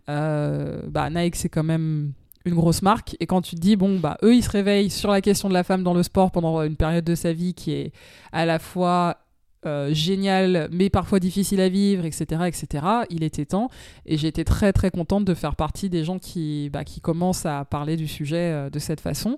Euh, 0.09 0.81
bah, 0.87 1.09
Nike, 1.09 1.35
c'est 1.35 1.49
quand 1.49 1.63
même 1.63 2.13
une 2.45 2.55
grosse 2.55 2.81
marque. 2.81 3.17
Et 3.19 3.25
quand 3.25 3.41
tu 3.41 3.55
te 3.55 3.59
dis, 3.59 3.75
bon, 3.75 3.99
bah, 3.99 4.17
eux, 4.23 4.33
ils 4.33 4.43
se 4.43 4.49
réveillent 4.49 4.89
sur 4.89 5.11
la 5.11 5.19
question 5.19 5.49
de 5.49 5.53
la 5.53 5.65
femme 5.65 5.83
dans 5.83 5.93
le 5.93 6.03
sport 6.03 6.31
pendant 6.31 6.61
une 6.63 6.77
période 6.77 7.03
de 7.03 7.15
sa 7.15 7.33
vie 7.33 7.53
qui 7.53 7.73
est 7.73 7.91
à 8.31 8.45
la 8.45 8.59
fois 8.59 9.17
euh, 9.67 9.93
géniale, 9.93 10.69
mais 10.71 10.89
parfois 10.89 11.19
difficile 11.19 11.61
à 11.61 11.69
vivre, 11.69 12.05
etc., 12.05 12.41
etc. 12.47 12.85
Il 13.09 13.23
était 13.23 13.45
temps. 13.45 13.69
Et 14.05 14.17
j'étais 14.17 14.43
très, 14.43 14.73
très 14.73 14.89
contente 14.89 15.25
de 15.25 15.33
faire 15.33 15.55
partie 15.55 15.89
des 15.89 16.03
gens 16.03 16.19
qui, 16.19 16.69
bah, 16.71 16.83
qui 16.83 17.01
commencent 17.01 17.45
à 17.45 17.65
parler 17.65 17.97
du 17.97 18.07
sujet 18.07 18.51
euh, 18.51 18.69
de 18.69 18.79
cette 18.79 19.01
façon. 19.01 19.37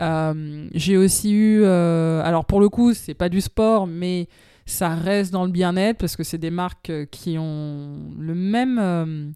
Euh, 0.00 0.68
j'ai 0.74 0.96
aussi 0.96 1.32
eu, 1.32 1.64
alors 1.64 2.44
pour 2.44 2.60
le 2.60 2.68
coup, 2.68 2.92
c'est 2.92 3.14
pas 3.14 3.28
du 3.28 3.40
sport, 3.40 3.86
mais 3.86 4.28
ça 4.66 4.90
reste 4.90 5.32
dans 5.32 5.44
le 5.44 5.50
bien-être 5.50 5.98
parce 5.98 6.16
que 6.16 6.22
c'est 6.22 6.38
des 6.38 6.50
marques 6.50 6.92
qui 7.10 7.38
ont 7.38 8.12
le 8.18 8.34
même, 8.34 9.34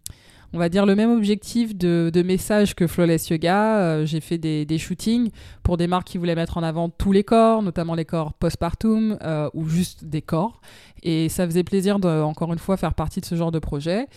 on 0.53 0.59
va 0.59 0.69
dire 0.69 0.85
le 0.85 0.95
même 0.95 1.11
objectif 1.11 1.75
de, 1.75 2.23
message 2.23 2.75
que 2.75 2.87
Flawless 2.87 3.29
Yoga. 3.29 3.79
Euh, 3.79 4.05
j'ai 4.05 4.21
fait 4.21 4.37
des, 4.37 4.77
shootings 4.77 5.31
pour 5.63 5.77
des 5.77 5.87
marques 5.87 6.07
qui 6.07 6.17
voulaient 6.17 6.35
mettre 6.35 6.57
en 6.57 6.63
avant 6.63 6.89
tous 6.89 7.11
les 7.11 7.23
corps, 7.23 7.61
notamment 7.63 7.95
les 7.95 8.05
corps 8.05 8.33
postpartum 8.33 9.17
euh, 9.23 9.49
ou 9.53 9.67
juste 9.67 10.05
des 10.05 10.21
corps. 10.21 10.61
Et 11.01 11.27
ça 11.27 11.45
faisait 11.45 11.63
plaisir 11.63 11.99
de, 11.99 12.07
encore 12.07 12.53
une 12.53 12.59
fois, 12.59 12.77
faire 12.77 12.93
partie 12.93 13.19
de 13.19 13.25
ce 13.25 13.35
genre 13.35 13.51
de 13.51 13.59
projet. 13.59 14.07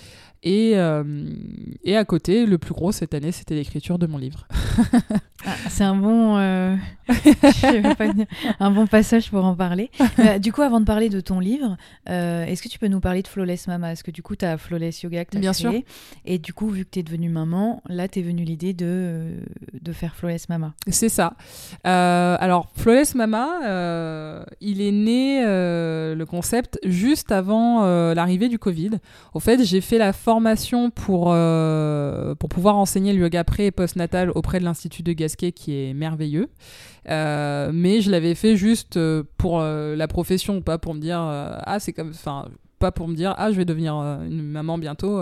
Et, 0.42 0.72
euh, 0.77 1.03
et 1.83 1.96
à 1.96 2.05
côté, 2.05 2.46
le 2.46 2.59
plus 2.59 2.75
gros 2.75 2.92
cette 2.92 3.14
année, 3.14 3.33
c'était 3.33 3.55
l'écriture 3.55 3.99
de 3.99 4.07
mon 4.07 4.18
livre. 4.18 4.46
Ah, 5.47 5.55
c'est 5.69 5.85
un 5.85 5.95
bon, 5.95 6.37
euh, 6.39 6.75
un 8.61 8.71
bon 8.73 8.89
passage 8.89 9.31
pour 9.31 9.45
en 9.45 9.55
parler. 9.55 9.91
Euh, 10.19 10.39
du 10.39 10.51
coup, 10.51 10.63
avant 10.63 10.81
de 10.81 10.87
parler 10.87 11.11
de 11.11 11.21
ton 11.21 11.41
livre, 11.41 11.77
euh, 12.09 12.45
est-ce 12.47 12.63
que 12.63 12.69
tu 12.69 12.79
peux 12.79 12.87
nous 12.89 13.01
parler 13.01 13.21
de 13.23 13.29
Flawless 13.29 13.67
Mama? 13.67 13.93
Est-ce 13.93 14.03
que 14.03 14.11
du 14.11 14.23
coup, 14.23 14.35
tu 14.35 14.47
as 14.47 14.57
Flawless 14.57 15.03
Yoga 15.03 15.27
que 15.27 15.33
tu 15.33 15.37
as 15.37 15.41
Bien 15.41 15.53
créé? 15.53 15.85
Et 16.25 16.39
du 16.39 16.55
coup, 16.55 16.69
vu 16.71 16.85
que 16.87 16.91
tu 16.91 17.01
es 17.01 17.03
devenue 17.03 17.29
maman, 17.29 17.83
là, 17.87 18.09
t'es 18.09 18.23
venue 18.23 18.45
l'idée 18.45 18.73
de, 18.73 19.33
de 19.79 19.93
faire 19.93 20.15
Flawless 20.15 20.49
Mama. 20.49 20.73
C'est 20.89 21.11
ça. 21.11 21.35
Euh, 21.87 22.37
alors, 22.41 22.71
Flawless 22.77 23.15
Mama, 23.15 24.47
il 24.63 24.81
est 24.81 24.93
né, 24.93 25.43
le 25.43 26.25
concept, 26.25 26.79
juste 26.85 27.31
avant 27.31 27.85
l'arrivée 28.15 28.49
du 28.49 28.59
Covid. 28.59 28.93
Au 29.35 29.41
fait, 29.41 29.63
j'ai 29.65 29.83
fait 29.83 29.99
la 29.99 30.15
formation 30.15 30.89
pour, 30.91 31.25
pour 32.39 32.49
pouvoir 32.49 32.77
enseigner 32.77 33.13
le 33.13 33.21
yoga 33.21 33.45
pré 33.45 33.67
et 33.67 33.71
post-natal 33.71 34.31
auprès 34.35 34.61
de 34.61 34.65
l'Institut 34.65 35.03
de 35.03 35.13
Gasquet, 35.37 35.53
qui 35.53 35.72
est 35.72 35.94
merveilleux. 35.94 36.49
Euh, 37.09 37.70
mais 37.72 38.01
je 38.01 38.11
l'avais 38.11 38.35
fait 38.35 38.57
juste 38.57 38.96
euh, 38.96 39.22
pour 39.37 39.61
euh, 39.61 39.94
la 39.94 40.09
profession, 40.09 40.61
pas 40.61 40.79
pour 40.79 40.94
me 40.94 41.01
dire 41.01 41.18
ah 41.20 41.79
c'est 41.79 41.92
comme, 41.92 42.11
enfin 42.11 42.49
pas 42.79 42.92
pour 42.92 43.09
me 43.09 43.14
dire 43.14 43.35
ah 43.38 43.51
je 43.51 43.57
vais 43.57 43.64
devenir 43.64 43.94
une 43.94 44.42
maman 44.42 44.77
bientôt, 44.77 45.18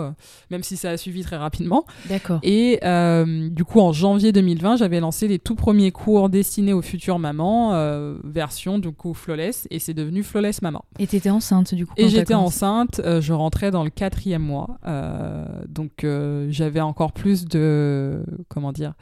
même 0.51 0.63
si 0.63 0.75
ça 0.77 0.89
a 0.89 0.97
suivi 0.97 1.23
très 1.23 1.37
rapidement. 1.37 1.85
D'accord. 2.09 2.39
Et 2.43 2.79
euh, 2.83 3.49
du 3.49 3.63
coup, 3.63 3.79
en 3.79 3.93
janvier 3.93 4.31
2020, 4.31 4.77
j'avais 4.77 4.99
lancé 4.99 5.27
les 5.27 5.39
tout 5.39 5.55
premiers 5.55 5.91
cours 5.91 6.29
destinés 6.29 6.73
aux 6.73 6.81
futures 6.81 7.19
mamans, 7.19 7.73
euh, 7.73 8.17
version 8.23 8.77
du 8.77 8.91
coup 8.91 9.13
Flawless, 9.13 9.67
et 9.71 9.79
c'est 9.79 9.93
devenu 9.93 10.23
Flawless 10.23 10.61
Maman. 10.61 10.83
Et 10.99 11.07
t'étais 11.07 11.29
enceinte 11.29 11.73
du 11.73 11.85
coup 11.85 11.93
Et 11.95 12.03
quand 12.03 12.09
j'étais 12.09 12.33
enceinte, 12.33 12.99
euh, 13.05 13.21
je 13.21 13.31
rentrais 13.31 13.71
dans 13.71 13.83
le 13.83 13.89
quatrième 13.89 14.41
mois, 14.41 14.77
donc 15.69 16.05
j'avais 16.49 16.81
encore 16.81 17.13
plus 17.13 17.45
de 17.45 18.23
comment 18.49 18.71
dire. 18.73 18.93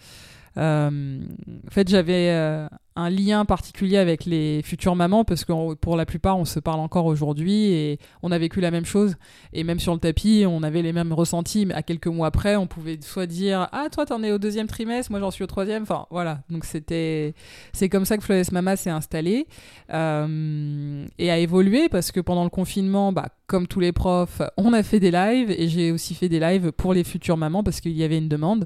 Euh, 0.58 1.20
en 1.68 1.72
fait, 1.72 1.88
j'avais 1.88 2.30
euh, 2.30 2.68
un 2.96 3.10
lien 3.10 3.44
particulier 3.44 3.98
avec 3.98 4.26
les 4.26 4.62
futures 4.63 4.96
mamans 4.96 5.24
parce 5.24 5.46
que 5.46 5.74
pour 5.74 5.96
la 5.96 6.06
plupart, 6.06 6.38
on 6.38 6.46
se 6.46 6.60
parle 6.60 6.80
encore 6.80 7.06
aujourd'hui 7.06 7.72
et 7.72 8.00
on 8.22 8.32
a 8.32 8.38
vécu 8.38 8.62
la 8.62 8.70
même 8.70 8.86
chose. 8.86 9.16
Et 9.54 9.63
même 9.63 9.80
sur 9.80 9.94
le 9.94 10.00
tapis, 10.00 10.46
on 10.48 10.62
avait 10.62 10.82
les 10.82 10.94
mêmes 10.94 11.12
ressentis. 11.12 11.66
Mais 11.66 11.74
à 11.74 11.82
quelques 11.82 12.08
mois 12.08 12.28
après, 12.28 12.56
on 12.56 12.68
pouvait 12.68 13.00
soit 13.02 13.26
dire 13.26 13.68
Ah, 13.72 13.88
toi, 13.92 14.06
t'en 14.06 14.22
es 14.24 14.32
au 14.32 14.38
deuxième 14.38 14.68
trimestre, 14.68 15.12
moi, 15.12 15.20
j'en 15.20 15.32
suis 15.32 15.44
au 15.44 15.48
troisième. 15.48 15.84
Enfin, 15.84 16.06
voilà. 16.12 16.42
Donc, 16.50 16.66
c'était. 16.66 17.34
C'est 17.74 17.89
comme 17.89 18.06
ça 18.06 18.18
que 18.18 18.24
Flawless 18.24 18.52
Mama 18.52 18.76
s'est 18.76 18.92
installée 18.92 19.48
euh, 19.92 21.06
et 21.18 21.32
a 21.32 21.38
évolué 21.39 21.89
parce 21.89 22.12
que 22.12 22.20
pendant 22.20 22.44
le 22.44 22.50
confinement, 22.50 23.12
bah, 23.12 23.30
comme 23.48 23.68
tous 23.68 23.80
les 23.80 23.92
profs, 23.92 24.42
on 24.58 24.74
a 24.74 24.84
fait 24.84 25.00
des 25.00 25.12
lives 25.12 25.52
et 25.52 25.68
j'ai 25.68 25.92
aussi 25.92 26.13
fait 26.13 26.30
des 26.30 26.39
lives 26.39 26.72
pour 26.72 26.94
les 26.94 27.04
futures 27.04 27.38
mamans 27.38 27.63
parce 27.63 27.82
qu'il 27.82 27.94
y 27.94 28.04
avait 28.04 28.18
une 28.18 28.30
demande 28.30 28.66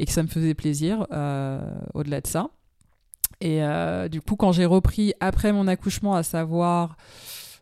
et 0.00 0.06
que 0.06 0.12
ça 0.12 0.22
me 0.22 0.28
faisait 0.28 0.54
plaisir 0.54 1.06
euh, 1.12 1.60
au-delà 1.92 2.22
de 2.22 2.26
ça. 2.26 2.48
Et 3.42 3.62
euh, 3.62 4.08
du 4.08 4.22
coup, 4.22 4.34
quand 4.34 4.50
j'ai 4.50 4.64
repris 4.64 5.12
après 5.20 5.52
mon 5.52 5.68
accouchement, 5.68 6.14
à 6.14 6.22
savoir 6.22 6.96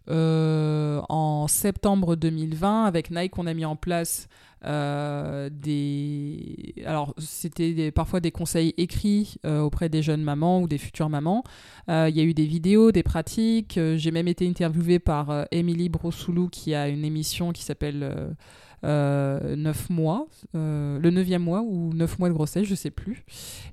euh, 0.09 1.03
en 1.09 1.48
septembre 1.48 2.14
2020, 2.14 2.85
avec 2.85 3.11
Nike, 3.11 3.37
on 3.38 3.46
a 3.46 3.55
mis 3.55 3.64
en 3.64 3.74
place 3.74 4.29
des. 4.62 6.74
Alors, 6.85 7.14
c'était 7.18 7.92
parfois 7.92 8.20
des 8.20 8.33
conseils 8.33 8.74
écrits 8.77 9.37
auprès 9.44 9.88
des 9.88 10.03
jeunes 10.03 10.22
mamans 10.22 10.61
ou 10.61 10.68
des 10.68 10.79
futures 10.79 11.09
mamans. 11.09 11.44
Il 11.88 12.11
y 12.11 12.20
a 12.20 12.24
eu 12.24 12.35
des 12.35 12.46
vidéos, 12.46 12.90
des 12.90 13.05
pratiques. 13.05 13.79
J'ai 13.96 14.11
même 14.11 14.27
été 14.27 14.48
interviewée 14.48 14.98
par 14.98 15.46
Émilie 15.53 15.88
Brossoulou 15.88 16.48
qui 16.48 16.74
a 16.74 16.88
une 16.88 17.05
émission 17.05 17.53
qui 17.53 17.62
s'appelle. 17.62 18.35
Euh, 18.84 19.28
euh, 19.28 19.56
9 19.56 19.90
mois, 19.90 20.26
euh, 20.54 20.98
le 20.98 21.10
9e 21.10 21.38
mois 21.38 21.62
ou 21.62 21.92
9 21.94 22.18
mois 22.18 22.28
de 22.28 22.34
grossesse, 22.34 22.66
je 22.66 22.74
sais 22.74 22.90
plus. 22.90 23.24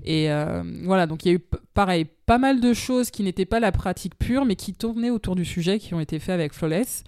Et 0.04 0.32
euh, 0.32 0.64
voilà, 0.84 1.08
donc 1.08 1.26
il 1.26 1.28
y 1.30 1.32
a 1.32 1.36
eu 1.36 1.42
pareil, 1.74 2.06
pas 2.26 2.38
mal 2.38 2.62
de 2.62 2.74
choses 2.74 3.12
qui 3.12 3.24
n'étaient 3.24 3.46
pas 3.46 3.60
la 3.60 3.72
pratique 3.72 4.18
pure, 4.18 4.46
mais 4.46 4.56
qui 4.56 4.74
tournaient 4.74 5.10
autour 5.10 5.36
du 5.36 5.46
sujet, 5.46 5.80
qui 5.80 5.94
ont 5.94 6.00
été 6.00 6.20
faits 6.20 6.34
avec 6.34 6.54
Flawless. 6.54 7.04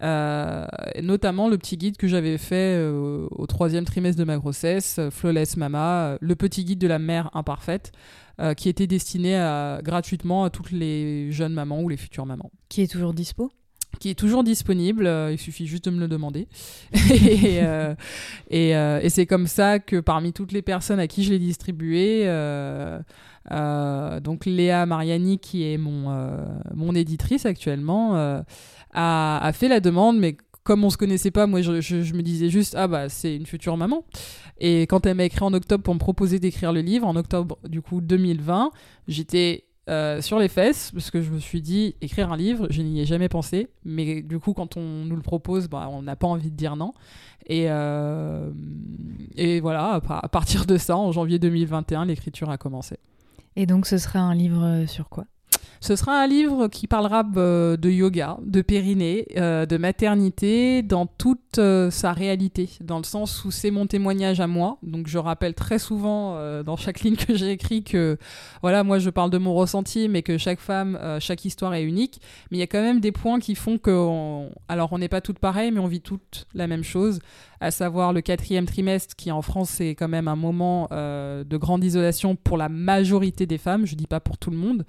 Euh, 0.00 0.64
notamment 1.02 1.48
le 1.48 1.58
petit 1.58 1.76
guide 1.76 1.96
que 1.96 2.06
j'avais 2.06 2.38
fait 2.38 2.78
au 2.78 3.46
troisième 3.48 3.84
trimestre 3.84 4.18
de 4.18 4.24
ma 4.24 4.36
grossesse, 4.36 5.00
Flawless 5.10 5.56
Mama, 5.56 6.18
le 6.20 6.36
petit 6.36 6.64
guide 6.64 6.78
de 6.78 6.86
la 6.86 7.00
mère 7.00 7.30
imparfaite, 7.34 7.90
qui 8.56 8.68
était 8.68 8.86
destiné 8.86 9.32
gratuitement 9.82 10.44
à 10.44 10.50
toutes 10.50 10.70
les 10.70 11.32
jeunes 11.32 11.52
mamans 11.52 11.80
ou 11.82 11.88
les 11.88 11.96
futures 11.96 12.26
mamans 12.26 12.52
Qui 12.68 12.82
est 12.82 12.92
toujours 12.92 13.12
dispo? 13.12 13.50
Qui 13.98 14.10
est 14.10 14.14
toujours 14.14 14.44
disponible, 14.44 15.06
euh, 15.06 15.32
il 15.32 15.38
suffit 15.38 15.66
juste 15.66 15.86
de 15.86 15.90
me 15.90 15.98
le 16.00 16.08
demander. 16.08 16.46
et 16.92 17.60
euh, 17.62 17.94
euh, 18.52 19.00
et 19.02 19.08
c'est 19.08 19.26
comme 19.26 19.46
ça 19.46 19.78
que 19.78 20.00
parmi 20.00 20.32
toutes 20.32 20.52
les 20.52 20.62
personnes 20.62 21.00
à 21.00 21.06
qui 21.06 21.24
je 21.24 21.30
l'ai 21.30 21.38
distribué, 21.38 22.24
donc 23.50 24.46
Léa 24.46 24.86
Mariani, 24.86 25.38
qui 25.38 25.64
est 25.64 25.78
mon, 25.78 26.14
mon 26.74 26.94
éditrice 26.94 27.46
actuellement, 27.46 28.42
a, 28.94 29.50
fait 29.52 29.68
la 29.68 29.80
demande, 29.80 30.18
mais 30.18 30.36
comme 30.64 30.84
on 30.84 30.90
se 30.90 30.98
connaissait 30.98 31.30
pas, 31.30 31.46
moi 31.46 31.62
je, 31.62 31.80
je- 31.80 32.02
je 32.02 32.14
me 32.14 32.22
disais 32.22 32.50
juste 32.50 32.74
ah 32.76 32.86
bah 32.88 33.08
c'est 33.08 33.34
une 33.34 33.46
future 33.46 33.76
maman. 33.78 34.04
Et 34.60 34.82
quand 34.82 35.06
elle 35.06 35.16
m'a 35.16 35.24
écrit 35.24 35.42
en 35.42 35.54
octobre 35.54 35.82
pour 35.82 35.94
me 35.94 35.98
proposer 35.98 36.38
d'écrire 36.38 36.72
le 36.74 36.80
livre, 36.82 37.06
en 37.06 37.16
octobre 37.16 37.58
du 37.66 37.80
coup 37.80 38.02
2020, 38.02 38.70
j'étais 39.06 39.64
euh, 39.88 40.20
sur 40.20 40.38
les 40.38 40.48
fesses 40.48 40.90
parce 40.92 41.10
que 41.10 41.20
je 41.22 41.30
me 41.30 41.38
suis 41.38 41.62
dit 41.62 41.94
écrire 42.00 42.30
un 42.32 42.36
livre, 42.36 42.66
je 42.70 42.82
n'y 42.82 43.00
ai 43.00 43.04
jamais 43.06 43.28
pensé, 43.28 43.68
mais 43.84 44.22
du 44.22 44.38
coup 44.38 44.52
quand 44.52 44.76
on 44.76 45.04
nous 45.04 45.16
le 45.16 45.22
propose, 45.22 45.68
bah, 45.68 45.88
on 45.90 46.02
n'a 46.02 46.16
pas 46.16 46.26
envie 46.26 46.50
de 46.50 46.56
dire 46.56 46.76
non. 46.76 46.92
Et, 47.46 47.66
euh, 47.70 48.50
et 49.36 49.60
voilà, 49.60 49.94
à 49.94 50.00
par- 50.00 50.24
à 50.24 50.28
partir 50.28 50.66
de 50.66 50.76
ça, 50.76 50.96
en 50.96 51.12
janvier 51.12 51.38
2021, 51.38 52.04
l'écriture 52.04 52.50
a 52.50 52.58
commencé. 52.58 52.98
Et 53.56 53.64
donc, 53.66 53.86
ce 53.86 53.96
sera 53.98 54.18
un 54.20 54.34
livre 54.34 54.84
sur 54.86 55.08
quoi? 55.08 55.24
Ce 55.80 55.94
sera 55.94 56.20
un 56.20 56.26
livre 56.26 56.66
qui 56.66 56.88
parlera 56.88 57.24
euh, 57.36 57.76
de 57.76 57.88
yoga, 57.88 58.38
de 58.42 58.62
périnée, 58.62 59.26
euh, 59.36 59.64
de 59.64 59.76
maternité 59.76 60.82
dans 60.82 61.06
toute 61.06 61.58
euh, 61.58 61.90
sa 61.90 62.12
réalité, 62.12 62.68
dans 62.80 62.98
le 62.98 63.04
sens 63.04 63.44
où 63.44 63.52
c'est 63.52 63.70
mon 63.70 63.86
témoignage 63.86 64.40
à 64.40 64.48
moi. 64.48 64.78
Donc 64.82 65.06
je 65.06 65.18
rappelle 65.18 65.54
très 65.54 65.78
souvent 65.78 66.18
dans 66.62 66.76
chaque 66.76 67.00
ligne 67.00 67.16
que 67.16 67.34
j'ai 67.34 67.50
écrit 67.50 67.84
que 67.84 68.18
voilà, 68.62 68.82
moi 68.82 68.98
je 68.98 69.10
parle 69.10 69.30
de 69.30 69.38
mon 69.38 69.54
ressenti, 69.54 70.08
mais 70.08 70.22
que 70.22 70.36
chaque 70.36 70.60
femme, 70.60 70.98
chaque 71.20 71.44
histoire 71.44 71.74
est 71.74 71.82
unique. 71.82 72.20
Mais 72.50 72.58
il 72.58 72.60
y 72.60 72.64
a 72.64 72.66
quand 72.66 72.82
même 72.82 73.00
des 73.00 73.12
points 73.12 73.38
qui 73.38 73.54
font 73.54 73.78
que, 73.78 74.48
alors 74.68 74.92
on 74.92 74.98
n'est 74.98 75.08
pas 75.08 75.20
toutes 75.20 75.38
pareilles, 75.38 75.70
mais 75.70 75.80
on 75.80 75.86
vit 75.86 76.00
toutes 76.00 76.46
la 76.54 76.66
même 76.66 76.84
chose, 76.84 77.20
à 77.60 77.70
savoir 77.70 78.12
le 78.12 78.20
quatrième 78.20 78.66
trimestre 78.66 79.14
qui 79.16 79.30
en 79.30 79.42
France 79.42 79.70
c'est 79.70 79.90
quand 79.90 80.08
même 80.08 80.28
un 80.28 80.36
moment 80.36 80.88
de 80.90 81.56
grande 81.56 81.84
isolation 81.84 82.36
pour 82.36 82.56
la 82.56 82.68
majorité 82.68 83.46
des 83.46 83.58
femmes. 83.58 83.86
Je 83.86 83.94
dis 83.94 84.06
pas 84.06 84.20
pour 84.20 84.38
tout 84.38 84.50
le 84.50 84.56
monde. 84.56 84.84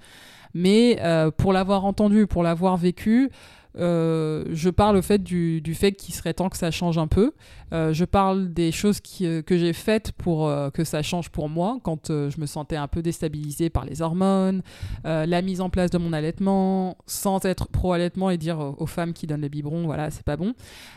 Mais 0.54 0.98
euh, 1.00 1.30
pour 1.30 1.52
l'avoir 1.52 1.84
entendu, 1.84 2.26
pour 2.26 2.42
l'avoir 2.42 2.76
vécu, 2.76 3.30
euh, 3.78 4.46
je 4.50 4.68
parle 4.68 4.96
au 4.96 5.02
fait 5.02 5.22
du, 5.22 5.62
fait 5.74 5.92
qu'il 5.92 6.12
serait 6.12 6.34
temps 6.34 6.48
que 6.48 6.56
ça 6.56 6.72
change 6.72 6.98
un 6.98 7.06
peu. 7.06 7.32
Euh, 7.72 7.92
je 7.92 8.04
parle 8.04 8.52
des 8.52 8.72
choses 8.72 9.00
que 9.00 9.44
j'ai 9.48 9.72
faites 9.72 10.10
pour 10.10 10.52
que 10.74 10.82
ça 10.82 11.02
change 11.02 11.30
pour 11.30 11.48
moi 11.48 11.78
quand 11.84 12.08
je 12.08 12.40
me 12.40 12.46
sentais 12.46 12.74
un 12.74 12.88
peu 12.88 13.00
déstabilisée 13.00 13.70
par 13.70 13.84
les 13.84 14.02
hormones, 14.02 14.62
la 15.04 15.42
mise 15.42 15.60
en 15.60 15.70
place 15.70 15.90
de 15.90 15.98
mon 15.98 16.12
allaitement, 16.12 16.96
sans 17.06 17.44
être 17.44 17.68
pro-allaitement 17.68 18.30
et 18.30 18.38
dire 18.38 18.58
aux, 18.58 18.86
femmes 18.86 19.12
qui 19.12 19.28
donnent 19.28 19.42
le 19.42 19.48
biberon, 19.48 19.84
voilà, 19.84 20.10
c'est 20.10 20.24
pas 20.24 20.36
bon. 20.36 20.54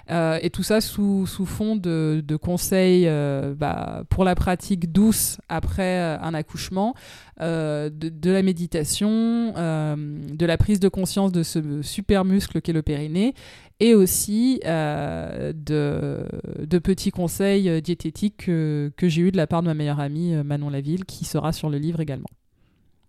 et 0.10 0.50
tout 0.52 0.64
ça 0.64 0.82
sous, 0.82 1.28
fond 1.28 1.76
de, 1.76 2.24
de 2.26 2.36
conseils 2.36 3.08
bah, 3.56 4.04
pour 4.10 4.24
la 4.24 4.34
pratique 4.34 4.92
douce 4.92 5.38
après 5.48 6.00
un 6.00 6.34
accouchement, 6.34 6.96
de, 7.40 7.90
de, 7.90 8.32
la 8.32 8.44
méditation, 8.44 9.54
de 9.54 10.46
la 10.46 10.58
prise 10.58 10.80
de 10.80 10.88
conscience 10.88 11.32
de 11.32 11.44
ce 11.44 11.82
super 11.82 12.26
muscle 12.26 12.62
qu'est 12.62 12.74
le 12.74 12.82
périnée 12.82 13.34
et 13.80 13.96
aussi 13.96 14.62
euh, 14.66 15.52
de, 15.54 16.26
de, 16.66 16.80
petits 16.80 17.12
conseils 17.12 17.68
euh, 17.70 17.82
diététiques 17.82 18.38
que, 18.38 18.92
que 18.96 19.10
j'ai 19.10 19.24
eu 19.24 19.32
de 19.32 19.38
la 19.38 19.46
part 19.46 19.62
de 19.62 19.68
ma 19.68 19.74
meilleure 19.74 20.00
amie 20.00 20.34
euh, 20.34 20.44
Manon 20.44 20.70
Laville, 20.70 21.04
qui 21.04 21.26
sera 21.26 21.52
sur 21.52 21.70
le 21.70 21.78
livre 21.78 22.00
également. 22.00 22.30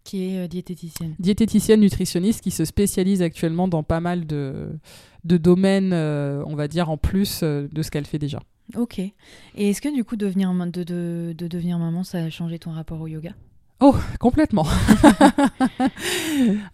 Qui 0.02 0.24
est 0.24 0.48
diététicienne. 0.48 1.14
Diététicienne 1.18 1.80
nutritionniste 1.80 2.42
qui 2.42 2.50
se 2.50 2.64
spécialise 2.64 3.22
actuellement 3.22 3.68
dans 3.68 3.82
pas 3.82 4.00
mal 4.00 4.26
de, 4.26 4.68
de 5.24 5.36
domaines, 5.38 5.94
on 5.94 6.54
va 6.54 6.68
dire, 6.68 6.90
en 6.90 6.98
plus 6.98 7.42
de 7.42 7.82
ce 7.82 7.90
qu'elle 7.90 8.04
fait 8.04 8.18
déjà. 8.18 8.40
Ok. 8.76 8.98
Et 8.98 9.12
est-ce 9.56 9.80
que 9.80 9.94
du 9.94 10.04
coup, 10.04 10.16
devenir, 10.16 10.52
de, 10.52 10.82
de, 10.82 11.34
de 11.38 11.48
devenir 11.48 11.78
maman, 11.78 12.04
ça 12.04 12.18
a 12.18 12.28
changé 12.28 12.58
ton 12.58 12.72
rapport 12.72 13.00
au 13.00 13.06
yoga? 13.06 13.34
Oh, 13.84 13.94
complètement. 14.18 14.66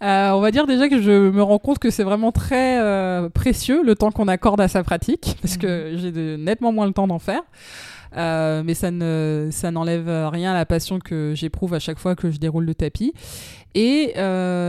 Euh, 0.03 0.31
on 0.31 0.41
va 0.41 0.51
dire 0.51 0.67
déjà 0.67 0.89
que 0.89 1.01
je 1.01 1.31
me 1.31 1.43
rends 1.43 1.59
compte 1.59 1.79
que 1.79 1.91
c'est 1.91 2.03
vraiment 2.03 2.33
très 2.33 2.81
euh, 2.81 3.29
précieux 3.29 3.83
le 3.85 3.95
temps 3.95 4.11
qu'on 4.11 4.27
accorde 4.27 4.61
à 4.61 4.69
sa 4.69 4.83
pratique, 4.83 5.37
parce 5.43 5.59
que 5.59 5.93
mhm. 5.93 5.99
j'ai 5.99 6.37
nettement 6.39 6.73
moins 6.73 6.87
le 6.87 6.93
temps 6.93 7.07
d'en 7.07 7.19
faire. 7.19 7.43
Euh, 8.17 8.63
mais 8.65 8.75
ça 8.75 8.91
ne 8.91 9.49
ça 9.51 9.71
n'enlève 9.71 10.09
rien 10.33 10.53
à 10.53 10.55
la 10.55 10.65
passion 10.65 10.99
que 10.99 11.35
j'éprouve 11.37 11.75
à 11.75 11.79
chaque 11.79 11.99
fois 11.99 12.17
que 12.17 12.31
je 12.31 12.39
déroule 12.39 12.65
le 12.65 12.75
tapis. 12.75 13.13
Et 13.75 14.13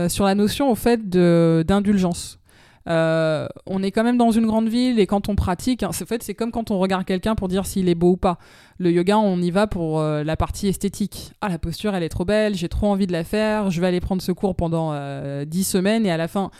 sur 0.08 0.24
la 0.24 0.34
notion 0.34 0.70
au 0.70 0.74
fait 0.74 1.08
d'indulgence. 1.08 2.38
Euh, 2.88 3.46
on 3.66 3.82
est 3.82 3.90
quand 3.90 4.02
même 4.02 4.16
dans 4.16 4.30
une 4.30 4.46
grande 4.46 4.68
ville 4.68 4.98
et 4.98 5.06
quand 5.06 5.28
on 5.28 5.34
pratique, 5.34 5.82
en 5.82 5.92
fait, 5.92 6.22
c'est 6.22 6.34
comme 6.34 6.50
quand 6.50 6.70
on 6.70 6.78
regarde 6.78 7.04
quelqu'un 7.04 7.34
pour 7.34 7.48
dire 7.48 7.66
s'il 7.66 7.88
est 7.88 7.94
beau 7.94 8.12
ou 8.12 8.16
pas. 8.16 8.38
Le 8.78 8.90
yoga, 8.90 9.18
on 9.18 9.40
y 9.40 9.50
va 9.50 9.66
pour 9.66 10.00
euh, 10.00 10.24
la 10.24 10.36
partie 10.36 10.68
esthétique. 10.68 11.32
Ah, 11.40 11.48
la 11.48 11.58
posture, 11.58 11.94
elle 11.94 12.02
est 12.02 12.08
trop 12.08 12.24
belle, 12.24 12.54
j'ai 12.54 12.68
trop 12.68 12.88
envie 12.88 13.06
de 13.06 13.12
la 13.12 13.24
faire, 13.24 13.70
je 13.70 13.80
vais 13.80 13.86
aller 13.86 14.00
prendre 14.00 14.22
ce 14.22 14.32
cours 14.32 14.56
pendant 14.56 14.90
euh, 14.92 15.44
10 15.44 15.64
semaines 15.64 16.06
et 16.06 16.10
à 16.10 16.16
la 16.16 16.28
fin, 16.28 16.50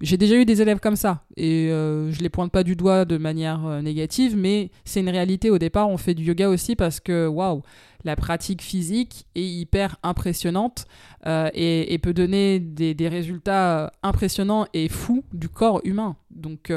j'ai 0.00 0.16
déjà 0.16 0.36
eu 0.36 0.44
des 0.44 0.62
élèves 0.62 0.80
comme 0.80 0.96
ça 0.96 1.24
et 1.36 1.70
euh, 1.70 2.10
je 2.10 2.20
les 2.20 2.30
pointe 2.30 2.50
pas 2.50 2.62
du 2.62 2.74
doigt 2.74 3.04
de 3.04 3.18
manière 3.18 3.66
euh, 3.66 3.82
négative, 3.82 4.34
mais 4.36 4.70
c'est 4.84 5.00
une 5.00 5.10
réalité. 5.10 5.50
Au 5.50 5.58
départ, 5.58 5.90
on 5.90 5.98
fait 5.98 6.14
du 6.14 6.24
yoga 6.24 6.48
aussi 6.48 6.74
parce 6.74 7.00
que 7.00 7.26
waouh, 7.26 7.62
la 8.04 8.16
pratique 8.16 8.62
physique 8.62 9.26
est 9.34 9.44
hyper 9.44 9.96
impressionnante 10.02 10.86
euh, 11.26 11.50
et, 11.52 11.98
peut 11.98 12.14
donner 12.14 12.60
des, 12.60 12.94
des, 12.94 13.08
résultats 13.08 13.92
impressionnants 14.02 14.66
et 14.72 14.88
fous 14.88 15.22
du 15.34 15.50
corps 15.50 15.82
humain. 15.84 16.16
Donc, 16.30 16.72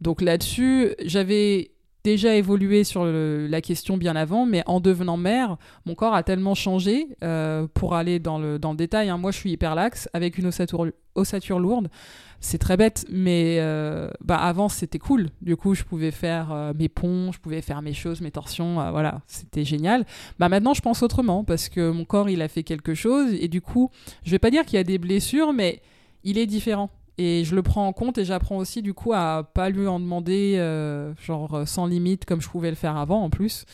donc 0.00 0.20
là-dessus, 0.20 0.94
j'avais 1.04 1.73
déjà 2.04 2.34
évolué 2.34 2.84
sur 2.84 3.04
la 3.06 3.60
question 3.62 3.96
bien 3.96 4.14
avant, 4.14 4.44
mais 4.44 4.62
en 4.66 4.78
devenant 4.78 5.16
mère, 5.16 5.56
mon 5.86 5.94
corps 5.94 6.14
a 6.14 6.22
tellement 6.22 6.54
changé. 6.54 7.08
Euh, 7.24 7.66
pour 7.72 7.94
aller 7.94 8.18
dans 8.18 8.38
le, 8.38 8.58
dans 8.58 8.72
le 8.72 8.76
détail, 8.76 9.08
hein, 9.08 9.16
moi 9.16 9.30
je 9.30 9.38
suis 9.38 9.50
hyper 9.50 9.74
laxe 9.74 10.08
avec 10.12 10.36
une 10.36 10.46
ossature, 10.46 10.86
ossature 11.14 11.58
lourde. 11.58 11.88
C'est 12.40 12.58
très 12.58 12.76
bête, 12.76 13.06
mais 13.10 13.56
euh, 13.60 14.10
bah, 14.20 14.36
avant 14.36 14.68
c'était 14.68 14.98
cool. 14.98 15.30
Du 15.40 15.56
coup, 15.56 15.74
je 15.74 15.82
pouvais 15.82 16.10
faire 16.10 16.52
euh, 16.52 16.72
mes 16.78 16.90
ponts, 16.90 17.32
je 17.32 17.38
pouvais 17.38 17.62
faire 17.62 17.80
mes 17.80 17.94
choses, 17.94 18.20
mes 18.20 18.30
torsions, 18.30 18.74
voilà, 18.90 19.22
c'était 19.26 19.64
génial. 19.64 20.04
Bah, 20.38 20.50
maintenant, 20.50 20.74
je 20.74 20.82
pense 20.82 21.02
autrement 21.02 21.42
parce 21.42 21.70
que 21.70 21.90
mon 21.90 22.04
corps 22.04 22.28
il 22.28 22.42
a 22.42 22.48
fait 22.48 22.64
quelque 22.64 22.94
chose 22.94 23.32
et 23.32 23.48
du 23.48 23.62
coup, 23.62 23.90
je 24.24 24.30
vais 24.30 24.38
pas 24.38 24.50
dire 24.50 24.66
qu'il 24.66 24.76
y 24.76 24.80
a 24.80 24.84
des 24.84 24.98
blessures, 24.98 25.54
mais 25.54 25.80
il 26.22 26.36
est 26.36 26.46
différent. 26.46 26.90
Et 27.16 27.44
je 27.44 27.54
le 27.54 27.62
prends 27.62 27.86
en 27.86 27.92
compte 27.92 28.18
et 28.18 28.24
j'apprends 28.24 28.56
aussi 28.56 28.82
du 28.82 28.92
coup 28.92 29.12
à 29.12 29.48
pas 29.54 29.70
lui 29.70 29.86
en 29.86 30.00
demander 30.00 30.56
euh, 30.56 31.14
genre 31.24 31.54
euh, 31.54 31.64
sans 31.64 31.86
limite 31.86 32.24
comme 32.24 32.40
je 32.40 32.48
pouvais 32.48 32.70
le 32.70 32.76
faire 32.76 32.96
avant 32.96 33.22
en 33.22 33.30
plus. 33.30 33.66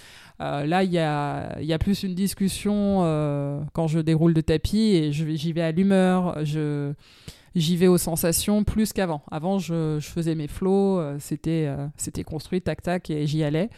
Euh, 0.42 0.66
là, 0.66 0.84
il 0.84 0.92
y 0.92 0.98
a, 0.98 1.60
y 1.60 1.72
a, 1.72 1.78
plus 1.78 2.02
une 2.02 2.14
discussion 2.14 3.00
quand 3.72 3.86
je 3.86 3.98
déroule 4.00 4.34
de 4.34 4.40
tapis 4.40 4.94
et 4.94 5.12
j'y 5.12 5.52
vais 5.52 5.60
à 5.60 5.70
l'humeur, 5.70 6.38
j'y 6.44 7.76
vais 7.76 7.86
aux 7.86 7.98
sensations 7.98 8.64
plus 8.64 8.92
qu'avant. 8.94 9.22
Avant, 9.30 9.58
je, 9.58 9.98
je, 10.00 10.08
faisais 10.08 10.34
mes 10.34 10.48
flots, 10.48 11.02
c'était 11.18 11.68
c'était 11.96 12.24
construit, 12.24 12.62
tac 12.62 12.80
tac, 12.82 13.10
et 13.10 13.26
j'y 13.26 13.44
allais. 13.44 13.68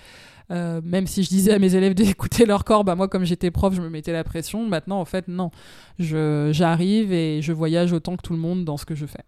même 0.51 1.09
si 1.09 1.25
je 1.25 1.29
disais 1.31 1.53
à 1.53 1.59
mes 1.59 1.75
élèves 1.75 1.95
d'écouter 1.97 2.47
leur 2.47 2.65
corps, 2.65 2.85
bah 2.85 2.95
moi 2.95 3.09
comme 3.09 3.25
j'étais 3.25 3.51
prof, 3.51 3.75
je 3.75 3.83
me 3.83 3.91
mettais 3.91 4.13
la 4.13 4.23
pression. 4.23 4.65
Maintenant, 4.65 5.01
en 5.01 5.05
fait, 5.05 5.27
non. 5.27 5.51
J'arrive 5.99 7.13
et 7.13 7.43
je 7.43 7.53
voyage 7.53 7.93
autant 7.93 8.17
que 8.17 8.23
tout 8.23 8.35
le 8.35 8.39
monde 8.39 8.65
dans 8.65 8.77
ce 8.77 8.87
que 8.87 8.95
je 8.95 9.07
fais. 9.07 9.25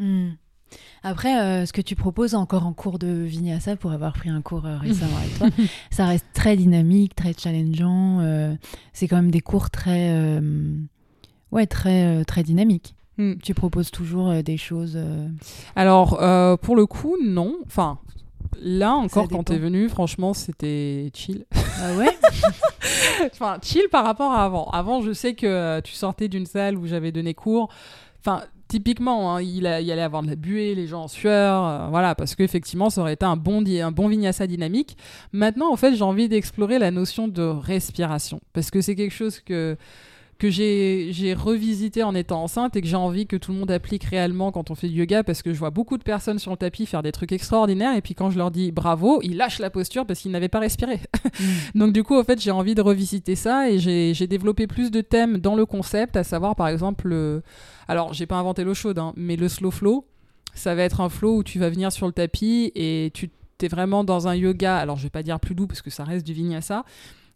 Hmm. 0.00 0.30
Après, 1.02 1.38
euh, 1.38 1.66
ce 1.66 1.72
que 1.72 1.80
tu 1.80 1.94
proposes 1.94 2.34
encore 2.34 2.66
en 2.66 2.72
cours 2.72 2.98
de 2.98 3.08
Vinyasa, 3.08 3.76
pour 3.76 3.92
avoir 3.92 4.12
pris 4.12 4.28
un 4.28 4.42
cours 4.42 4.66
euh, 4.66 4.76
récemment 4.80 5.16
avec 5.16 5.38
toi, 5.38 5.64
ça 5.90 6.06
reste 6.06 6.26
très 6.32 6.56
dynamique, 6.56 7.14
très 7.14 7.32
challengeant. 7.36 8.20
Euh, 8.20 8.54
c'est 8.92 9.06
quand 9.06 9.16
même 9.16 9.30
des 9.30 9.40
cours 9.40 9.70
très, 9.70 10.40
ouais, 11.52 11.66
très, 11.66 12.24
très 12.24 12.42
dynamiques. 12.42 12.94
Hmm. 13.18 13.34
Tu 13.42 13.54
proposes 13.54 13.90
toujours 13.90 14.42
des 14.42 14.56
choses. 14.56 14.98
Alors, 15.76 16.18
pour 16.60 16.76
le 16.76 16.86
coup, 16.86 17.16
non. 17.22 17.56
Enfin, 17.66 17.98
là 18.60 18.92
encore, 18.92 19.28
quand 19.28 19.44
t'es 19.44 19.58
venu, 19.58 19.88
franchement, 19.88 20.34
c'était 20.34 21.10
chill. 21.14 21.44
Ah 21.82 21.96
ouais? 21.96 22.10
Enfin, 23.32 23.56
chill 23.62 23.88
par 23.90 24.04
rapport 24.04 24.32
à 24.32 24.44
avant. 24.44 24.68
Avant, 24.68 25.00
je 25.00 25.14
sais 25.14 25.32
que 25.32 25.80
tu 25.80 25.94
sortais 25.94 26.28
d'une 26.28 26.44
salle 26.44 26.76
où 26.76 26.86
j'avais 26.86 27.10
donné 27.10 27.32
cours. 27.32 27.70
Enfin, 28.18 28.42
typiquement, 28.70 29.34
hein, 29.34 29.42
il, 29.42 29.66
allait 29.66 30.00
avoir 30.00 30.22
de 30.22 30.28
la 30.28 30.36
buée, 30.36 30.74
les 30.74 30.86
gens 30.86 31.02
en 31.02 31.08
sueur, 31.08 31.64
euh, 31.64 31.86
voilà, 31.90 32.14
parce 32.14 32.36
qu'effectivement, 32.36 32.88
ça 32.88 33.00
aurait 33.00 33.14
été 33.14 33.26
un 33.26 33.36
bon, 33.36 33.62
un 33.66 34.08
vinyasa 34.08 34.46
dynamique. 34.46 34.96
Maintenant, 35.32 35.72
en 35.72 35.76
fait, 35.76 35.94
j'ai 35.96 36.02
envie 36.02 36.28
d'explorer 36.28 36.78
la 36.78 36.90
notion 36.90 37.26
de 37.26 37.42
respiration, 37.42 38.40
parce 38.52 38.70
que 38.70 38.80
c'est 38.80 38.94
quelque 38.94 39.14
chose 39.14 39.40
que 39.40 39.76
que 40.40 40.48
j'ai 40.48 41.34
revisité 41.34 42.02
en 42.02 42.14
étant 42.14 42.42
enceinte 42.42 42.74
et 42.74 42.80
que 42.80 42.86
j'ai 42.86 42.96
envie 42.96 43.26
que 43.26 43.36
tout 43.36 43.52
le 43.52 43.58
monde 43.58 43.70
applique 43.70 44.04
réellement 44.04 44.50
quand 44.50 44.70
on 44.70 44.74
fait 44.74 44.88
du 44.88 44.94
yoga 44.94 45.22
parce 45.22 45.42
que 45.42 45.52
je 45.52 45.58
vois 45.58 45.68
beaucoup 45.68 45.98
de 45.98 46.02
personnes 46.02 46.38
sur 46.38 46.50
le 46.50 46.56
tapis 46.56 46.86
faire 46.86 47.02
des 47.02 47.12
trucs 47.12 47.32
extraordinaires 47.32 47.94
et 47.94 48.00
puis 48.00 48.14
quand 48.14 48.30
je 48.30 48.38
leur 48.38 48.50
dis 48.50 48.72
bravo, 48.72 49.20
ils 49.22 49.36
lâchent 49.36 49.58
la 49.58 49.68
posture 49.68 50.06
parce 50.06 50.20
qu'ils 50.20 50.32
n'avaient 50.32 50.48
pas 50.48 50.58
respiré. 50.58 50.98
Mm. 51.40 51.78
Donc 51.78 51.92
du 51.92 52.02
coup, 52.02 52.18
en 52.18 52.24
fait, 52.24 52.40
j'ai 52.40 52.50
envie 52.50 52.74
de 52.74 52.82
revisiter 52.82 53.36
ça 53.36 53.70
et 53.70 53.78
j'ai 53.78 54.26
développé 54.26 54.66
plus 54.66 54.90
de 54.90 55.00
thèmes 55.00 55.38
dans 55.38 55.54
le 55.54 55.64
concept, 55.64 56.16
à 56.16 56.24
savoir 56.24 56.56
par 56.56 56.66
exemple, 56.68 57.08
le... 57.08 57.42
alors 57.86 58.12
j'ai 58.12 58.26
pas 58.26 58.36
inventé 58.36 58.64
l'eau 58.64 58.74
chaude, 58.74 58.98
hein, 58.98 59.12
mais 59.16 59.36
le 59.36 59.48
slow 59.48 59.70
flow, 59.70 60.06
ça 60.54 60.74
va 60.74 60.82
être 60.82 61.00
un 61.00 61.08
flow 61.08 61.36
où 61.36 61.42
tu 61.44 61.58
vas 61.58 61.70
venir 61.70 61.92
sur 61.92 62.06
le 62.06 62.12
tapis 62.12 62.72
et 62.74 63.10
tu 63.14 63.30
es 63.62 63.68
vraiment 63.68 64.02
dans 64.02 64.26
un 64.26 64.34
yoga, 64.34 64.76
alors 64.76 64.96
je 64.96 65.04
vais 65.04 65.10
pas 65.10 65.22
dire 65.22 65.38
plus 65.38 65.54
doux 65.54 65.66
parce 65.66 65.82
que 65.82 65.90
ça 65.90 66.04
reste 66.04 66.26
du 66.26 66.32
vinyasa, 66.32 66.84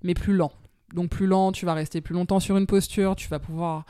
mais 0.02 0.14
plus 0.14 0.34
lent 0.34 0.52
donc 0.94 1.10
plus 1.10 1.26
lent, 1.26 1.52
tu 1.52 1.66
vas 1.66 1.74
rester 1.74 2.00
plus 2.00 2.14
longtemps 2.14 2.40
sur 2.40 2.56
une 2.56 2.66
posture, 2.66 3.16
tu 3.16 3.28
vas 3.28 3.38
pouvoir 3.38 3.84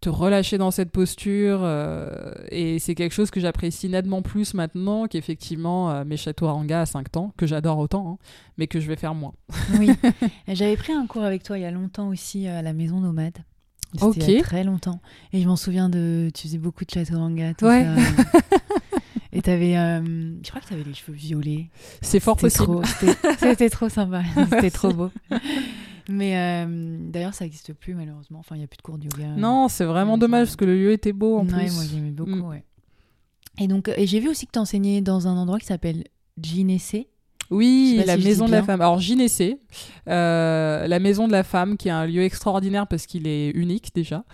te 0.00 0.08
relâcher 0.08 0.58
dans 0.58 0.70
cette 0.70 0.90
posture. 0.90 1.60
Euh, 1.62 2.32
et 2.50 2.78
c'est 2.78 2.94
quelque 2.94 3.12
chose 3.12 3.30
que 3.30 3.40
j'apprécie 3.40 3.88
nettement 3.88 4.22
plus 4.22 4.54
maintenant 4.54 5.06
qu'effectivement 5.06 5.90
euh, 5.90 6.04
mes 6.04 6.16
châteaux 6.16 6.46
ranga 6.46 6.82
à 6.82 6.86
5 6.86 7.10
temps, 7.10 7.34
que 7.36 7.46
j'adore 7.46 7.78
autant, 7.78 8.08
hein, 8.08 8.24
mais 8.58 8.66
que 8.66 8.80
je 8.80 8.88
vais 8.88 8.96
faire 8.96 9.14
moins. 9.14 9.34
oui, 9.78 9.90
j'avais 10.48 10.76
pris 10.76 10.92
un 10.92 11.06
cours 11.06 11.22
avec 11.22 11.42
toi 11.42 11.58
il 11.58 11.62
y 11.62 11.66
a 11.66 11.70
longtemps 11.70 12.08
aussi 12.08 12.46
euh, 12.46 12.58
à 12.58 12.62
la 12.62 12.72
maison 12.72 13.00
nomade. 13.00 13.38
C'était 13.94 14.32
il 14.32 14.36
y 14.38 14.40
a 14.40 14.42
très 14.42 14.64
longtemps. 14.64 15.00
Et 15.32 15.40
je 15.40 15.46
m'en 15.46 15.56
souviens 15.56 15.88
de. 15.88 16.30
Tu 16.34 16.48
faisais 16.48 16.58
beaucoup 16.58 16.84
de 16.84 16.90
chaturanga, 16.90 17.54
tout 17.54 17.66
ouais. 17.66 17.84
ça. 17.84 18.38
Et 19.32 19.42
t'avais. 19.42 19.74
je 19.74 20.48
crois 20.48 20.60
que 20.60 20.66
t'avais 20.66 20.82
les 20.82 20.92
cheveux 20.92 21.16
violets. 21.16 21.70
C'est 22.02 22.20
fort 22.20 22.36
possible. 22.36 22.82
C'était 23.38 23.70
trop 23.70 23.88
sympa. 23.88 24.22
C'était 24.50 24.70
trop 24.70 24.92
beau. 24.92 25.10
Mais 26.08 26.36
euh, 26.36 26.98
d'ailleurs, 27.10 27.34
ça 27.34 27.44
n'existe 27.44 27.72
plus 27.72 27.94
malheureusement. 27.94 28.38
Enfin, 28.38 28.54
il 28.54 28.58
n'y 28.58 28.64
a 28.64 28.68
plus 28.68 28.76
de 28.76 28.82
cours 28.82 28.98
de 28.98 29.04
yoga. 29.04 29.26
Non, 29.36 29.68
c'est 29.68 29.84
vraiment 29.84 30.18
dommage 30.18 30.46
parce 30.46 30.56
que 30.56 30.64
le 30.64 30.76
lieu 30.76 30.92
était 30.92 31.12
beau 31.12 31.38
en 31.38 31.46
Ouais, 31.46 31.64
plus. 31.64 31.74
moi 31.74 31.84
j'aimais 31.90 32.10
beaucoup, 32.12 32.30
Mm. 32.30 32.48
ouais. 32.48 32.64
Et 33.58 33.66
donc, 33.68 33.90
et 33.96 34.06
j'ai 34.06 34.20
vu 34.20 34.28
aussi 34.28 34.46
que 34.46 34.52
tu 34.52 34.58
enseignais 34.58 35.00
dans 35.00 35.26
un 35.28 35.36
endroit 35.36 35.58
qui 35.58 35.66
s'appelle 35.66 36.04
Ginessé. 36.40 37.08
Oui, 37.50 38.02
la 38.06 38.16
si 38.16 38.24
maison 38.24 38.46
de 38.46 38.52
la 38.52 38.62
femme. 38.62 38.80
Alors 38.80 38.98
Gynécée, 38.98 39.58
euh, 40.08 40.86
la 40.86 40.98
maison 40.98 41.26
de 41.26 41.32
la 41.32 41.42
femme, 41.42 41.76
qui 41.76 41.88
est 41.88 41.92
un 41.92 42.06
lieu 42.06 42.22
extraordinaire 42.22 42.86
parce 42.86 43.06
qu'il 43.06 43.26
est 43.26 43.50
unique 43.50 43.94
déjà. 43.94 44.24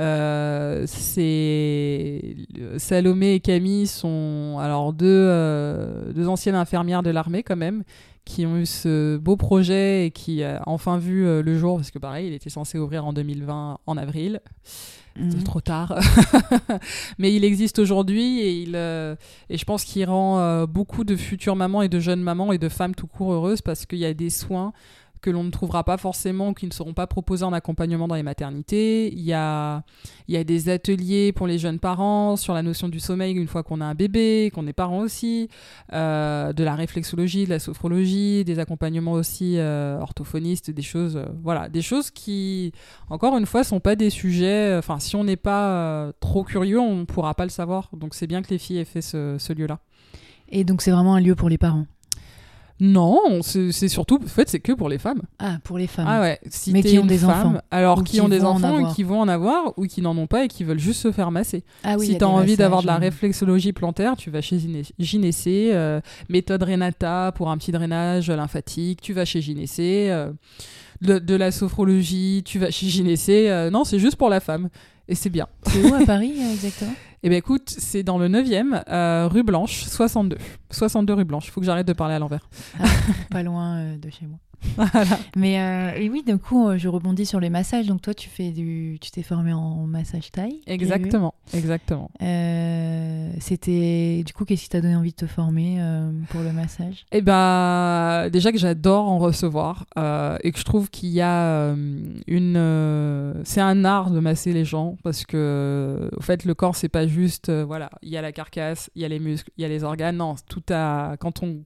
Euh, 0.00 0.84
c'est 0.86 2.36
Salomé 2.76 3.34
et 3.34 3.40
Camille 3.40 3.86
sont 3.86 4.58
alors 4.60 4.92
deux, 4.92 5.06
euh, 5.08 6.12
deux 6.12 6.28
anciennes 6.28 6.54
infirmières 6.54 7.02
de 7.02 7.10
l'armée 7.10 7.42
quand 7.42 7.56
même 7.56 7.82
qui 8.24 8.44
ont 8.46 8.58
eu 8.58 8.66
ce 8.66 9.16
beau 9.16 9.36
projet 9.36 10.06
et 10.06 10.10
qui 10.10 10.44
a 10.44 10.62
enfin 10.66 10.98
vu 10.98 11.24
le 11.42 11.58
jour 11.58 11.78
parce 11.78 11.90
que 11.90 11.98
pareil 11.98 12.28
il 12.28 12.34
était 12.34 12.50
censé 12.50 12.78
ouvrir 12.78 13.06
en 13.06 13.14
2020 13.14 13.78
en 13.86 13.96
avril 13.96 14.40
C'est 15.30 15.44
trop 15.44 15.60
tard. 15.60 15.98
Mais 17.18 17.34
il 17.34 17.44
existe 17.44 17.78
aujourd'hui 17.78 18.40
et, 18.40 18.62
il, 18.62 18.76
euh, 18.76 19.16
et 19.50 19.58
je 19.58 19.64
pense 19.64 19.84
qu'il 19.84 20.04
rend 20.04 20.38
euh, 20.38 20.66
beaucoup 20.66 21.04
de 21.04 21.16
futures 21.16 21.56
mamans 21.56 21.82
et 21.82 21.88
de 21.88 22.00
jeunes 22.00 22.22
mamans 22.22 22.52
et 22.52 22.58
de 22.58 22.68
femmes 22.68 22.94
tout 22.94 23.06
court 23.06 23.32
heureuses 23.32 23.62
parce 23.62 23.86
qu'il 23.86 23.98
y 23.98 24.04
a 24.04 24.14
des 24.14 24.30
soins 24.30 24.72
que 25.20 25.30
l'on 25.30 25.44
ne 25.44 25.50
trouvera 25.50 25.84
pas 25.84 25.96
forcément, 25.96 26.54
qui 26.54 26.66
ne 26.66 26.72
seront 26.72 26.94
pas 26.94 27.06
proposés 27.06 27.44
en 27.44 27.52
accompagnement 27.52 28.08
dans 28.08 28.14
les 28.14 28.22
maternités. 28.22 29.12
Il 29.12 29.20
y 29.20 29.32
a, 29.32 29.82
il 30.28 30.34
y 30.34 30.36
a 30.36 30.44
des 30.44 30.68
ateliers 30.68 31.32
pour 31.32 31.46
les 31.46 31.58
jeunes 31.58 31.78
parents 31.78 32.36
sur 32.36 32.54
la 32.54 32.62
notion 32.62 32.88
du 32.88 33.00
sommeil 33.00 33.34
une 33.34 33.48
fois 33.48 33.62
qu'on 33.62 33.80
a 33.80 33.84
un 33.84 33.94
bébé, 33.94 34.50
qu'on 34.54 34.66
est 34.66 34.72
parent 34.72 35.00
aussi, 35.00 35.48
euh, 35.92 36.52
de 36.52 36.64
la 36.64 36.74
réflexologie, 36.74 37.44
de 37.44 37.50
la 37.50 37.58
sophrologie, 37.58 38.44
des 38.44 38.58
accompagnements 38.58 39.12
aussi 39.12 39.58
euh, 39.58 39.98
orthophonistes, 40.00 40.70
des 40.70 40.82
choses, 40.82 41.16
euh, 41.16 41.26
voilà, 41.42 41.68
des 41.68 41.82
choses 41.82 42.10
qui, 42.10 42.72
encore 43.10 43.36
une 43.36 43.46
fois, 43.46 43.64
sont 43.64 43.80
pas 43.80 43.96
des 43.96 44.10
sujets. 44.10 44.76
Enfin, 44.76 44.98
si 44.98 45.16
on 45.16 45.24
n'est 45.24 45.36
pas 45.36 46.12
trop 46.20 46.44
curieux, 46.44 46.80
on 46.80 46.96
ne 46.96 47.04
pourra 47.04 47.34
pas 47.34 47.44
le 47.44 47.50
savoir. 47.50 47.90
Donc, 47.92 48.14
c'est 48.14 48.26
bien 48.26 48.42
que 48.42 48.50
les 48.50 48.58
filles 48.58 48.78
aient 48.78 48.84
fait 48.84 49.02
ce 49.02 49.52
lieu-là. 49.52 49.80
Et 50.50 50.64
donc, 50.64 50.82
c'est 50.82 50.90
vraiment 50.90 51.14
un 51.14 51.20
lieu 51.20 51.34
pour 51.34 51.48
les 51.48 51.58
parents. 51.58 51.86
Non, 52.80 53.40
c'est 53.42 53.88
surtout, 53.88 54.20
en 54.22 54.26
fait, 54.28 54.48
c'est 54.48 54.60
que 54.60 54.72
pour 54.72 54.88
les 54.88 54.98
femmes. 54.98 55.22
Ah, 55.38 55.58
pour 55.64 55.78
les 55.78 55.86
femmes. 55.88 56.06
Ah 56.08 56.20
ouais, 56.20 56.38
si 56.48 56.72
Mais 56.72 56.82
qui 56.82 56.98
ont 56.98 57.06
des 57.06 57.18
femme, 57.18 57.30
enfants. 57.30 57.60
alors 57.70 58.04
qui, 58.04 58.12
qui 58.12 58.20
ont 58.20 58.28
des 58.28 58.44
enfants 58.44 58.92
qui 58.94 59.02
vont 59.02 59.20
en 59.20 59.28
avoir 59.28 59.76
ou 59.76 59.86
qui 59.86 60.00
n'en 60.00 60.16
ont 60.16 60.26
pas 60.28 60.44
et 60.44 60.48
qui 60.48 60.62
veulent 60.64 60.78
juste 60.78 61.00
se 61.00 61.10
faire 61.12 61.30
masser. 61.30 61.64
Ah 61.82 61.96
oui, 61.98 62.06
si 62.06 62.18
tu 62.18 62.24
as 62.24 62.28
envie 62.28 62.56
d'avoir 62.56 62.82
de 62.82 62.86
la 62.86 62.94
euh, 62.96 62.98
réflexologie 62.98 63.72
plantaire, 63.72 64.16
tu 64.16 64.30
vas 64.30 64.40
chez 64.40 64.58
Gyné- 64.58 64.90
Gynécée, 64.98 65.70
euh, 65.72 66.00
méthode 66.28 66.62
Renata 66.62 67.32
pour 67.34 67.50
un 67.50 67.58
petit 67.58 67.72
drainage 67.72 68.30
lymphatique, 68.30 69.00
tu 69.00 69.12
vas 69.12 69.24
chez 69.24 69.40
Gynécée, 69.40 70.06
euh, 70.10 70.30
de, 71.00 71.18
de 71.18 71.34
la 71.34 71.50
sophrologie, 71.50 72.42
tu 72.44 72.58
vas 72.58 72.70
chez 72.70 72.86
Gynécée. 72.86 73.48
euh, 73.50 73.70
non, 73.70 73.84
c'est 73.84 73.98
juste 73.98 74.16
pour 74.16 74.28
la 74.28 74.40
femme. 74.40 74.68
Et 75.08 75.14
c'est 75.14 75.30
bien. 75.30 75.48
C'est 75.62 75.82
où 75.82 75.94
à 75.94 76.04
Paris 76.04 76.34
euh, 76.38 76.52
exactement? 76.52 76.92
Eh 77.24 77.28
bien 77.28 77.38
écoute, 77.38 77.68
c'est 77.76 78.04
dans 78.04 78.16
le 78.16 78.28
9e, 78.28 78.84
euh, 78.88 79.26
rue 79.26 79.42
Blanche, 79.42 79.82
62. 79.86 80.38
62 80.70 81.14
rue 81.14 81.24
Blanche. 81.24 81.48
Il 81.48 81.50
faut 81.50 81.58
que 81.60 81.66
j'arrête 81.66 81.88
de 81.88 81.92
parler 81.92 82.14
à 82.14 82.20
l'envers. 82.20 82.48
Pas 83.30 83.42
loin 83.42 83.78
euh, 83.78 83.96
de 83.96 84.08
chez 84.08 84.24
moi. 84.24 84.38
Voilà. 84.76 85.18
Mais 85.36 85.60
euh, 85.60 85.92
et 85.96 86.08
oui, 86.08 86.22
du 86.26 86.38
coup, 86.38 86.68
euh, 86.68 86.78
je 86.78 86.88
rebondis 86.88 87.26
sur 87.26 87.40
les 87.40 87.50
massages. 87.50 87.86
Donc 87.86 88.02
toi, 88.02 88.14
tu 88.14 88.28
fais 88.28 88.50
du, 88.50 88.98
tu 89.00 89.10
t'es 89.10 89.22
formé 89.22 89.52
en 89.52 89.86
massage 89.86 90.30
thaï. 90.30 90.60
Exactement, 90.66 91.34
exactement. 91.52 92.10
Euh, 92.22 93.30
C'était 93.40 94.22
du 94.24 94.32
coup, 94.32 94.44
qu'est-ce 94.44 94.64
qui 94.64 94.68
t'a 94.68 94.80
donné 94.80 94.96
envie 94.96 95.10
de 95.10 95.16
te 95.16 95.26
former 95.26 95.78
euh, 95.80 96.10
pour 96.30 96.42
le 96.42 96.52
massage? 96.52 97.06
Eh 97.12 97.22
ben, 97.22 98.28
déjà 98.30 98.52
que 98.52 98.58
j'adore 98.58 99.08
en 99.08 99.18
recevoir 99.18 99.86
et 100.42 100.52
que 100.52 100.58
je 100.58 100.64
trouve 100.64 100.90
qu'il 100.90 101.10
y 101.10 101.20
a 101.20 101.74
une, 102.26 103.34
c'est 103.44 103.60
un 103.60 103.84
art 103.84 104.10
de 104.10 104.20
masser 104.20 104.52
les 104.52 104.64
gens 104.64 104.96
parce 105.02 105.24
que, 105.24 106.10
au 106.16 106.20
fait, 106.20 106.44
le 106.44 106.54
corps 106.54 106.76
c'est 106.76 106.88
pas 106.88 107.06
juste, 107.06 107.50
voilà, 107.50 107.90
il 108.02 108.10
y 108.10 108.16
a 108.16 108.22
la 108.22 108.32
carcasse, 108.32 108.90
il 108.94 109.02
y 109.02 109.04
a 109.04 109.08
les 109.08 109.18
muscles, 109.18 109.50
il 109.56 109.62
y 109.62 109.64
a 109.64 109.68
les 109.68 109.84
organes. 109.84 110.16
Non, 110.16 110.34
tout 110.48 110.62
a, 110.70 111.16
quand 111.18 111.42
on, 111.42 111.62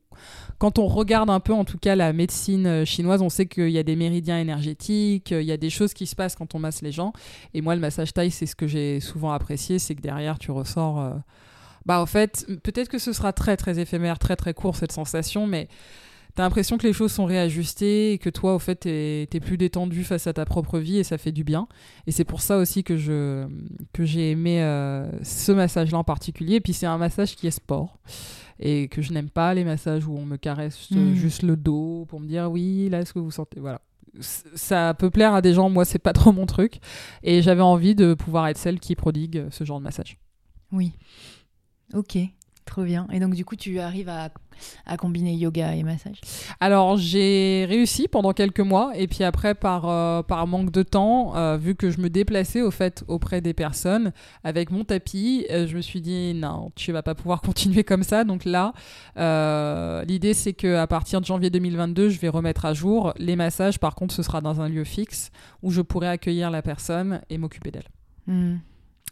quand 0.58 0.78
on 0.78 0.86
regarde 0.86 1.28
un 1.28 1.40
peu, 1.40 1.52
en 1.52 1.64
tout 1.64 1.78
cas, 1.78 1.96
la 1.96 2.12
médecine 2.12 2.66
euh, 2.66 2.84
chinoise, 2.84 3.20
on 3.20 3.28
sait 3.28 3.46
qu'il 3.46 3.70
y 3.70 3.78
a 3.78 3.82
des 3.82 3.96
méridiens 3.96 4.38
énergétiques, 4.38 5.32
euh, 5.32 5.42
il 5.42 5.48
y 5.48 5.52
a 5.52 5.56
des 5.56 5.70
choses 5.70 5.92
qui 5.92 6.06
se 6.06 6.14
passent 6.14 6.36
quand 6.36 6.54
on 6.54 6.58
masse 6.58 6.82
les 6.82 6.92
gens. 6.92 7.12
Et 7.52 7.60
moi, 7.60 7.74
le 7.74 7.80
massage 7.80 8.12
taille, 8.12 8.30
c'est 8.30 8.46
ce 8.46 8.54
que 8.54 8.66
j'ai 8.66 9.00
souvent 9.00 9.32
apprécié, 9.32 9.78
c'est 9.78 9.94
que 9.94 10.02
derrière, 10.02 10.38
tu 10.38 10.50
ressors. 10.50 11.00
euh, 11.00 11.10
bah, 11.84 12.00
au 12.00 12.06
fait, 12.06 12.46
peut-être 12.62 12.88
que 12.88 12.98
ce 12.98 13.12
sera 13.12 13.32
très, 13.32 13.56
très 13.56 13.80
éphémère, 13.80 14.18
très, 14.18 14.36
très 14.36 14.54
court 14.54 14.76
cette 14.76 14.92
sensation, 14.92 15.48
mais 15.48 15.66
t'as 16.34 16.42
l'impression 16.44 16.78
que 16.78 16.86
les 16.86 16.92
choses 16.92 17.12
sont 17.12 17.24
réajustées 17.24 18.12
et 18.12 18.18
que 18.18 18.30
toi, 18.30 18.54
au 18.54 18.58
fait, 18.58 18.76
t'es 18.76 19.26
t'es 19.30 19.40
plus 19.40 19.56
détendu 19.58 20.04
face 20.04 20.26
à 20.26 20.32
ta 20.32 20.44
propre 20.44 20.78
vie 20.78 20.98
et 20.98 21.04
ça 21.04 21.18
fait 21.18 21.32
du 21.32 21.44
bien. 21.44 21.68
Et 22.06 22.12
c'est 22.12 22.24
pour 22.24 22.40
ça 22.40 22.58
aussi 22.58 22.84
que 22.84 22.96
je 22.96 23.46
que 23.92 24.04
j'ai 24.04 24.30
aimé 24.30 24.62
euh, 24.62 25.10
ce 25.22 25.52
massage-là 25.52 25.98
en 25.98 26.04
particulier. 26.04 26.56
Et 26.56 26.60
puis 26.60 26.72
c'est 26.72 26.86
un 26.86 26.98
massage 26.98 27.36
qui 27.36 27.46
est 27.46 27.50
sport 27.52 27.98
et 28.58 28.88
que 28.88 29.02
je 29.02 29.12
n'aime 29.12 29.30
pas 29.30 29.54
les 29.54 29.64
massages 29.64 30.06
où 30.06 30.16
on 30.16 30.24
me 30.24 30.36
caresse 30.36 30.88
euh, 30.92 30.96
Mm. 30.96 31.14
juste 31.14 31.42
le 31.42 31.56
dos 31.56 32.06
pour 32.08 32.20
me 32.20 32.26
dire 32.28 32.50
oui, 32.50 32.88
là, 32.90 33.00
est-ce 33.00 33.12
que 33.12 33.18
vous 33.18 33.30
sentez 33.30 33.60
Voilà. 33.60 33.80
Ça 34.20 34.92
peut 34.92 35.08
plaire 35.08 35.32
à 35.34 35.40
des 35.40 35.54
gens, 35.54 35.70
moi, 35.70 35.84
c'est 35.86 35.98
pas 35.98 36.12
trop 36.12 36.32
mon 36.32 36.44
truc. 36.46 36.80
Et 37.22 37.40
j'avais 37.40 37.62
envie 37.62 37.94
de 37.94 38.12
pouvoir 38.14 38.46
être 38.48 38.58
celle 38.58 38.78
qui 38.78 38.94
prodigue 38.94 39.46
ce 39.50 39.64
genre 39.64 39.78
de 39.78 39.84
massage. 39.84 40.18
Oui. 40.70 40.92
Ok, 41.94 42.18
trop 42.64 42.84
bien. 42.84 43.06
Et 43.12 43.20
donc 43.20 43.34
du 43.34 43.44
coup, 43.44 43.56
tu 43.56 43.78
arrives 43.80 44.08
à, 44.08 44.30
à 44.86 44.96
combiner 44.96 45.34
yoga 45.34 45.74
et 45.74 45.82
massage? 45.82 46.20
Alors 46.60 46.96
j'ai 46.96 47.66
réussi 47.68 48.08
pendant 48.08 48.32
quelques 48.32 48.60
mois 48.60 48.92
et 48.94 49.06
puis 49.06 49.24
après 49.24 49.54
par, 49.54 49.88
euh, 49.88 50.22
par 50.22 50.46
manque 50.46 50.70
de 50.70 50.82
temps, 50.82 51.36
euh, 51.36 51.56
vu 51.56 51.74
que 51.74 51.90
je 51.90 52.00
me 52.00 52.08
déplaçais 52.08 52.62
au 52.62 52.70
fait 52.70 53.04
auprès 53.08 53.40
des 53.40 53.54
personnes 53.54 54.12
avec 54.44 54.70
mon 54.70 54.84
tapis, 54.84 55.46
euh, 55.50 55.66
je 55.66 55.76
me 55.76 55.82
suis 55.82 56.00
dit 56.00 56.34
non, 56.34 56.70
tu 56.74 56.92
vas 56.92 57.02
pas 57.02 57.14
pouvoir 57.14 57.40
continuer 57.42 57.84
comme 57.84 58.02
ça. 58.02 58.24
Donc 58.24 58.44
là, 58.44 58.72
l'idée 60.06 60.34
c'est 60.34 60.52
que 60.52 60.76
à 60.76 60.86
partir 60.86 61.20
de 61.20 61.26
janvier 61.26 61.50
2022, 61.50 62.08
je 62.08 62.18
vais 62.20 62.28
remettre 62.28 62.64
à 62.64 62.74
jour 62.74 63.12
les 63.18 63.36
massages. 63.36 63.78
Par 63.78 63.94
contre, 63.94 64.14
ce 64.14 64.22
sera 64.22 64.40
dans 64.40 64.60
un 64.60 64.68
lieu 64.68 64.84
fixe 64.84 65.30
où 65.62 65.70
je 65.70 65.82
pourrai 65.82 66.08
accueillir 66.08 66.50
la 66.50 66.62
personne 66.62 67.20
et 67.30 67.38
m'occuper 67.38 67.70
d'elle. 67.70 67.88
Hmm. 68.26 68.58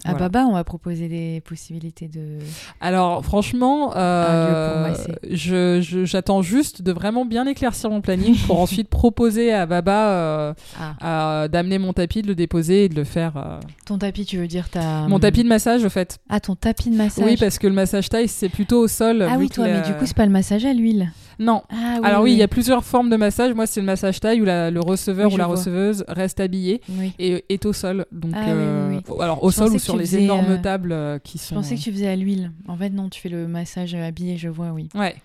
À 0.05 0.13
Voilà. 0.13 0.29
Baba, 0.31 0.47
on 0.47 0.55
va 0.55 0.65
proposer 0.65 1.09
des 1.09 1.43
possibilités 1.43 2.09
de. 2.09 2.39
Alors 2.81 3.23
franchement, 3.25 3.93
euh, 3.97 4.95
je- 5.31 5.81
je- 5.83 6.05
j'attends 6.07 6.41
juste 6.43 6.81
de 6.83 6.91
vraiment 6.91 7.25
bien 7.27 7.47
éclaircir 7.47 7.91
mon 7.91 8.01
planning 8.01 8.35
pour 8.47 8.61
ensuite 8.61 8.89
proposer 8.89 9.53
à 9.53 9.67
Baba 9.67 10.09
euh, 10.09 10.55
Ah, 11.01 11.49
d'amener 11.49 11.79
mon 11.79 11.93
tapis, 11.93 12.23
de 12.23 12.29
le 12.29 12.35
déposer 12.35 12.85
et 12.85 12.89
de 12.89 12.95
le 12.95 13.05
faire. 13.05 13.37
euh, 13.37 13.61
ton 13.85 13.99
tapis, 13.99 14.25
tu 14.25 14.39
veux 14.39 14.47
dire 14.47 14.71
ta. 14.71 15.07
Mon 15.09 15.19
tapis 15.19 15.43
de 15.43 15.49
massage, 15.49 15.85
au 15.85 15.91
fait. 15.91 16.19
Ah, 16.31 16.41
ton 16.41 16.55
tapis 16.57 16.91
de 16.91 16.97
massage. 16.97 17.25
Oui, 17.25 17.37
parce 17.39 17.59
que 17.59 17.67
le 17.67 17.75
massage 17.75 18.09
taille, 18.09 18.29
c'est 18.29 18.49
plutôt 18.49 18.81
au 18.81 18.89
sol. 18.89 19.27
Ah 19.29 19.37
oui, 19.39 19.49
toi, 19.51 19.67
mais 19.67 19.83
du 19.83 19.93
coup, 19.95 20.07
c'est 20.07 20.17
pas 20.17 20.27
le 20.27 20.33
massage 20.33 20.65
à 20.65 20.73
l'huile. 20.73 21.11
Non. 21.41 21.63
Ah 21.71 21.75
oui. 21.95 22.01
Alors 22.05 22.23
oui, 22.23 22.33
il 22.33 22.39
y 22.39 22.43
a 22.43 22.49
plusieurs 22.49 22.85
formes 22.85 23.11
de 23.11 23.17
massage. 23.17 23.55
Moi, 23.55 23.67
c'est 23.67 23.81
le 23.81 23.87
massage 23.87 24.21
taille 24.21 24.41
où 24.43 24.45
la- 24.45 24.71
le 24.71 24.79
receveur 24.81 25.27
Oui, 25.27 25.33
ou 25.33 25.37
je 25.37 25.39
la 25.39 25.47
vois. 25.47 25.57
receveuse 25.57 26.05
reste 26.07 26.39
habillé 26.39 26.81
et 27.19 27.45
est 27.49 27.67
au 27.67 27.73
sol. 27.73 28.05
Donc, 28.13 28.33
Ah 28.37 28.43
oui, 28.49 28.53
oui, 28.91 29.01
euh, 29.11 29.23
alors 29.23 29.43
au 29.43 29.51
Je 29.51 29.57
sol 29.57 29.71
ou 29.73 29.79
sur 29.79 29.97
les 29.97 30.17
énormes 30.17 30.51
euh, 30.51 30.59
tables 30.63 30.93
euh, 30.93 31.19
qui 31.19 31.39
Je 31.39 31.43
sont. 31.45 31.55
pensais 31.57 31.75
que 31.77 31.81
tu 31.81 31.91
faisais 31.91 32.07
à 32.09 32.15
l'huile. 32.15 32.53
En 32.69 32.77
fait, 32.77 32.91
non, 32.91 33.09
tu 33.09 33.21
fais 33.21 33.29
le 33.31 33.49
massage 33.49 33.95
habillé, 33.95 34.37
je 34.37 34.49
vois, 34.49 34.71
oui. 34.73 34.89
Ouais. 34.95 35.17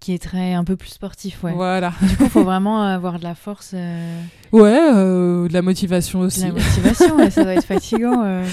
Qui 0.00 0.12
est 0.12 0.22
très 0.22 0.52
un 0.52 0.64
peu 0.64 0.76
plus 0.76 0.90
sportif, 0.90 1.42
ouais. 1.44 1.52
Voilà. 1.54 1.92
Du 2.02 2.16
coup, 2.18 2.24
il 2.24 2.30
faut 2.30 2.44
vraiment 2.44 2.82
avoir 2.82 3.18
de 3.18 3.24
la 3.24 3.34
force, 3.34 3.72
euh, 3.74 4.20
Ouais, 4.52 4.78
euh, 4.92 5.48
de 5.48 5.52
la 5.52 5.62
motivation 5.62 6.20
de 6.20 6.26
aussi. 6.26 6.40
la 6.42 6.52
motivation. 6.52 7.16
ouais, 7.16 7.30
ça 7.30 7.42
doit 7.42 7.54
être 7.54 7.64
fatigant 7.66 8.22
euh, 8.22 8.44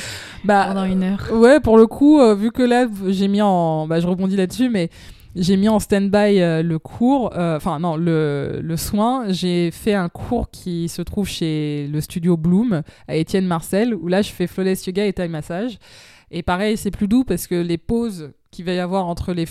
Bah, 0.46 0.66
pendant 0.70 0.86
une 0.86 1.04
heure. 1.04 1.28
Ouais, 1.34 1.60
pour 1.60 1.78
le 1.78 1.88
coup, 1.88 2.20
euh, 2.20 2.34
vu 2.36 2.52
que 2.52 2.64
là, 2.64 2.88
j'ai 3.10 3.28
mis 3.28 3.42
en. 3.42 3.86
Bah, 3.86 4.00
je 4.00 4.08
rebondis 4.08 4.38
là-dessus, 4.38 4.70
mais 4.70 4.90
j'ai 5.36 5.58
mis 5.58 5.70
en 5.70 5.80
stand-by 5.80 6.42
euh, 6.42 6.62
le 6.62 6.80
cours, 6.80 7.32
euh, 7.36 7.58
enfin, 7.58 7.80
non, 7.80 7.96
le, 7.96 8.76
soin. 8.78 9.26
J'ai 9.30 9.72
fait 9.72 9.94
un 9.94 10.10
cours 10.10 10.50
qui 10.50 10.90
se 10.90 11.02
trouve 11.02 11.28
chez 11.28 11.88
le 11.92 12.02
studio 12.02 12.38
Bloom 12.38 12.82
à 13.08 13.16
Étienne 13.16 13.46
Marcel, 13.46 13.94
où 13.96 14.08
là, 14.08 14.22
je 14.22 14.32
fais 14.32 14.48
flawless 14.48 14.86
yoga 14.86 15.06
et 15.06 15.14
Thai 15.14 15.28
massage. 15.28 15.78
Et 16.32 16.44
pareil, 16.44 16.78
c'est 16.78 16.92
plus 16.92 17.08
doux 17.08 17.24
parce 17.26 17.48
que 17.48 17.56
les 17.56 17.78
pauses 17.78 18.32
qu'il 18.52 18.66
va 18.66 18.74
y 18.74 18.80
avoir 18.80 19.06
entre 19.08 19.34
les, 19.34 19.46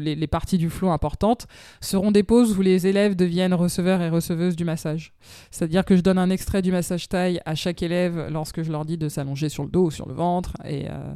les, 0.00 0.14
les 0.14 0.26
parties 0.26 0.58
du 0.58 0.70
flow 0.70 0.90
importantes 0.90 1.46
seront 1.80 2.12
des 2.12 2.22
pauses 2.22 2.56
où 2.56 2.62
les 2.62 2.86
élèves 2.86 3.16
deviennent 3.16 3.54
receveurs 3.54 4.00
et 4.00 4.08
receveuses 4.08 4.56
du 4.56 4.64
massage. 4.64 5.12
C'est-à-dire 5.50 5.84
que 5.84 5.96
je 5.96 6.02
donne 6.02 6.18
un 6.18 6.30
extrait 6.30 6.62
du 6.62 6.70
massage 6.70 7.08
taille 7.08 7.40
à 7.44 7.54
chaque 7.54 7.82
élève 7.82 8.28
lorsque 8.30 8.62
je 8.62 8.70
leur 8.70 8.84
dis 8.84 8.98
de 8.98 9.08
s'allonger 9.08 9.48
sur 9.48 9.64
le 9.64 9.70
dos 9.70 9.86
ou 9.86 9.90
sur 9.90 10.08
le 10.08 10.14
ventre. 10.14 10.52
Et, 10.64 10.88
euh, 10.88 11.14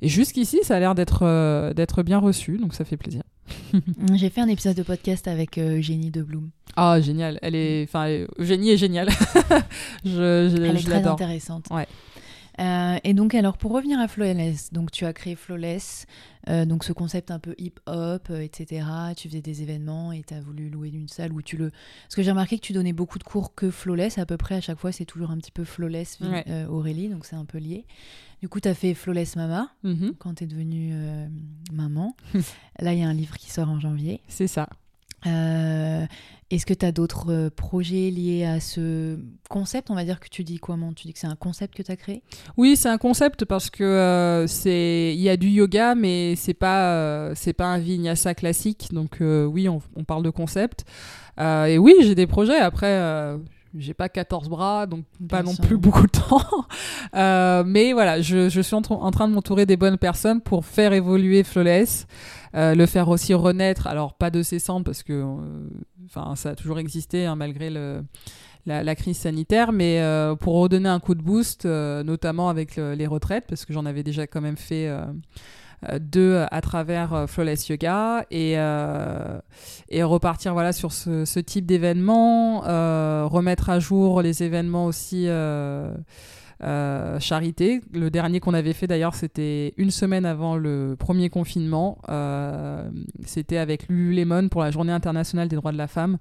et 0.00 0.08
jusqu'ici, 0.08 0.58
ça 0.62 0.76
a 0.76 0.80
l'air 0.80 0.94
d'être 0.94 1.20
euh, 1.22 1.74
d'être 1.74 2.02
bien 2.02 2.18
reçu, 2.18 2.58
donc 2.58 2.74
ça 2.74 2.84
fait 2.84 2.96
plaisir. 2.96 3.22
J'ai 4.14 4.30
fait 4.30 4.40
un 4.40 4.48
épisode 4.48 4.76
de 4.76 4.82
podcast 4.82 5.26
avec 5.26 5.58
euh, 5.58 5.78
Eugénie 5.78 6.10
de 6.10 6.22
Bloom. 6.22 6.50
Ah, 6.76 7.00
génial. 7.00 7.38
Elle 7.42 7.54
est, 7.54 7.84
enfin, 7.84 8.06
Eugénie 8.38 8.70
est 8.70 8.76
géniale. 8.76 9.08
je 10.04 10.48
je, 10.50 10.56
Elle 10.56 10.76
est 10.76 10.78
je 10.78 10.86
très 10.86 11.06
intéressante. 11.06 11.66
Ouais. 11.70 11.86
Euh, 12.60 12.98
et 13.04 13.14
donc, 13.14 13.34
alors, 13.34 13.56
pour 13.56 13.72
revenir 13.72 14.00
à 14.00 14.08
Flawless, 14.08 14.72
donc 14.72 14.90
tu 14.90 15.04
as 15.04 15.12
créé 15.12 15.36
Flawless, 15.36 16.06
euh, 16.48 16.64
donc 16.64 16.82
ce 16.84 16.92
concept 16.92 17.30
un 17.30 17.38
peu 17.38 17.54
hip-hop, 17.58 18.28
euh, 18.30 18.40
etc. 18.40 18.84
Tu 19.16 19.28
faisais 19.28 19.40
des 19.40 19.62
événements 19.62 20.12
et 20.12 20.22
tu 20.26 20.34
as 20.34 20.40
voulu 20.40 20.68
louer 20.68 20.90
une 20.90 21.08
salle 21.08 21.32
où 21.32 21.40
tu 21.42 21.56
le. 21.56 21.70
Parce 21.70 22.16
que 22.16 22.22
j'ai 22.22 22.30
remarqué 22.30 22.56
que 22.58 22.64
tu 22.64 22.72
donnais 22.72 22.92
beaucoup 22.92 23.18
de 23.18 23.24
cours 23.24 23.54
que 23.54 23.70
Flawless, 23.70 24.18
à 24.18 24.26
peu 24.26 24.36
près 24.36 24.56
à 24.56 24.60
chaque 24.60 24.78
fois, 24.78 24.90
c'est 24.92 25.04
toujours 25.04 25.30
un 25.30 25.38
petit 25.38 25.52
peu 25.52 25.64
Flawless, 25.64 26.18
Ouais. 26.20 26.64
Aurélie, 26.66 27.08
donc 27.08 27.24
c'est 27.26 27.36
un 27.36 27.44
peu 27.44 27.58
lié. 27.58 27.84
Du 28.40 28.48
coup, 28.48 28.60
tu 28.60 28.68
as 28.68 28.74
fait 28.74 28.94
Flawless 28.94 29.36
Mama 29.36 29.70
Mhm. 29.84 30.14
quand 30.18 30.34
tu 30.34 30.44
es 30.44 30.46
devenue 30.46 30.94
maman. 31.72 32.16
Là, 32.80 32.92
il 32.92 32.98
y 33.00 33.02
a 33.02 33.08
un 33.08 33.14
livre 33.14 33.36
qui 33.36 33.50
sort 33.50 33.68
en 33.68 33.78
janvier. 33.80 34.20
C'est 34.28 34.46
ça. 34.46 34.68
Euh, 35.26 36.06
Est-ce 36.50 36.64
que 36.64 36.72
tu 36.72 36.86
as 36.86 36.92
d'autres 36.92 37.30
euh, 37.30 37.50
projets 37.50 38.10
liés 38.10 38.44
à 38.46 38.58
ce 38.60 39.18
concept 39.50 39.90
On 39.90 39.94
va 39.94 40.04
dire 40.04 40.18
que 40.18 40.28
tu 40.30 40.44
dis 40.44 40.58
comment? 40.58 40.92
Tu 40.94 41.06
dis 41.06 41.12
que 41.12 41.18
c'est 41.18 41.26
un 41.26 41.36
concept 41.36 41.74
que 41.74 41.82
tu 41.82 41.92
as 41.92 41.96
créé? 41.96 42.22
Oui, 42.56 42.74
c'est 42.76 42.88
un 42.88 42.96
concept 42.98 43.44
parce 43.44 43.68
que 43.68 43.84
euh, 43.84 44.46
c'est 44.46 45.12
il 45.14 45.20
y 45.20 45.28
a 45.28 45.36
du 45.36 45.48
yoga, 45.48 45.94
mais 45.94 46.36
c'est 46.36 46.54
pas 46.54 46.92
euh, 46.94 47.32
c'est 47.36 47.52
pas 47.52 47.66
un 47.66 47.78
vinyasa 47.78 48.34
classique. 48.34 48.88
Donc 48.92 49.18
oui, 49.20 49.68
on, 49.68 49.82
on 49.94 50.04
parle 50.04 50.22
de 50.22 50.30
concept. 50.30 50.84
Et 51.38 51.78
oui, 51.78 51.94
j'ai 52.00 52.14
des 52.14 52.26
projets. 52.26 52.56
Après, 52.58 53.36
j'ai 53.76 53.92
pas 53.94 54.08
14 54.08 54.48
bras, 54.48 54.86
donc 54.86 55.04
pas 55.28 55.42
Bien 55.42 55.50
non 55.50 55.54
sûr. 55.54 55.64
plus 55.66 55.76
beaucoup 55.78 56.06
de 56.06 56.10
temps. 56.12 56.40
Euh, 57.14 57.62
mais 57.66 57.92
voilà, 57.92 58.20
je, 58.22 58.48
je 58.48 58.60
suis 58.60 58.74
en, 58.74 58.80
tra- 58.80 58.94
en 58.98 59.10
train 59.10 59.28
de 59.28 59.34
m'entourer 59.34 59.66
des 59.66 59.76
bonnes 59.76 59.98
personnes 59.98 60.40
pour 60.40 60.64
faire 60.64 60.92
évoluer 60.94 61.44
Flawless, 61.44 62.06
euh, 62.54 62.74
le 62.74 62.86
faire 62.86 63.08
aussi 63.08 63.34
renaître. 63.34 63.86
Alors 63.86 64.14
pas 64.14 64.30
de 64.30 64.42
ses 64.42 64.58
cendres 64.58 64.84
parce 64.84 65.02
que 65.02 65.12
euh, 65.12 65.36
enfin 66.08 66.34
ça 66.36 66.50
a 66.50 66.54
toujours 66.54 66.78
existé 66.78 67.26
hein, 67.26 67.36
malgré 67.36 67.70
la, 68.66 68.94
crise 68.94 69.18
sanitaire, 69.18 69.72
mais 69.72 70.00
euh, 70.00 70.34
pour 70.34 70.54
redonner 70.54 70.88
un 70.88 71.00
coup 71.00 71.14
de 71.14 71.22
boost, 71.22 71.64
euh, 71.66 72.02
notamment 72.02 72.48
avec 72.48 72.76
le- 72.76 72.94
les 72.94 73.06
retraites, 73.06 73.44
parce 73.48 73.64
que 73.64 73.72
j'en 73.72 73.86
avais 73.86 74.02
déjà 74.02 74.26
quand 74.26 74.40
même 74.40 74.56
fait 74.56 74.88
euh, 74.88 75.04
deux 76.00 76.44
à 76.50 76.60
travers 76.60 77.26
Flawless 77.28 77.68
Yoga, 77.68 78.26
et, 78.30 78.56
repartir 80.02 80.52
voilà, 80.52 80.72
sur 80.72 80.92
ce, 80.92 81.24
ce 81.24 81.40
type 81.40 81.66
d'événement, 81.66 82.60
remettre 83.28 83.70
à 83.70 83.78
jour 83.78 84.22
les 84.22 84.42
événements 84.42 84.86
aussi. 84.86 85.28
Euh, 86.60 87.20
charité. 87.20 87.80
Le 87.92 88.10
dernier 88.10 88.40
qu'on 88.40 88.52
avait 88.52 88.72
fait 88.72 88.88
d'ailleurs, 88.88 89.14
c'était 89.14 89.74
une 89.76 89.92
semaine 89.92 90.24
avant 90.26 90.56
le 90.56 90.96
premier 90.98 91.28
confinement. 91.28 91.98
Euh, 92.08 92.90
c'était 93.24 93.58
avec 93.58 93.88
Lululemon 93.88 94.48
pour 94.48 94.62
la 94.62 94.72
Journée 94.72 94.92
internationale 94.92 95.46
des 95.46 95.54
droits 95.54 95.70
de 95.70 95.78
la 95.78 95.86
femme. 95.86 96.18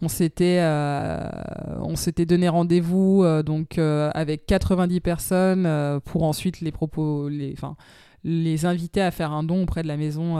On 0.00 0.06
s'était, 0.06 0.58
euh, 0.60 1.28
on 1.82 1.96
s'était 1.96 2.24
donné 2.24 2.48
rendez-vous 2.48 3.24
donc 3.44 3.78
avec 3.78 4.46
90 4.46 5.00
personnes 5.00 6.00
pour 6.04 6.22
ensuite 6.22 6.60
les 6.60 6.70
propos, 6.70 7.28
les, 7.28 7.52
enfin 7.52 7.76
les 8.22 8.66
inviter 8.66 9.00
à 9.00 9.10
faire 9.10 9.32
un 9.32 9.42
don 9.42 9.62
auprès 9.62 9.82
de 9.82 9.88
la 9.88 9.96
maison, 9.96 10.36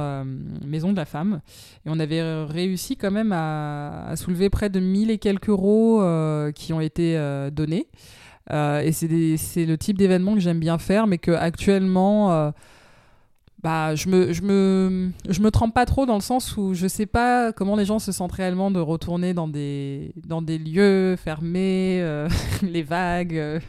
maison 0.65 0.93
de 0.93 0.97
la 0.97 1.07
femme. 1.07 1.41
Et 1.87 1.89
on 1.89 1.99
avait 1.99 2.45
réussi 2.45 2.97
quand 2.97 3.11
même 3.11 3.33
à, 3.33 4.13
soulever 4.17 4.49
près 4.49 4.71
de 4.71 4.79
1000 4.79 5.11
et 5.11 5.19
quelques 5.19 5.49
euros 5.49 6.03
qui 6.55 6.73
ont 6.73 6.81
été 6.81 7.19
donnés. 7.53 7.89
Euh, 8.51 8.81
et 8.81 8.93
c'est 8.93 9.65
le 9.67 9.79
type 9.79 9.97
d'événement 9.99 10.35
que 10.35 10.41
j'aime 10.41 10.61
bien 10.61 10.79
faire, 10.79 11.07
mais 11.07 11.19
que 11.19 11.31
actuellement, 11.31 12.33
euh, 12.33 12.51
bah, 13.63 13.95
je 13.95 14.09
me, 14.09 14.33
je 14.33 14.43
me, 14.43 15.11
je 15.29 15.41
me 15.41 15.51
trempe 15.51 15.75
pas 15.75 15.85
trop 15.87 16.07
dans 16.07 16.15
le 16.15 16.21
sens 16.23 16.57
où 16.57 16.73
je 16.75 16.87
sais 16.87 17.07
pas 17.07 17.53
comment 17.53 17.77
les 17.77 17.85
gens 17.85 17.99
se 17.99 18.11
sentent 18.11 18.33
réellement 18.33 18.71
de 18.71 18.81
retourner 18.81 19.35
dans 19.35 19.49
des, 19.49 20.13
dans 20.27 20.41
des 20.43 20.57
lieux 20.59 21.17
fermés, 21.17 21.99
euh, 22.01 22.29
les 22.63 22.83
vagues, 22.83 23.61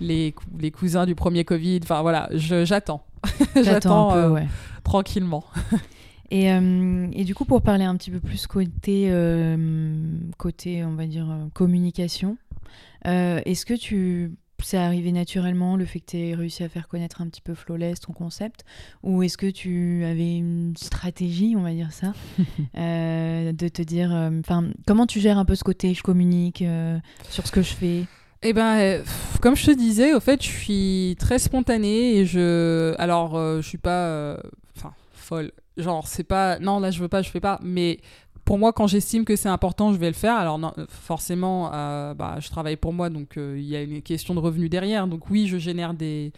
les, 0.00 0.34
les 0.58 0.70
cousins 0.70 1.06
du 1.06 1.14
premier 1.14 1.44
Covid. 1.44 1.80
Enfin 1.82 2.02
voilà, 2.02 2.28
je- 2.32 2.64
j'attends. 2.64 3.04
J'attends 3.60 4.30
ouais. 4.32 4.46
tranquillement. 4.84 5.44
Et, 6.30 6.52
euh, 6.52 7.06
et 7.12 7.24
du 7.24 7.34
coup, 7.34 7.44
pour 7.44 7.62
parler 7.62 7.84
un 7.84 7.96
petit 7.96 8.10
peu 8.10 8.20
plus 8.20 8.46
côté, 8.46 9.08
euh, 9.10 9.96
côté 10.38 10.84
on 10.84 10.94
va 10.94 11.06
dire, 11.06 11.26
communication, 11.54 12.36
euh, 13.06 13.40
est-ce 13.44 13.64
que 13.66 13.74
tu... 13.74 14.32
C'est 14.62 14.78
arrivé 14.78 15.12
naturellement 15.12 15.76
le 15.76 15.84
fait 15.84 16.00
que 16.00 16.06
tu 16.06 16.16
aies 16.18 16.34
réussi 16.34 16.64
à 16.64 16.70
faire 16.70 16.88
connaître 16.88 17.20
un 17.20 17.28
petit 17.28 17.42
peu 17.42 17.54
Flawless, 17.54 18.00
ton 18.00 18.14
concept? 18.14 18.64
Ou 19.02 19.22
est-ce 19.22 19.36
que 19.36 19.50
tu 19.50 20.02
avais 20.04 20.34
une 20.38 20.72
stratégie, 20.78 21.54
on 21.58 21.60
va 21.62 21.72
dire 21.72 21.92
ça, 21.92 22.14
euh, 22.78 23.52
de 23.52 23.68
te 23.68 23.82
dire. 23.82 24.10
Enfin, 24.40 24.70
comment 24.86 25.06
tu 25.06 25.20
gères 25.20 25.36
un 25.38 25.44
peu 25.44 25.54
ce 25.56 25.62
côté 25.62 25.92
je 25.92 26.02
communique 26.02 26.62
euh, 26.62 26.98
sur 27.28 27.46
ce 27.46 27.52
que 27.52 27.60
je 27.60 27.74
fais? 27.74 28.04
Eh 28.42 28.54
ben, 28.54 28.78
euh, 28.78 29.02
comme 29.42 29.56
je 29.56 29.66
te 29.66 29.70
disais, 29.76 30.14
au 30.14 30.20
fait, 30.20 30.42
je 30.42 30.48
suis 30.48 31.16
très 31.18 31.38
spontanée 31.38 32.16
et 32.16 32.24
je. 32.24 32.94
Alors, 32.98 33.36
euh, 33.36 33.60
je 33.60 33.68
suis 33.68 33.78
pas. 33.78 34.06
euh, 34.06 34.36
Enfin, 34.76 34.94
folle. 35.12 35.52
Genre, 35.76 36.06
c'est 36.08 36.24
pas. 36.24 36.58
Non, 36.60 36.80
là, 36.80 36.90
je 36.90 37.00
veux 37.00 37.08
pas, 37.08 37.20
je 37.20 37.28
fais 37.30 37.40
pas. 37.40 37.58
Mais 37.62 37.98
pour 38.46 38.58
moi, 38.58 38.72
quand 38.72 38.86
j'estime 38.86 39.24
que 39.26 39.34
c'est 39.36 39.48
important, 39.50 39.92
je 39.92 39.98
vais 39.98 40.06
le 40.06 40.14
faire. 40.14 40.36
Alors, 40.36 40.58
forcément, 40.88 41.70
euh, 41.74 42.14
bah, 42.14 42.36
je 42.38 42.48
travaille 42.48 42.76
pour 42.76 42.92
moi, 42.94 43.10
donc 43.10 43.36
euh, 43.36 43.56
il 43.58 43.66
y 43.66 43.74
a 43.76 43.82
une 43.82 44.00
question 44.00 44.34
de 44.34 44.40
revenu 44.40 44.68
derrière. 44.70 45.08
Donc, 45.08 45.28
oui, 45.28 45.48
je 45.48 45.58
génère 45.58 45.92
des 45.94 46.32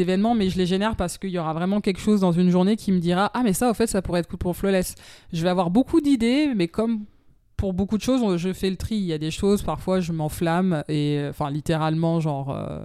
événements, 0.00 0.34
mais 0.36 0.48
je 0.50 0.56
les 0.56 0.66
génère 0.66 0.94
parce 0.94 1.18
qu'il 1.18 1.30
y 1.30 1.38
aura 1.38 1.52
vraiment 1.52 1.80
quelque 1.80 2.00
chose 2.00 2.20
dans 2.20 2.30
une 2.32 2.48
journée 2.50 2.76
qui 2.76 2.92
me 2.92 3.00
dira 3.00 3.30
Ah, 3.34 3.42
mais 3.42 3.52
ça, 3.52 3.68
au 3.70 3.74
fait, 3.74 3.88
ça 3.88 4.00
pourrait 4.02 4.20
être 4.20 4.28
cool 4.28 4.38
pour 4.38 4.56
Flawless. 4.56 4.94
Je 5.32 5.42
vais 5.42 5.48
avoir 5.50 5.70
beaucoup 5.70 6.00
d'idées, 6.00 6.52
mais 6.54 6.68
comme 6.68 7.00
pour 7.56 7.72
beaucoup 7.74 7.98
de 7.98 8.02
choses, 8.02 8.36
je 8.36 8.52
fais 8.52 8.70
le 8.70 8.76
tri. 8.76 8.94
Il 8.94 9.04
y 9.04 9.12
a 9.12 9.18
des 9.18 9.32
choses, 9.32 9.62
parfois, 9.62 9.98
je 10.00 10.12
m'enflamme 10.12 10.84
et, 10.88 11.20
enfin, 11.28 11.50
littéralement, 11.50 12.20
genre. 12.20 12.50
euh, 12.50 12.78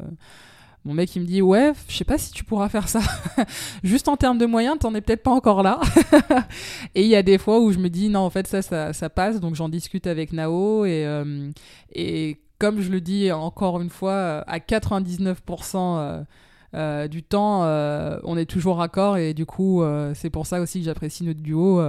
mon 0.88 0.94
mec, 0.94 1.14
il 1.18 1.22
me 1.22 1.28
dit 1.28 1.42
Ouais, 1.42 1.74
je 1.90 1.98
sais 1.98 2.06
pas 2.06 2.18
si 2.18 2.32
tu 2.32 2.46
pourras 2.46 2.70
faire 2.70 2.88
ça. 2.88 3.02
Juste 3.84 4.08
en 4.08 4.16
termes 4.16 4.38
de 4.38 4.46
moyens, 4.46 4.80
t'en 4.80 4.96
es 4.96 5.02
peut-être 5.02 5.22
pas 5.22 5.32
encore 5.32 5.62
là. 5.62 5.82
et 6.96 7.02
il 7.02 7.10
y 7.10 7.16
a 7.16 7.24
des 7.24 7.38
fois 7.38 7.60
où 7.60 7.74
je 7.74 7.78
me 7.78 7.90
dis 7.90 8.08
Non, 8.08 8.22
en 8.22 8.30
fait, 8.30 8.48
ça, 8.48 8.94
ça, 8.94 9.10
passe. 9.10 9.42
Donc, 9.42 9.56
j'en 9.56 9.68
discute 9.68 10.08
avec 10.08 10.32
Nao. 10.32 10.86
Et, 10.86 11.06
euh, 11.06 11.50
et 11.94 12.40
comme 12.58 12.80
je 12.80 12.90
le 12.90 13.02
dis 13.02 13.30
encore 13.34 13.82
une 13.82 13.90
fois, 13.90 14.46
à 14.48 14.60
99%. 14.60 15.76
euh, 15.76 16.24
euh, 16.74 17.08
du 17.08 17.24
temps, 17.24 17.64
euh, 17.64 18.20
on 18.24 18.38
est 18.38 18.46
toujours 18.46 18.78
raccord 18.78 19.18
et 19.18 19.34
du 19.34 19.46
coup, 19.46 19.82
euh, 19.82 20.12
c'est 20.14 20.30
pour 20.30 20.46
ça 20.46 20.60
aussi 20.60 20.80
que 20.80 20.86
j'apprécie 20.86 21.24
notre 21.24 21.40
duo. 21.40 21.82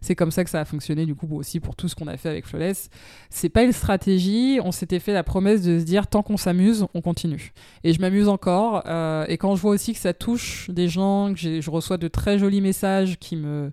c'est 0.00 0.14
comme 0.14 0.30
ça 0.30 0.44
que 0.44 0.50
ça 0.50 0.60
a 0.60 0.64
fonctionné 0.64 1.06
du 1.06 1.14
coup 1.14 1.28
aussi 1.36 1.60
pour 1.60 1.76
tout 1.76 1.88
ce 1.88 1.94
qu'on 1.94 2.08
a 2.08 2.16
fait 2.16 2.28
avec 2.28 2.46
Flawless. 2.46 2.90
C'est 3.30 3.48
pas 3.48 3.62
une 3.62 3.72
stratégie, 3.72 4.58
on 4.62 4.72
s'était 4.72 4.98
fait 4.98 5.12
la 5.12 5.22
promesse 5.22 5.62
de 5.62 5.78
se 5.78 5.84
dire 5.84 6.06
tant 6.06 6.22
qu'on 6.22 6.36
s'amuse, 6.36 6.86
on 6.94 7.00
continue. 7.00 7.52
Et 7.84 7.92
je 7.92 8.00
m'amuse 8.00 8.28
encore. 8.28 8.82
et 9.28 9.38
quand 9.38 9.54
je 9.56 9.60
vois 9.60 9.72
aussi 9.72 9.92
que 9.92 9.98
ça 9.98 10.12
touche 10.12 10.70
des 10.70 10.88
gens, 10.88 11.32
que 11.34 11.60
je 11.60 11.70
reçois 11.70 11.96
de 11.96 12.08
très 12.08 12.38
jolis 12.38 12.60
messages 12.60 13.18
qui 13.18 13.36
me, 13.36 13.70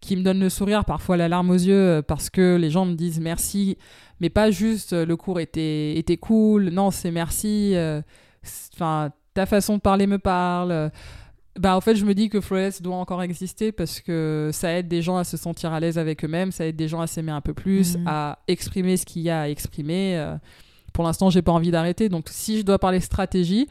qui 0.00 0.16
me 0.16 0.22
donnent 0.22 0.40
le 0.40 0.50
sourire, 0.50 0.84
parfois 0.84 1.16
la 1.16 1.28
larme 1.28 1.50
aux 1.50 1.54
yeux, 1.54 2.02
parce 2.06 2.30
que 2.30 2.56
les 2.56 2.70
gens 2.70 2.84
me 2.84 2.94
disent 2.94 3.20
merci, 3.20 3.78
mais 4.20 4.30
pas 4.30 4.50
juste 4.50 4.92
le 4.92 5.16
cours 5.16 5.40
était, 5.40 5.96
était 5.96 6.16
cool, 6.16 6.70
non, 6.70 6.90
c'est 6.90 7.10
merci. 7.10 7.74
Enfin, 8.74 9.12
ta 9.34 9.46
façon 9.46 9.76
de 9.76 9.80
parler 9.80 10.06
me 10.06 10.18
parle. 10.18 10.90
bah, 11.58 11.76
en 11.76 11.80
fait, 11.80 11.96
je 11.96 12.04
me 12.06 12.14
dis 12.14 12.28
que 12.30 12.40
Flawless 12.40 12.80
doit 12.80 12.96
encore 12.96 13.22
exister 13.22 13.72
parce 13.72 14.00
que 14.00 14.50
ça 14.52 14.72
aide 14.72 14.88
des 14.88 15.02
gens 15.02 15.16
à 15.18 15.24
se 15.24 15.36
sentir 15.36 15.72
à 15.72 15.80
l'aise 15.80 15.98
avec 15.98 16.24
eux-mêmes, 16.24 16.50
ça 16.52 16.66
aide 16.66 16.76
des 16.76 16.88
gens 16.88 17.00
à 17.00 17.06
s'aimer 17.06 17.32
un 17.32 17.40
peu 17.42 17.52
plus, 17.54 17.96
Mhm. 17.98 18.04
à 18.06 18.38
exprimer 18.48 18.96
ce 18.96 19.04
qu'il 19.04 19.22
y 19.22 19.30
a 19.30 19.42
à 19.42 19.48
exprimer. 19.48 20.16
euh. 20.16 20.36
pour 20.94 21.04
l'instant, 21.04 21.30
j'ai 21.30 21.40
pas 21.42 21.52
envie 21.52 21.70
d'arrêter. 21.70 22.08
Donc, 22.10 22.26
si 22.30 22.58
je 22.58 22.62
dois 22.64 22.78
parler 22.78 23.00
stratégie, 23.00 23.66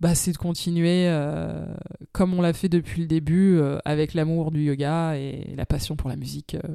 bah, 0.00 0.14
c'est 0.14 0.32
de 0.32 0.36
continuer 0.38 1.06
euh, 1.08 1.64
comme 2.12 2.34
on 2.34 2.40
l'a 2.42 2.52
fait 2.52 2.68
depuis 2.70 3.02
le 3.02 3.06
début, 3.06 3.56
euh, 3.58 3.78
avec 3.84 4.12
l'amour 4.14 4.50
du 4.50 4.62
yoga 4.64 5.14
et 5.16 5.54
la 5.56 5.64
passion 5.66 5.94
pour 5.96 6.08
la 6.10 6.16
musique 6.16 6.56
euh, 6.56 6.68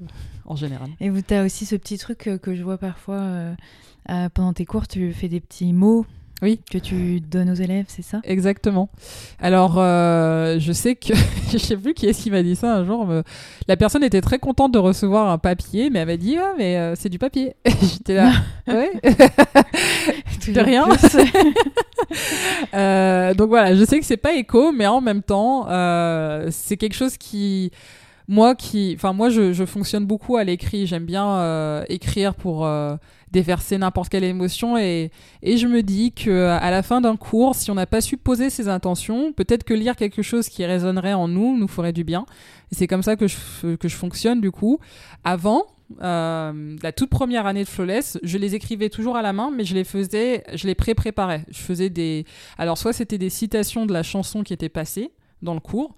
en 0.46 0.56
général. 0.56 0.90
Et 1.00 1.12
tu 1.24 1.34
as 1.34 1.44
aussi 1.44 1.66
ce 1.66 1.76
petit 1.76 1.98
truc 1.98 2.30
que 2.42 2.56
je 2.56 2.64
vois 2.64 2.78
parfois 2.78 3.22
pendant 4.34 4.54
tes 4.54 4.66
cours, 4.66 4.88
tu 4.88 5.12
fais 5.14 5.28
des 5.28 5.40
petits 5.40 5.74
mots 5.74 6.06
Oui. 6.42 6.60
que 6.72 6.78
tu 6.78 7.20
donnes 7.20 7.50
aux 7.50 7.56
élèves, 7.56 7.86
c'est 7.88 8.02
ça? 8.02 8.22
Exactement. 8.24 8.90
Alors, 9.40 9.76
euh, 9.78 10.58
je 10.60 10.72
sais 10.72 10.96
que 10.96 11.14
je 11.52 11.58
sais 11.58 11.78
plus 11.78 11.94
qui 11.94 12.08
est-ce 12.08 12.24
qui 12.24 12.32
m'a 12.32 12.44
dit 12.44 12.56
ça 12.56 12.76
un 12.76 12.86
jour. 12.86 13.06
mais 13.06 13.22
la 13.68 13.78
personne 13.78 14.04
était 14.04 14.22
très 14.22 14.40
contente 14.40 14.74
de 14.74 14.80
recevoir 14.80 15.30
un 15.30 15.38
papier, 15.38 15.90
mais 15.90 16.00
elle 16.00 16.08
m'a 16.08 16.18
dit 16.18 16.38
ah 16.38 16.54
mais 16.58 16.78
euh, 16.78 16.96
c'est 16.96 17.10
du 17.10 17.20
papier. 17.20 17.56
J'étais 17.82 18.16
là. 18.16 18.32
ouais. 18.68 18.92
Toujours 20.44 20.64
rien. 20.64 20.86
Euh, 22.74 23.34
donc 23.34 23.50
voilà, 23.50 23.76
je 23.76 23.84
sais 23.84 24.00
que 24.00 24.06
c'est 24.06 24.18
pas 24.18 24.34
écho, 24.34 24.72
mais 24.72 24.88
en 24.88 25.02
même 25.02 25.22
temps, 25.22 25.66
c'est 26.50 26.78
quelque 26.78 26.96
chose 26.96 27.18
qui, 27.18 27.72
moi, 28.30 28.54
qui, 28.54 28.94
enfin 28.96 29.12
moi, 29.12 29.30
je, 29.30 29.54
je 29.54 29.66
fonctionne 29.66 30.06
beaucoup 30.06 30.38
à 30.38 30.44
l'écrit. 30.44 30.86
J'aime 30.86 31.06
bien 31.06 31.28
euh, 31.28 31.84
écrire 31.90 32.36
pour 32.36 32.64
euh, 32.64 32.96
déverser 33.32 33.78
n'importe 33.78 34.10
quelle 34.10 34.24
émotion, 34.24 34.78
et, 34.78 35.12
et 35.42 35.58
je 35.58 35.68
me 35.68 35.84
dis 35.84 36.12
que 36.12 36.48
à 36.48 36.72
la 36.72 36.84
fin 36.84 37.02
d'un 37.02 37.16
cours, 37.16 37.56
si 37.56 37.72
on 37.72 37.76
n'a 37.76 37.86
pas 37.86 38.02
su 38.02 38.18
poser 38.18 38.50
ses 38.50 38.68
intentions, 38.68 39.34
peut-être 39.34 39.64
que 39.64 39.74
lire 39.74 39.96
quelque 39.96 40.22
chose 40.22 40.50
qui 40.50 40.66
résonnerait 40.66 41.14
en 41.14 41.28
nous 41.28 41.58
nous 41.58 41.68
ferait 41.68 41.94
du 41.94 42.04
bien. 42.04 42.26
C'est 42.72 42.88
comme 42.88 43.04
ça 43.04 43.16
que 43.16 43.28
je, 43.28 43.76
que 43.76 43.88
je 43.88 43.96
fonctionne 43.96 44.42
du 44.42 44.52
coup. 44.52 44.80
Avant, 45.24 45.66
euh, 46.02 46.78
la 46.82 46.92
toute 46.92 47.10
première 47.10 47.46
année 47.46 47.64
de 47.64 47.70
Flawless, 47.70 48.20
je 48.24 48.38
les 48.38 48.56
écrivais 48.56 48.90
toujours 48.90 49.18
à 49.18 49.22
la 49.22 49.34
main, 49.34 49.52
mais 49.56 49.64
je 49.64 49.74
les 49.74 49.84
faisais, 49.84 50.44
je 50.54 50.68
les 50.68 50.76
pré-préparais. 50.76 51.46
Je 51.50 51.60
faisais 51.60 51.90
des. 51.90 52.26
Alors, 52.58 52.78
soit 52.78 52.94
c'était 52.94 53.18
des 53.18 53.30
citations 53.30 53.86
de 53.86 53.94
la 53.94 54.04
chanson 54.04 54.44
qui 54.44 54.54
était 54.54 54.70
passée 54.70 55.12
dans 55.42 55.54
le 55.54 55.60
cours, 55.60 55.96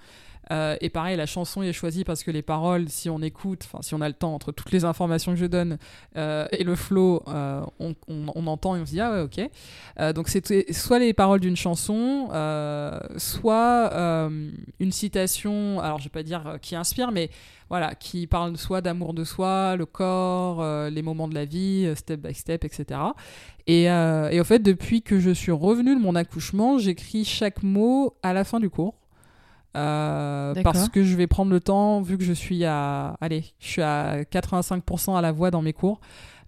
euh, 0.51 0.75
et 0.81 0.89
pareil, 0.89 1.15
la 1.15 1.25
chanson 1.25 1.61
est 1.61 1.71
choisie 1.71 2.03
parce 2.03 2.23
que 2.23 2.31
les 2.31 2.41
paroles, 2.41 2.89
si 2.89 3.09
on 3.09 3.21
écoute, 3.21 3.67
si 3.81 3.95
on 3.95 4.01
a 4.01 4.07
le 4.07 4.13
temps 4.13 4.33
entre 4.33 4.51
toutes 4.51 4.71
les 4.71 4.83
informations 4.83 5.31
que 5.31 5.37
je 5.37 5.45
donne 5.45 5.77
euh, 6.17 6.45
et 6.51 6.63
le 6.63 6.75
flow, 6.75 7.23
euh, 7.27 7.61
on, 7.79 7.95
on, 8.07 8.47
entend 8.47 8.75
et 8.75 8.81
on 8.81 8.85
se 8.85 8.91
dit 8.91 8.99
ah 8.99 9.11
ouais 9.11 9.21
ok. 9.21 10.13
donc 10.13 10.27
c'était 10.27 10.65
soit 10.73 10.99
les 10.99 11.13
paroles 11.13 11.39
d'une 11.39 11.55
chanson, 11.55 12.27
soit 13.17 13.91
une 14.79 14.91
citation, 14.91 15.79
alors 15.79 15.99
je 15.99 16.05
vais 16.05 16.09
pas 16.09 16.23
dire 16.23 16.57
qui 16.61 16.75
inspire, 16.75 17.11
mais 17.11 17.29
voilà, 17.69 17.95
qui 17.95 18.27
parle 18.27 18.57
soit 18.57 18.81
d'amour 18.81 19.13
de 19.13 19.23
soi, 19.23 19.77
le 19.77 19.85
corps, 19.85 20.89
les 20.89 21.01
moments 21.01 21.29
de 21.29 21.35
la 21.35 21.45
vie, 21.45 21.89
step 21.95 22.19
by 22.19 22.33
step, 22.33 22.65
etc. 22.65 22.99
Et, 23.67 23.83
et 23.83 24.39
au 24.39 24.43
fait, 24.43 24.59
depuis 24.59 25.01
que 25.01 25.19
je 25.19 25.31
suis 25.31 25.51
revenue 25.51 25.95
de 25.95 26.01
mon 26.01 26.15
accouchement, 26.15 26.77
j'écris 26.77 27.23
chaque 27.23 27.63
mot 27.63 28.15
à 28.23 28.33
la 28.33 28.43
fin 28.43 28.59
du 28.59 28.69
cours. 28.69 29.00
Euh, 29.75 30.53
parce 30.63 30.89
que 30.89 31.03
je 31.03 31.15
vais 31.15 31.27
prendre 31.27 31.51
le 31.51 31.59
temps, 31.59 32.01
vu 32.01 32.17
que 32.17 32.23
je 32.23 32.33
suis 32.33 32.65
à, 32.65 33.15
allez, 33.21 33.45
je 33.59 33.67
suis 33.67 33.81
à 33.81 34.23
85% 34.23 35.17
à 35.17 35.21
la 35.21 35.31
voix 35.31 35.51
dans 35.51 35.61
mes 35.61 35.73
cours, 35.73 36.01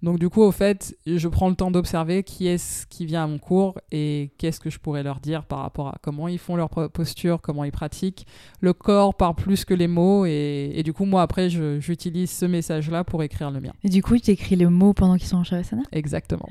donc 0.04 0.20
du 0.20 0.28
coup, 0.28 0.42
au 0.42 0.52
fait, 0.52 0.98
je 1.08 1.28
prends 1.30 1.48
le 1.48 1.56
temps 1.56 1.72
d'observer 1.72 2.24
qui 2.24 2.48
est-ce 2.48 2.86
qui 2.88 3.06
vient 3.06 3.24
à 3.24 3.28
mon 3.28 3.38
cours 3.38 3.80
et 3.90 4.32
qu'est-ce 4.38 4.60
que 4.60 4.70
je 4.70 4.78
pourrais 4.78 5.02
leur 5.02 5.22
dire 5.22 5.46
par 5.46 5.60
rapport 5.60 5.88
à 5.88 5.98
comment 6.02 6.28
ils 6.28 6.38
font 6.38 6.58
leur 6.58 6.70
posture, 6.70 7.40
comment 7.42 7.64
ils 7.64 7.72
pratiquent. 7.72 8.28
Le 8.60 8.74
corps 8.74 9.16
parle 9.16 9.36
plus 9.36 9.64
que 9.64 9.74
les 9.74 9.88
mots 9.88 10.26
et, 10.26 10.82
du 10.84 10.92
coup, 10.92 11.06
moi 11.06 11.22
après, 11.22 11.50
j'utilise 11.50 12.30
ce 12.30 12.46
message-là 12.46 13.06
pour 13.06 13.24
écrire 13.24 13.50
le 13.50 13.62
mien. 13.62 13.72
Et 13.86 13.90
du 13.90 14.04
coup, 14.04 14.18
tu 14.18 14.32
écris 14.32 14.58
les 14.58 14.66
mots 14.66 14.92
pendant 14.92 15.16
qu'ils 15.16 15.28
sont 15.28 15.38
en 15.38 15.46
Shavasana? 15.46 15.84
Exactement. 15.94 16.50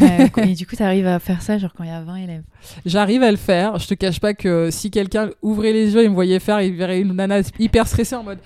Ah. 0.00 0.24
et 0.42 0.54
du 0.54 0.66
coup, 0.66 0.74
tu 0.74 0.82
arrives 0.82 1.06
à 1.06 1.18
faire 1.18 1.42
ça 1.42 1.58
genre 1.58 1.74
quand 1.76 1.84
il 1.84 1.90
y 1.90 1.92
a 1.92 2.02
20 2.02 2.16
élèves? 2.16 2.44
J'arrive 2.86 3.22
à 3.22 3.30
le 3.30 3.36
faire. 3.36 3.78
Je 3.78 3.88
te 3.88 3.94
cache 3.94 4.20
pas 4.20 4.32
que 4.32 4.70
si 4.70 4.90
quelqu'un 4.90 5.28
ouvrait 5.42 5.72
les 5.72 5.92
yeux 5.92 6.02
et 6.02 6.08
me 6.08 6.14
voyait 6.14 6.40
faire, 6.40 6.62
il 6.62 6.74
verrait 6.74 7.02
une 7.02 7.12
nana 7.12 7.40
hyper 7.58 7.86
stressée 7.86 8.16
en 8.16 8.22
mode 8.22 8.38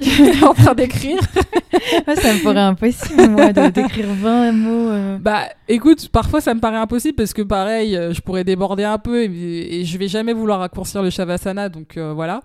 en 0.42 0.54
train 0.54 0.74
d'écrire. 0.74 1.20
ça 2.06 2.32
me 2.32 2.42
paraît 2.42 2.60
impossible, 2.60 3.28
moi, 3.28 3.52
d'écrire 3.70 4.08
20 4.08 4.52
mots. 4.52 4.88
Euh. 4.88 5.18
Bah, 5.18 5.44
écoute, 5.68 6.08
parfois 6.08 6.40
ça 6.40 6.54
me 6.54 6.60
paraît 6.60 6.78
impossible 6.78 7.16
parce 7.16 7.34
que 7.34 7.42
pareil, 7.42 7.96
euh, 7.96 8.12
je 8.12 8.20
pourrais 8.20 8.44
déborder 8.44 8.84
un 8.84 8.98
peu 8.98 9.24
et, 9.24 9.84
je 9.84 9.98
vais 9.98 10.08
jamais 10.08 10.32
vouloir 10.32 10.60
raccourcir 10.60 11.02
le 11.02 11.10
Shavasana, 11.10 11.68
donc 11.68 11.96
euh, 11.96 12.12
voilà. 12.14 12.42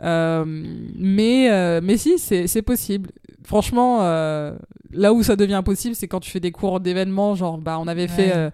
mais, 0.00 1.80
mais 1.80 1.96
si, 1.96 2.18
c'est 2.18 2.62
possible. 2.62 3.10
Franchement, 3.44 4.00
là 4.00 5.12
où 5.12 5.22
ça 5.22 5.36
devient 5.36 5.54
impossible, 5.54 5.94
c'est 5.94 6.08
quand 6.08 6.20
tu 6.20 6.30
fais 6.30 6.40
des 6.40 6.52
cours 6.52 6.80
d'événements, 6.80 7.34
genre, 7.34 7.58
bah, 7.58 7.78
on 7.80 7.86
avait 7.86 8.08
fait 8.08 8.50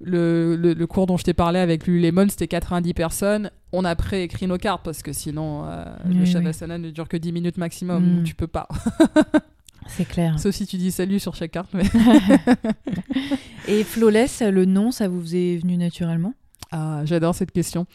le, 0.00 0.56
le, 0.56 0.86
cours 0.86 1.06
dont 1.06 1.16
je 1.16 1.24
t'ai 1.24 1.34
parlé 1.34 1.58
avec 1.58 1.86
Lululemon, 1.86 2.28
c'était 2.28 2.48
90 2.48 2.94
personnes. 2.94 3.50
On 3.72 3.84
a 3.84 3.94
préécrit 3.96 4.46
nos 4.46 4.58
cartes 4.58 4.82
parce 4.84 5.02
que 5.02 5.12
sinon, 5.12 5.64
euh, 5.66 5.84
le 6.06 6.24
Shavasana 6.24 6.78
ne 6.78 6.90
dure 6.90 7.08
que 7.08 7.16
10 7.16 7.32
minutes 7.32 7.58
maximum. 7.58 8.20
Mm. 8.20 8.24
Tu 8.24 8.34
peux 8.34 8.46
pas. 8.46 8.68
C'est 9.86 10.06
clair. 10.06 10.38
Sauf 10.38 10.54
si 10.54 10.66
tu 10.66 10.76
dis 10.76 10.90
salut 10.90 11.20
sur 11.20 11.34
chaque 11.34 11.52
carte. 11.52 11.74
Mais 11.74 11.84
Et 13.68 13.84
Flawless, 13.84 14.42
le 14.42 14.64
nom, 14.64 14.90
ça 14.90 15.08
vous 15.08 15.34
est 15.34 15.56
venu 15.56 15.76
naturellement? 15.76 16.34
Ah, 16.76 17.02
j'adore 17.04 17.36
cette 17.36 17.52
question. 17.52 17.86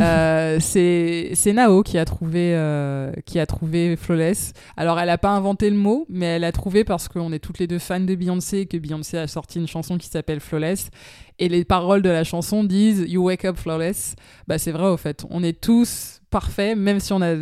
Euh, 0.00 0.58
c'est 0.60 1.52
Nao 1.52 1.84
qui 1.84 1.98
a 1.98 2.04
trouvé 2.04 2.52
euh, 2.56 3.12
qui 3.26 3.38
a 3.38 3.46
trouvé 3.46 3.94
Flawless. 3.94 4.54
Alors 4.76 4.98
elle 4.98 5.06
n'a 5.06 5.18
pas 5.18 5.30
inventé 5.30 5.70
le 5.70 5.76
mot, 5.76 6.04
mais 6.08 6.26
elle 6.26 6.42
a 6.42 6.50
trouvé 6.50 6.82
parce 6.82 7.06
qu'on 7.06 7.32
est 7.32 7.38
toutes 7.38 7.60
les 7.60 7.68
deux 7.68 7.78
fans 7.78 8.00
de 8.00 8.12
Beyoncé 8.16 8.58
et 8.58 8.66
que 8.66 8.76
Beyoncé 8.76 9.18
a 9.18 9.28
sorti 9.28 9.60
une 9.60 9.68
chanson 9.68 9.98
qui 9.98 10.08
s'appelle 10.08 10.40
Flawless 10.40 10.90
et 11.38 11.48
les 11.48 11.64
paroles 11.64 12.02
de 12.02 12.08
la 12.08 12.24
chanson 12.24 12.64
disent 12.64 13.04
You 13.06 13.22
wake 13.22 13.44
up 13.44 13.56
flawless. 13.56 14.16
Bah 14.48 14.58
c'est 14.58 14.72
vrai 14.72 14.88
au 14.88 14.96
fait. 14.96 15.24
On 15.30 15.44
est 15.44 15.60
tous 15.60 16.20
parfaits, 16.30 16.76
même 16.76 16.98
si 16.98 17.12
on 17.12 17.22
a 17.22 17.36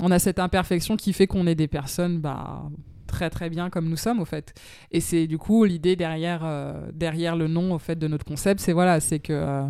on 0.00 0.10
a 0.10 0.18
cette 0.18 0.38
imperfection 0.38 0.98
qui 0.98 1.14
fait 1.14 1.26
qu'on 1.26 1.46
est 1.46 1.54
des 1.54 1.68
personnes 1.68 2.18
bah 2.18 2.64
très 3.12 3.30
très 3.30 3.48
bien 3.48 3.70
comme 3.70 3.88
nous 3.88 3.96
sommes 3.96 4.18
au 4.18 4.24
fait. 4.24 4.52
Et 4.90 5.00
c'est 5.00 5.28
du 5.28 5.38
coup 5.38 5.64
l'idée 5.64 5.94
derrière, 5.94 6.40
euh, 6.42 6.90
derrière 6.92 7.36
le 7.36 7.46
nom 7.46 7.72
au 7.72 7.78
fait 7.78 7.96
de 7.96 8.08
notre 8.08 8.24
concept, 8.24 8.60
c'est 8.60 8.72
voilà, 8.72 8.98
c'est 8.98 9.20
que 9.20 9.32
euh, 9.32 9.68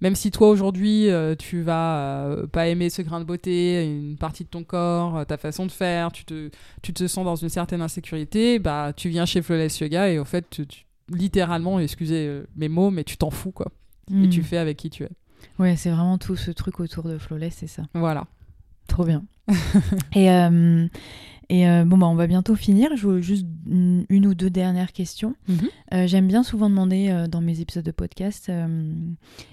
même 0.00 0.16
si 0.16 0.32
toi 0.32 0.48
aujourd'hui 0.48 1.08
euh, 1.08 1.36
tu 1.36 1.62
vas 1.62 2.34
pas 2.50 2.66
aimer 2.66 2.90
ce 2.90 3.02
grain 3.02 3.20
de 3.20 3.24
beauté, 3.24 3.84
une 3.84 4.16
partie 4.16 4.42
de 4.42 4.48
ton 4.48 4.64
corps, 4.64 5.24
ta 5.26 5.36
façon 5.36 5.66
de 5.66 5.70
faire, 5.70 6.10
tu 6.10 6.24
te, 6.24 6.50
tu 6.82 6.92
te 6.92 7.06
sens 7.06 7.24
dans 7.24 7.36
une 7.36 7.50
certaine 7.50 7.82
insécurité, 7.82 8.58
bah 8.58 8.92
tu 8.96 9.08
viens 9.08 9.26
chez 9.26 9.42
Flawless 9.42 9.78
Yoga 9.78 10.08
et 10.08 10.18
au 10.18 10.24
fait 10.24 10.60
littéralement, 11.08 11.78
excusez 11.78 12.42
mes 12.56 12.68
mots, 12.68 12.90
mais 12.90 13.04
tu 13.04 13.16
t'en 13.16 13.30
fous 13.30 13.52
quoi. 13.52 13.70
Et 14.10 14.28
tu 14.28 14.40
hmm. 14.40 14.44
fais 14.44 14.58
avec 14.58 14.76
qui 14.78 14.90
tu 14.90 15.04
es. 15.04 15.10
Ouais, 15.58 15.76
c'est 15.76 15.90
vraiment 15.90 16.18
tout 16.18 16.36
ce 16.36 16.50
truc 16.50 16.80
autour 16.80 17.04
de 17.04 17.18
Flawless, 17.18 17.54
c'est 17.58 17.66
ça. 17.66 17.84
Voilà. 17.94 18.26
Trop 18.88 19.04
bien. 19.04 19.24
et 20.14 20.28
et 21.52 21.68
euh, 21.68 21.84
bon, 21.84 21.98
bah, 21.98 22.06
on 22.06 22.14
va 22.14 22.26
bientôt 22.26 22.56
finir. 22.56 22.96
Je 22.96 23.06
veux 23.06 23.20
juste 23.20 23.46
une, 23.66 24.26
ou 24.26 24.34
deux 24.34 24.48
dernières 24.48 24.90
questions. 24.90 25.34
Mhm. 25.48 25.58
Euh, 25.92 26.06
j'aime 26.06 26.26
bien 26.26 26.42
souvent 26.42 26.70
demander 26.70 27.10
euh, 27.10 27.26
dans 27.26 27.42
mes 27.42 27.60
épisodes 27.60 27.84
de 27.84 27.90
podcast 27.90 28.50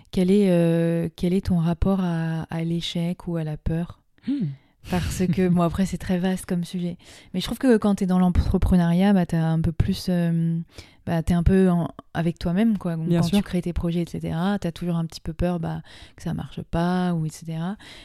quel, 0.09 0.31
est, 0.31 1.13
quel 1.17 1.33
est 1.33 1.47
ton 1.47 1.57
rapport 1.57 1.99
à, 1.99 2.63
l'échec 2.63 3.27
ou 3.27 3.35
à 3.35 3.43
la 3.43 3.57
peur? 3.57 3.99
Hmm. 4.27 4.47
Parce 4.89 5.27
que, 5.33 5.49
bon, 5.49 5.61
après, 5.61 5.85
c'est 5.85 5.97
très 5.97 6.19
vaste 6.19 6.45
comme 6.45 6.63
sujet. 6.63 6.97
Mais 7.33 7.41
je 7.41 7.45
trouve 7.45 7.57
que 7.57 7.75
quand 7.75 7.95
tu 7.95 8.05
es 8.05 8.07
dans 8.07 8.19
l'entrepreneuriat, 8.19 9.11
bah, 9.11 9.25
tu 9.25 9.35
as 9.35 9.45
un 9.45 9.59
peu 9.59 9.73
plus 9.73 10.09
bah, 11.09 11.23
tu 11.23 11.33
es 11.33 11.35
un 11.35 11.41
peu 11.41 11.71
avec 12.13 12.37
toi-même, 12.37 12.77
quoi. 12.77 12.95
quand 12.95 13.21
tu 13.21 13.41
crées 13.41 13.63
tes 13.63 13.73
projets, 13.73 14.01
etc., 14.01 14.37
tu 14.61 14.67
as 14.67 14.71
toujours 14.71 14.95
un 14.95 15.07
petit 15.07 15.21
peu 15.21 15.33
peur 15.33 15.59
bah, 15.59 15.81
que 16.15 16.21
ça 16.21 16.35
marche 16.35 16.61
pas, 16.61 17.15
ou 17.15 17.25
etc. 17.25 17.57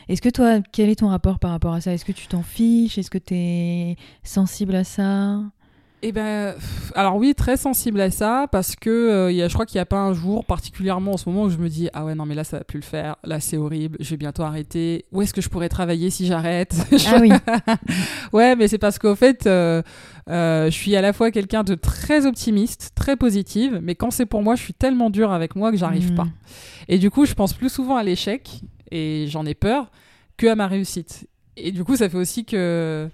Est-ce 0.08 0.22
que 0.22 0.30
toi, 0.30 0.60
quel 0.72 0.88
est 0.88 1.00
ton 1.00 1.08
rapport 1.08 1.38
par 1.38 1.50
rapport 1.50 1.74
à 1.74 1.82
ça? 1.82 1.92
Est-ce 1.92 2.06
que 2.06 2.12
tu 2.12 2.28
t'en 2.28 2.42
fiches? 2.42 2.96
Est-ce 2.96 3.10
que 3.10 3.18
tu 3.18 3.34
es 3.34 3.96
sensible 4.22 4.74
à 4.74 4.84
ça? 4.84 5.38
Eh 6.06 6.12
ben, 6.12 6.54
alors 6.94 7.16
oui, 7.16 7.34
très 7.34 7.56
sensible 7.56 7.98
à 7.98 8.10
ça 8.10 8.46
parce 8.52 8.76
que 8.76 8.90
euh, 8.90 9.32
y 9.32 9.40
a, 9.40 9.48
je 9.48 9.54
crois 9.54 9.64
qu'il 9.64 9.78
n'y 9.78 9.82
a 9.82 9.86
pas 9.86 10.00
un 10.00 10.12
jour 10.12 10.44
particulièrement 10.44 11.12
en 11.12 11.16
ce 11.16 11.26
moment 11.30 11.44
où 11.44 11.48
je 11.48 11.56
me 11.56 11.70
dis 11.70 11.88
ah 11.94 12.04
ouais 12.04 12.14
non 12.14 12.26
mais 12.26 12.34
là 12.34 12.44
ça 12.44 12.58
va 12.58 12.64
plus 12.64 12.78
le 12.78 12.84
faire, 12.84 13.16
là 13.24 13.40
c'est 13.40 13.56
horrible, 13.56 13.96
je 14.00 14.10
vais 14.10 14.18
bientôt 14.18 14.42
arrêter. 14.42 15.06
Où 15.12 15.22
est-ce 15.22 15.32
que 15.32 15.40
je 15.40 15.48
pourrais 15.48 15.70
travailler 15.70 16.10
si 16.10 16.26
j'arrête 16.26 16.74
Ah 17.06 17.18
oui. 17.22 17.30
ouais, 18.34 18.54
mais 18.54 18.68
c'est 18.68 18.76
parce 18.76 18.98
qu'au 18.98 19.14
fait, 19.14 19.46
euh, 19.46 19.80
euh, 20.28 20.66
je 20.66 20.72
suis 20.72 20.94
à 20.94 21.00
la 21.00 21.14
fois 21.14 21.30
quelqu'un 21.30 21.64
de 21.64 21.74
très 21.74 22.26
optimiste, 22.26 22.90
très 22.94 23.16
positive, 23.16 23.80
mais 23.82 23.94
quand 23.94 24.10
c'est 24.10 24.26
pour 24.26 24.42
moi, 24.42 24.56
je 24.56 24.62
suis 24.62 24.74
tellement 24.74 25.08
dur 25.08 25.32
avec 25.32 25.56
moi 25.56 25.70
que 25.70 25.78
j'arrive 25.78 26.12
hmm. 26.12 26.16
pas. 26.16 26.26
Et 26.88 26.98
du 26.98 27.10
coup, 27.10 27.24
je 27.24 27.32
pense 27.32 27.54
plus 27.54 27.70
souvent 27.70 27.96
à 27.96 28.02
l'échec 28.02 28.60
et 28.90 29.24
j'en 29.28 29.46
ai 29.46 29.54
peur 29.54 29.90
que 30.36 30.48
à 30.48 30.54
ma 30.54 30.66
réussite. 30.66 31.26
Et 31.56 31.72
du 31.72 31.82
coup, 31.82 31.96
ça 31.96 32.10
fait 32.10 32.18
aussi 32.18 32.44
que 32.44 33.08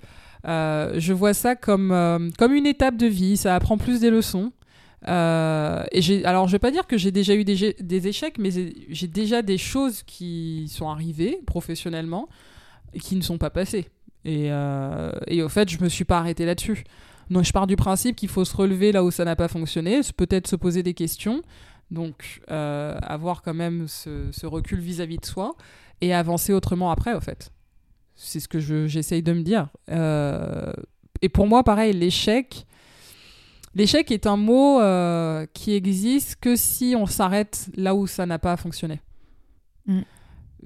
euh, 0.46 0.94
je 0.98 1.12
vois 1.12 1.34
ça 1.34 1.56
comme, 1.56 1.92
euh, 1.92 2.30
comme 2.38 2.52
une 2.54 2.66
étape 2.66 2.96
de 2.96 3.06
vie, 3.06 3.36
ça 3.36 3.54
apprend 3.54 3.78
plus 3.78 4.00
des 4.00 4.10
leçons. 4.10 4.52
Euh, 5.08 5.84
et 5.92 6.24
alors, 6.24 6.46
je 6.46 6.52
vais 6.52 6.58
pas 6.58 6.70
dire 6.70 6.86
que 6.86 6.98
j'ai 6.98 7.10
déjà 7.10 7.34
eu 7.34 7.44
des, 7.44 7.74
des 7.80 8.08
échecs, 8.08 8.36
mais 8.38 8.50
j'ai 8.88 9.06
déjà 9.06 9.42
des 9.42 9.58
choses 9.58 10.02
qui 10.02 10.68
sont 10.68 10.88
arrivées 10.88 11.40
professionnellement 11.46 12.28
et 12.92 13.00
qui 13.00 13.16
ne 13.16 13.22
sont 13.22 13.38
pas 13.38 13.50
passées. 13.50 13.88
Et, 14.24 14.50
et 15.28 15.42
au 15.42 15.48
fait, 15.48 15.70
je 15.70 15.82
me 15.82 15.88
suis 15.88 16.04
pas 16.04 16.18
arrêté 16.18 16.44
là-dessus. 16.44 16.84
Donc, 17.30 17.44
je 17.44 17.52
pars 17.52 17.66
du 17.66 17.76
principe 17.76 18.16
qu'il 18.16 18.28
faut 18.28 18.44
se 18.44 18.54
relever 18.54 18.92
là 18.92 19.02
où 19.02 19.10
ça 19.10 19.24
n'a 19.24 19.36
pas 19.36 19.48
fonctionné, 19.48 20.00
peut-être 20.16 20.46
se 20.48 20.56
poser 20.56 20.82
des 20.82 20.92
questions, 20.92 21.40
donc 21.90 22.42
avoir 22.48 23.40
quand 23.40 23.54
même 23.54 23.86
ce, 23.88 24.46
recul 24.46 24.80
vis-à-vis 24.80 25.16
-vis 25.16 25.20
de 25.20 25.26
soi 25.26 25.54
et 26.02 26.12
avancer 26.12 26.52
autrement 26.52 26.90
après, 26.90 27.14
au 27.14 27.20
fait. 27.20 27.50
C'est 28.22 28.38
ce 28.38 28.48
que 28.48 28.60
j'essaye 28.60 29.22
de 29.22 29.32
me 29.32 29.40
dire. 29.40 29.68
Euh, 29.90 30.74
et 31.22 31.30
pour 31.30 31.46
moi, 31.46 31.64
pareil, 31.64 31.94
l'échec. 31.94 32.66
L'échec 33.74 34.10
est 34.10 34.26
un 34.26 34.36
mot 34.36 34.78
euh, 34.78 35.46
qui 35.54 35.72
existe 35.72 36.36
que 36.38 36.54
si 36.54 36.94
on 36.98 37.06
s'arrête 37.06 37.70
là 37.76 37.94
où 37.94 38.06
ça 38.06 38.26
n'a 38.26 38.38
pas 38.38 38.58
fonctionné. 38.58 39.00
Mm. 39.86 40.00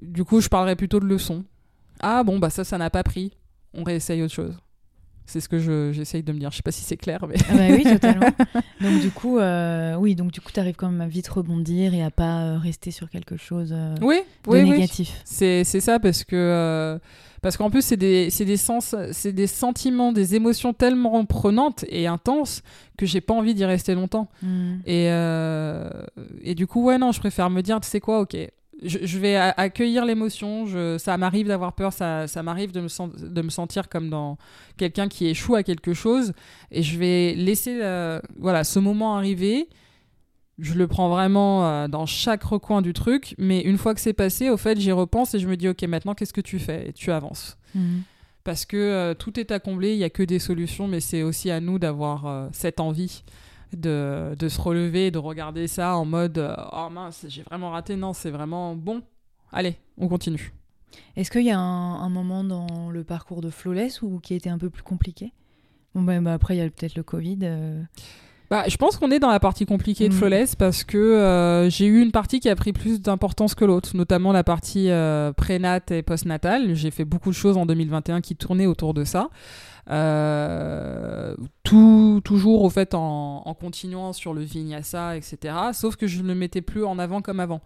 Du 0.03 0.25
coup, 0.25 0.41
je 0.41 0.49
parlerai 0.49 0.75
plutôt 0.75 0.99
de 0.99 1.07
leçon. 1.07 1.45
Ah 2.01 2.25
bon, 2.25 2.41
bah 2.41 2.51
ça, 2.51 2.65
ça 2.65 2.77
n'a 2.77 2.91
pas 2.91 3.05
pris. 3.05 3.37
On 3.73 3.85
réessaye 3.85 4.21
autre 4.23 4.35
chose. 4.35 4.57
C'est 5.27 5.41
ce 5.41 5.49
que 5.49 5.93
j'essaye 5.93 6.25
de 6.25 6.33
me 6.33 6.41
dire. 6.41 6.51
Je 6.51 6.57
sais 6.57 6.63
pas 6.63 6.73
si 6.73 6.83
c'est 6.83 6.97
clair, 6.97 7.25
mais. 7.29 7.37
Ah 7.49 7.55
bah 7.55 7.69
oui, 7.71 7.85
totalement. 7.89 8.33
donc 8.81 9.01
du 9.01 9.11
coup, 9.11 9.39
euh, 9.39 9.95
oui, 9.95 10.17
donc 10.17 10.33
du 10.33 10.41
coup, 10.41 10.51
tu 10.53 10.59
arrives 10.59 10.75
quand 10.75 10.91
même 10.91 11.01
à 11.01 11.07
vite 11.07 11.29
rebondir 11.29 11.95
et 11.95 12.03
à 12.03 12.11
pas 12.11 12.59
rester 12.59 12.91
sur 12.91 13.09
quelque 13.09 13.37
chose 13.37 13.73
oui, 14.03 14.23
de 14.45 14.51
oui, 14.51 14.69
négatif. 14.69 15.23
C'est 15.25 15.63
ça 15.65 16.01
parce 16.01 16.25
que 16.25 16.99
parce 17.45 17.57
qu'en 17.59 17.69
plus, 17.71 17.83
c'est 17.85 17.97
des, 17.97 18.29
des, 18.31 18.57
sens, 18.57 18.95
des 19.25 19.47
sentiments, 19.47 20.13
des 20.13 20.35
émotions 20.35 20.73
tellement 20.73 21.25
prenantes 21.27 21.85
et 21.89 22.07
intenses 22.07 22.63
que 22.97 23.05
j'ai 23.07 23.21
pas 23.21 23.35
envie 23.35 23.55
d'y 23.55 23.65
rester 23.67 23.95
longtemps. 23.95 24.29
Hmm. 24.43 24.77
Et, 24.87 25.09
euh, 25.11 25.89
et 26.43 26.55
du 26.55 26.67
coup, 26.67 26.83
ouais, 26.85 26.97
non, 26.99 27.13
je 27.13 27.21
préfère 27.21 27.51
me 27.51 27.61
dire, 27.61 27.79
tu 27.81 27.89
sais 27.89 28.01
quoi, 28.01 28.21
ok, 28.21 28.35
je, 28.83 28.99
je 29.03 29.19
vais 29.19 29.37
accueillir 29.37 30.05
l'émotion. 30.05 30.67
je- 30.67 30.97
Ça 30.99 31.17
m'arrive 31.19 31.47
d'avoir 31.49 31.75
peur, 31.75 31.93
ça, 31.93 32.27
ça 32.27 32.43
m'arrive 32.43 32.73
de, 32.73 32.81
de 33.29 33.43
me 33.43 33.51
sentir 33.51 33.89
comme 33.89 34.09
dans 34.11 34.37
quelqu'un 34.77 35.09
qui 35.09 35.27
échoue 35.27 35.55
à 35.55 35.63
quelque 35.63 35.93
chose. 35.95 36.33
Et 36.71 36.83
je 36.83 36.99
vais 36.99 37.35
laisser 37.35 37.79
euh, 37.83 38.21
voilà, 38.39 38.65
ce 38.65 38.79
moment 38.79 39.17
arriver. 39.17 39.69
Je 40.59 40.75
le 40.75 40.87
prends 40.87 41.09
vraiment 41.09 41.67
euh, 41.67 41.89
dans 41.89 42.07
chaque 42.07 42.45
recoin 42.45 42.81
du 42.81 42.93
truc. 42.93 43.35
Mais 43.39 43.61
une 43.63 43.77
fois 43.79 43.95
que 43.95 44.01
c'est 44.01 44.13
passé, 44.13 44.51
au 44.51 44.57
fait, 44.57 44.79
j'y 44.79 44.93
repense 44.93 45.35
et 45.35 45.39
je 45.39 45.49
me 45.49 45.57
dis, 45.57 45.69
OK, 45.69 45.83
maintenant, 45.83 46.15
qu'est-ce 46.15 46.33
que 46.33 46.41
tu 46.41 46.59
fais? 46.59 46.89
Et 46.89 46.93
tu 46.93 47.11
avances. 47.11 47.59
Mhm. 47.75 48.03
Parce 48.45 48.65
que 48.67 48.77
euh, 48.77 49.15
tout 49.15 49.41
est 49.41 49.51
à 49.51 49.59
combler, 49.59 49.93
il 49.93 49.99
n'y 49.99 50.05
a 50.05 50.11
que 50.11 50.23
des 50.23 50.39
solutions, 50.39 50.87
mais 50.87 51.01
c'est 51.01 51.23
aussi 51.23 51.51
à 51.51 51.61
nous 51.61 51.79
d'avoir 51.79 52.27
euh, 52.27 52.49
cette 52.53 52.79
envie 52.79 53.25
de, 53.73 54.37
de 54.39 54.49
se 54.49 54.61
relever, 54.61 55.11
de 55.11 55.19
regarder 55.19 55.67
ça 55.67 55.97
en 55.97 56.05
mode 56.05 56.55
Oh 56.73 56.89
mince, 56.91 57.25
j'ai 57.29 57.43
vraiment 57.43 57.71
raté. 57.71 57.97
Non, 57.97 58.13
c'est 58.13 58.31
vraiment 58.31 58.77
bon. 58.77 59.03
Allez, 59.51 59.77
on 59.99 60.09
continue. 60.09 60.53
Est-ce 61.17 61.31
qu'il 61.31 61.45
y 61.45 61.51
a 61.51 61.59
un, 61.59 62.01
un 62.01 62.09
moment 62.09 62.45
dans 62.45 62.91
le 62.91 63.03
parcours 63.03 63.41
de 63.41 63.51
Flawless 63.51 64.03
ou 64.03 64.21
qui 64.21 64.35
a 64.35 64.37
été 64.37 64.51
un 64.51 64.59
peu 64.59 64.71
plus 64.71 64.83
compliqué? 64.83 65.33
Bon, 65.95 66.03
bah, 66.03 66.21
bah, 66.21 66.35
après, 66.35 66.55
il 66.55 66.59
y 66.59 66.63
a 66.63 66.69
peut-être 66.69 66.97
le 66.97 67.03
Covid. 67.03 67.39
Bah, 68.51 68.65
je 68.69 68.77
pense 68.77 68.97
qu'on 68.99 69.11
est 69.11 69.19
dans 69.19 69.31
la 69.31 69.41
partie 69.41 69.65
compliquée 69.67 70.09
de 70.09 70.13
Mhm. 70.13 70.19
Flawless 70.19 70.55
parce 70.55 70.85
que 70.85 70.99
euh, 70.99 71.71
j'ai 71.71 71.87
eu 71.87 72.01
une 72.03 72.13
partie 72.13 72.41
qui 72.41 72.49
a 72.49 72.55
pris 72.57 72.73
plus 72.73 73.01
d'importance 73.01 73.55
que 73.55 73.65
l'autre, 73.65 73.97
notamment 73.97 74.33
la 74.33 74.45
partie 74.45 74.91
euh, 74.91 75.33
prénat 75.33 75.81
et 75.91 76.03
postnatale. 76.03 76.75
J'ai 76.75 76.91
fait 76.91 77.05
beaucoup 77.05 77.31
de 77.31 77.35
choses 77.35 77.57
en 77.57 77.67
2021 77.67 78.21
qui 78.21 78.37
tournaient 78.37 78.67
autour 78.67 78.93
de 78.95 79.05
ça. 79.05 79.31
Euh, 79.91 81.35
tout, 81.63 82.21
toujours 82.25 82.63
au 82.63 82.71
fait 82.71 82.95
en, 82.95 83.43
en 83.45 83.55
continuant 83.55 84.13
sur 84.13 84.35
le 84.35 84.43
vinyasa, 84.43 85.17
etc. 85.17 85.55
Sauf 85.73 85.97
que 85.97 86.07
je 86.07 86.23
ne 86.23 86.29
le 86.29 86.35
mettais 86.35 86.63
plus 86.63 86.85
en 86.85 86.99
avant 86.99 87.23
comme 87.23 87.41
avant. 87.41 87.61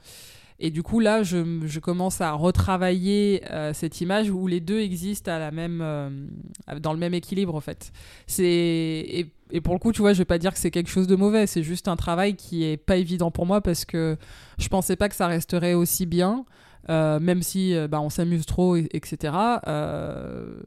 Et 0.61 0.71
du 0.73 0.83
coup, 0.83 0.99
là, 0.99 1.23
je, 1.23 1.61
je 1.67 1.79
commence 1.79 2.21
à 2.21 2.33
retravailler 2.33 3.43
euh, 3.53 3.73
cette 3.73 4.01
image 4.01 4.29
où 4.31 4.49
les 4.49 4.59
deux 4.59 4.81
existent 4.81 5.31
à 5.31 5.39
la 5.39 5.53
même, 5.53 5.79
euh, 5.81 6.11
dans 6.81 6.93
le 6.93 6.99
même 6.99 7.15
équilibre, 7.15 7.55
en 7.55 7.61
fait. 7.61 7.93
C'est 8.27 9.27
et, 9.51 9.61
pour 9.61 9.75
le 9.75 9.79
coup, 9.79 9.93
tu 9.93 10.01
vois, 10.03 10.13
je 10.13 10.19
vais 10.19 10.25
pas 10.25 10.39
dire 10.39 10.53
que 10.53 10.59
c'est 10.59 10.71
quelque 10.71 10.91
chose 10.91 11.07
de 11.07 11.17
mauvais. 11.17 11.47
C'est 11.47 11.63
juste 11.63 11.89
un 11.89 11.97
travail 11.97 12.35
qui 12.37 12.65
est 12.65 12.77
pas 12.77 12.97
évident 12.97 13.31
pour 13.31 13.47
moi 13.47 13.61
parce 13.61 13.85
que 13.85 14.17
je 14.59 14.69
pensais 14.69 14.97
pas 14.97 15.09
que 15.09 15.15
ça 15.15 15.27
resterait 15.27 15.75
aussi 15.75 16.07
bien, 16.07 16.45
euh, 16.91 17.19
même 17.21 17.43
si 17.43 17.75
euh, 17.75 17.89
bah, 17.89 18.01
on 18.01 18.11
s'amuse 18.11 18.47
trop, 18.47 18.77
et- 18.77 18.89
etc. 18.93 19.33
Euh, 19.67 20.61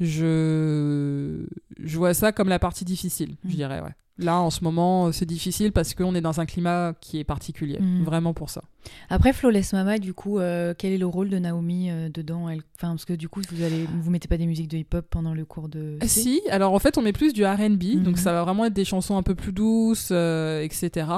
je 0.00 1.46
je 1.82 1.96
vois 1.98 2.14
ça 2.14 2.32
comme 2.32 2.48
la 2.48 2.58
partie 2.58 2.84
difficile, 2.84 3.36
je 3.44 3.52
Mm. 3.52 3.54
dirais. 3.56 3.80
Ouais. 3.80 3.94
Là, 4.18 4.40
en 4.40 4.50
ce 4.50 4.64
moment, 4.64 5.12
c'est 5.12 5.26
difficile 5.26 5.72
parce 5.72 5.92
qu'on 5.94 6.14
est 6.14 6.20
dans 6.22 6.40
un 6.40 6.46
climat 6.46 6.94
qui 7.00 7.18
est 7.18 7.24
particulier, 7.24 7.78
Mm. 7.80 8.02
vraiment 8.04 8.32
pour 8.34 8.48
ça. 8.50 8.62
Après 9.10 9.32
Flawless 9.32 9.72
Mama, 9.72 9.98
du 9.98 10.14
coup, 10.14 10.38
euh, 10.38 10.72
quel 10.78 10.92
est 10.92 10.98
le 10.98 11.06
rôle 11.06 11.28
de 11.28 11.38
Naomi 11.38 11.90
euh, 11.90 12.08
dedans? 12.08 12.48
Elle... 12.48 12.60
enfin, 12.76 12.90
Parce 12.90 13.04
que 13.04 13.12
du 13.14 13.28
coup, 13.28 13.42
vous 13.52 13.62
allez, 13.64 13.84
vous 14.00 14.10
mettez 14.10 14.28
pas 14.28 14.36
des 14.36 14.46
musiques 14.46 14.68
de 14.68 14.76
hip-hop 14.78 15.04
pendant 15.10 15.34
le 15.34 15.44
cours 15.44 15.68
de. 15.68 15.98
Si, 16.06 16.40
alors 16.50 16.72
en 16.72 16.78
fait 16.78 16.96
on 16.96 17.02
met 17.02 17.12
plus 17.12 17.32
du 17.32 17.44
R&B, 17.44 17.82
Mhm. 17.96 18.02
donc 18.04 18.18
ça 18.18 18.32
va 18.32 18.42
vraiment 18.44 18.64
être 18.64 18.72
des 18.74 18.84
chansons 18.84 19.16
un 19.16 19.22
peu 19.24 19.34
plus 19.34 19.52
douces, 19.52 20.08
euh, 20.12 20.62
etc. 20.62 21.08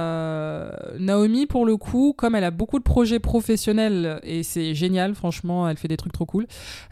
Euh, 0.00 0.70
Naomi 0.98 1.46
pour 1.46 1.66
le 1.66 1.76
coup, 1.76 2.14
comme 2.16 2.34
elle 2.34 2.44
a 2.44 2.50
beaucoup 2.50 2.78
de 2.78 2.84
projets 2.84 3.18
professionnels 3.20 4.18
et 4.22 4.42
c'est 4.42 4.74
génial, 4.74 5.14
franchement, 5.14 5.68
elle 5.68 5.76
fait 5.76 5.88
des 5.88 5.96
trucs 5.98 6.12
trop 6.14 6.26
cool. 6.26 6.46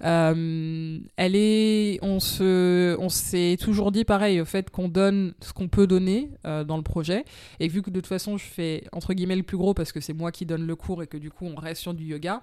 euh, 0.05 0.99
elle 1.17 1.37
est, 1.37 1.99
on 2.03 2.21
se, 2.21 2.97
on 2.99 3.09
s'est 3.09 3.57
toujours 3.61 3.93
dit 3.93 4.05
pareil 4.05 4.41
au 4.41 4.45
fait 4.45 4.71
qu'on 4.71 4.89
donne 4.89 5.33
ce 5.49 5.53
qu'on 5.53 5.69
peut 5.69 5.87
donner 5.87 6.31
euh, 6.47 6.65
dans 6.65 6.77
le 6.77 6.83
projet 6.83 7.25
et 7.59 7.69
vu 7.69 7.83
que 7.83 7.91
de 7.91 8.01
toute 8.01 8.07
façon 8.07 8.37
je 8.37 8.45
fais 8.45 8.85
entre 8.93 9.15
guillemets 9.15 9.37
le 9.37 9.43
plus 9.43 9.57
gros 9.57 9.75
parce 9.75 9.93
que 9.93 10.01
c'est 10.01 10.13
moi 10.13 10.31
qui 10.31 10.47
donne 10.47 10.67
le 10.67 10.77
cours 10.77 11.03
et 11.03 11.07
que 11.07 11.17
du 11.17 11.31
coup 11.31 11.47
on 11.47 11.57
reste 11.57 11.83
sur 11.83 11.95
du 11.95 12.05
yoga. 12.05 12.41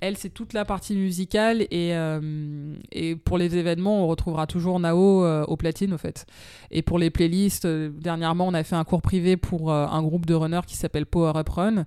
Elle, 0.00 0.16
c'est 0.16 0.30
toute 0.30 0.52
la 0.52 0.64
partie 0.64 0.94
musicale 0.94 1.62
et, 1.62 1.94
euh, 1.94 2.76
et 2.92 3.16
pour 3.16 3.36
les 3.36 3.56
événements, 3.56 4.04
on 4.04 4.06
retrouvera 4.06 4.46
toujours 4.46 4.78
Nao 4.78 5.24
euh, 5.24 5.44
au 5.46 5.56
platine, 5.56 5.92
au 5.92 5.98
fait. 5.98 6.24
Et 6.70 6.82
pour 6.82 7.00
les 7.00 7.10
playlists, 7.10 7.64
euh, 7.64 7.90
dernièrement, 7.92 8.46
on 8.46 8.54
a 8.54 8.62
fait 8.62 8.76
un 8.76 8.84
cours 8.84 9.02
privé 9.02 9.36
pour 9.36 9.72
un 9.72 10.02
groupe 10.02 10.24
de 10.24 10.34
runners 10.34 10.66
qui 10.66 10.76
s'appelle 10.76 11.04
Power 11.04 11.32
Up 11.36 11.48
Run. 11.48 11.84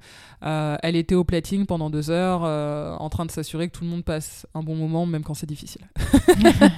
Elle 0.83 0.95
était 0.97 1.15
au 1.15 1.23
platine 1.23 1.65
pendant 1.65 1.89
deux 1.89 2.09
heures, 2.09 2.41
en 2.41 3.09
train 3.09 3.25
de 3.25 3.31
s'assurer 3.31 3.69
que 3.69 3.77
tout 3.77 3.83
le 3.83 3.89
monde 3.89 4.03
passe 4.03 4.45
un 4.53 4.63
bon 4.63 4.75
moment, 4.75 5.05
même 5.05 5.23
quand 5.23 5.33
c'est 5.33 5.47
difficile. 5.47 5.87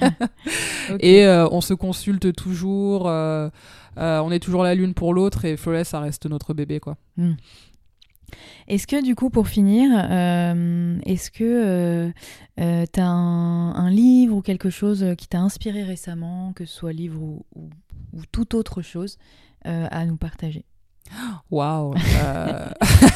Et 1.00 1.26
on 1.26 1.60
se 1.60 1.74
consulte 1.74 2.34
toujours, 2.34 3.06
on 3.06 4.30
est 4.30 4.40
toujours 4.40 4.62
la 4.62 4.74
l'une 4.74 4.94
pour 4.94 5.14
l'autre, 5.14 5.44
et 5.44 5.56
Flawless, 5.56 5.88
ça 5.88 6.00
reste 6.00 6.26
notre 6.26 6.54
bébé, 6.54 6.80
quoi. 6.80 6.96
Est-ce 8.68 8.86
que 8.86 9.02
du 9.02 9.14
coup, 9.14 9.30
pour 9.30 9.48
finir, 9.48 9.90
euh, 9.94 10.98
est-ce 11.04 11.30
que 11.30 11.44
euh, 11.44 12.12
euh, 12.60 12.84
t'as 12.90 13.04
un, 13.04 13.74
un 13.74 13.90
livre 13.90 14.36
ou 14.36 14.42
quelque 14.42 14.70
chose 14.70 15.04
qui 15.18 15.28
t'a 15.28 15.40
inspiré 15.40 15.82
récemment, 15.82 16.52
que 16.52 16.64
ce 16.64 16.74
soit 16.74 16.92
livre 16.92 17.20
ou, 17.22 17.44
ou, 17.54 17.70
ou 18.12 18.22
toute 18.32 18.54
autre 18.54 18.82
chose, 18.82 19.18
euh, 19.66 19.86
à 19.90 20.06
nous 20.06 20.16
partager? 20.16 20.64
Waouh! 21.50 21.94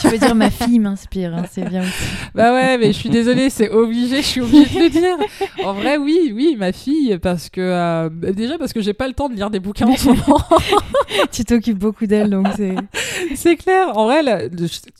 Tu 0.00 0.08
veux 0.08 0.18
dire 0.18 0.34
ma 0.34 0.50
fille 0.50 0.78
m'inspire, 0.78 1.34
hein, 1.34 1.44
c'est 1.50 1.68
bien 1.68 1.82
aussi. 1.82 2.04
Bah 2.34 2.52
ouais, 2.52 2.78
mais 2.78 2.88
je 2.88 2.98
suis 2.98 3.08
désolée, 3.08 3.50
c'est 3.50 3.70
obligé, 3.70 4.18
je 4.18 4.26
suis 4.26 4.40
obligée 4.40 4.78
de 4.78 4.84
le 4.84 4.90
dire. 4.90 5.16
En 5.64 5.72
vrai, 5.72 5.96
oui, 5.96 6.32
oui, 6.34 6.54
ma 6.56 6.72
fille, 6.72 7.18
parce 7.18 7.48
que 7.48 7.60
euh, 7.60 8.08
déjà 8.10 8.58
parce 8.58 8.72
que 8.72 8.80
j'ai 8.80 8.94
pas 8.94 9.08
le 9.08 9.14
temps 9.14 9.28
de 9.28 9.34
lire 9.34 9.50
des 9.50 9.60
bouquins 9.60 9.88
en 9.88 9.96
ce 9.96 10.08
moment, 10.08 10.44
tu 11.32 11.44
t'occupes 11.44 11.78
beaucoup 11.78 12.06
d'elle, 12.06 12.30
donc 12.30 12.46
c'est. 12.56 12.76
c'est 13.34 13.56
clair. 13.56 13.96
En 13.96 14.04
vrai, 14.04 14.50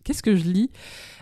qu'est-ce 0.05 0.23
que 0.23 0.37
je 0.37 0.45
lis? 0.45 0.71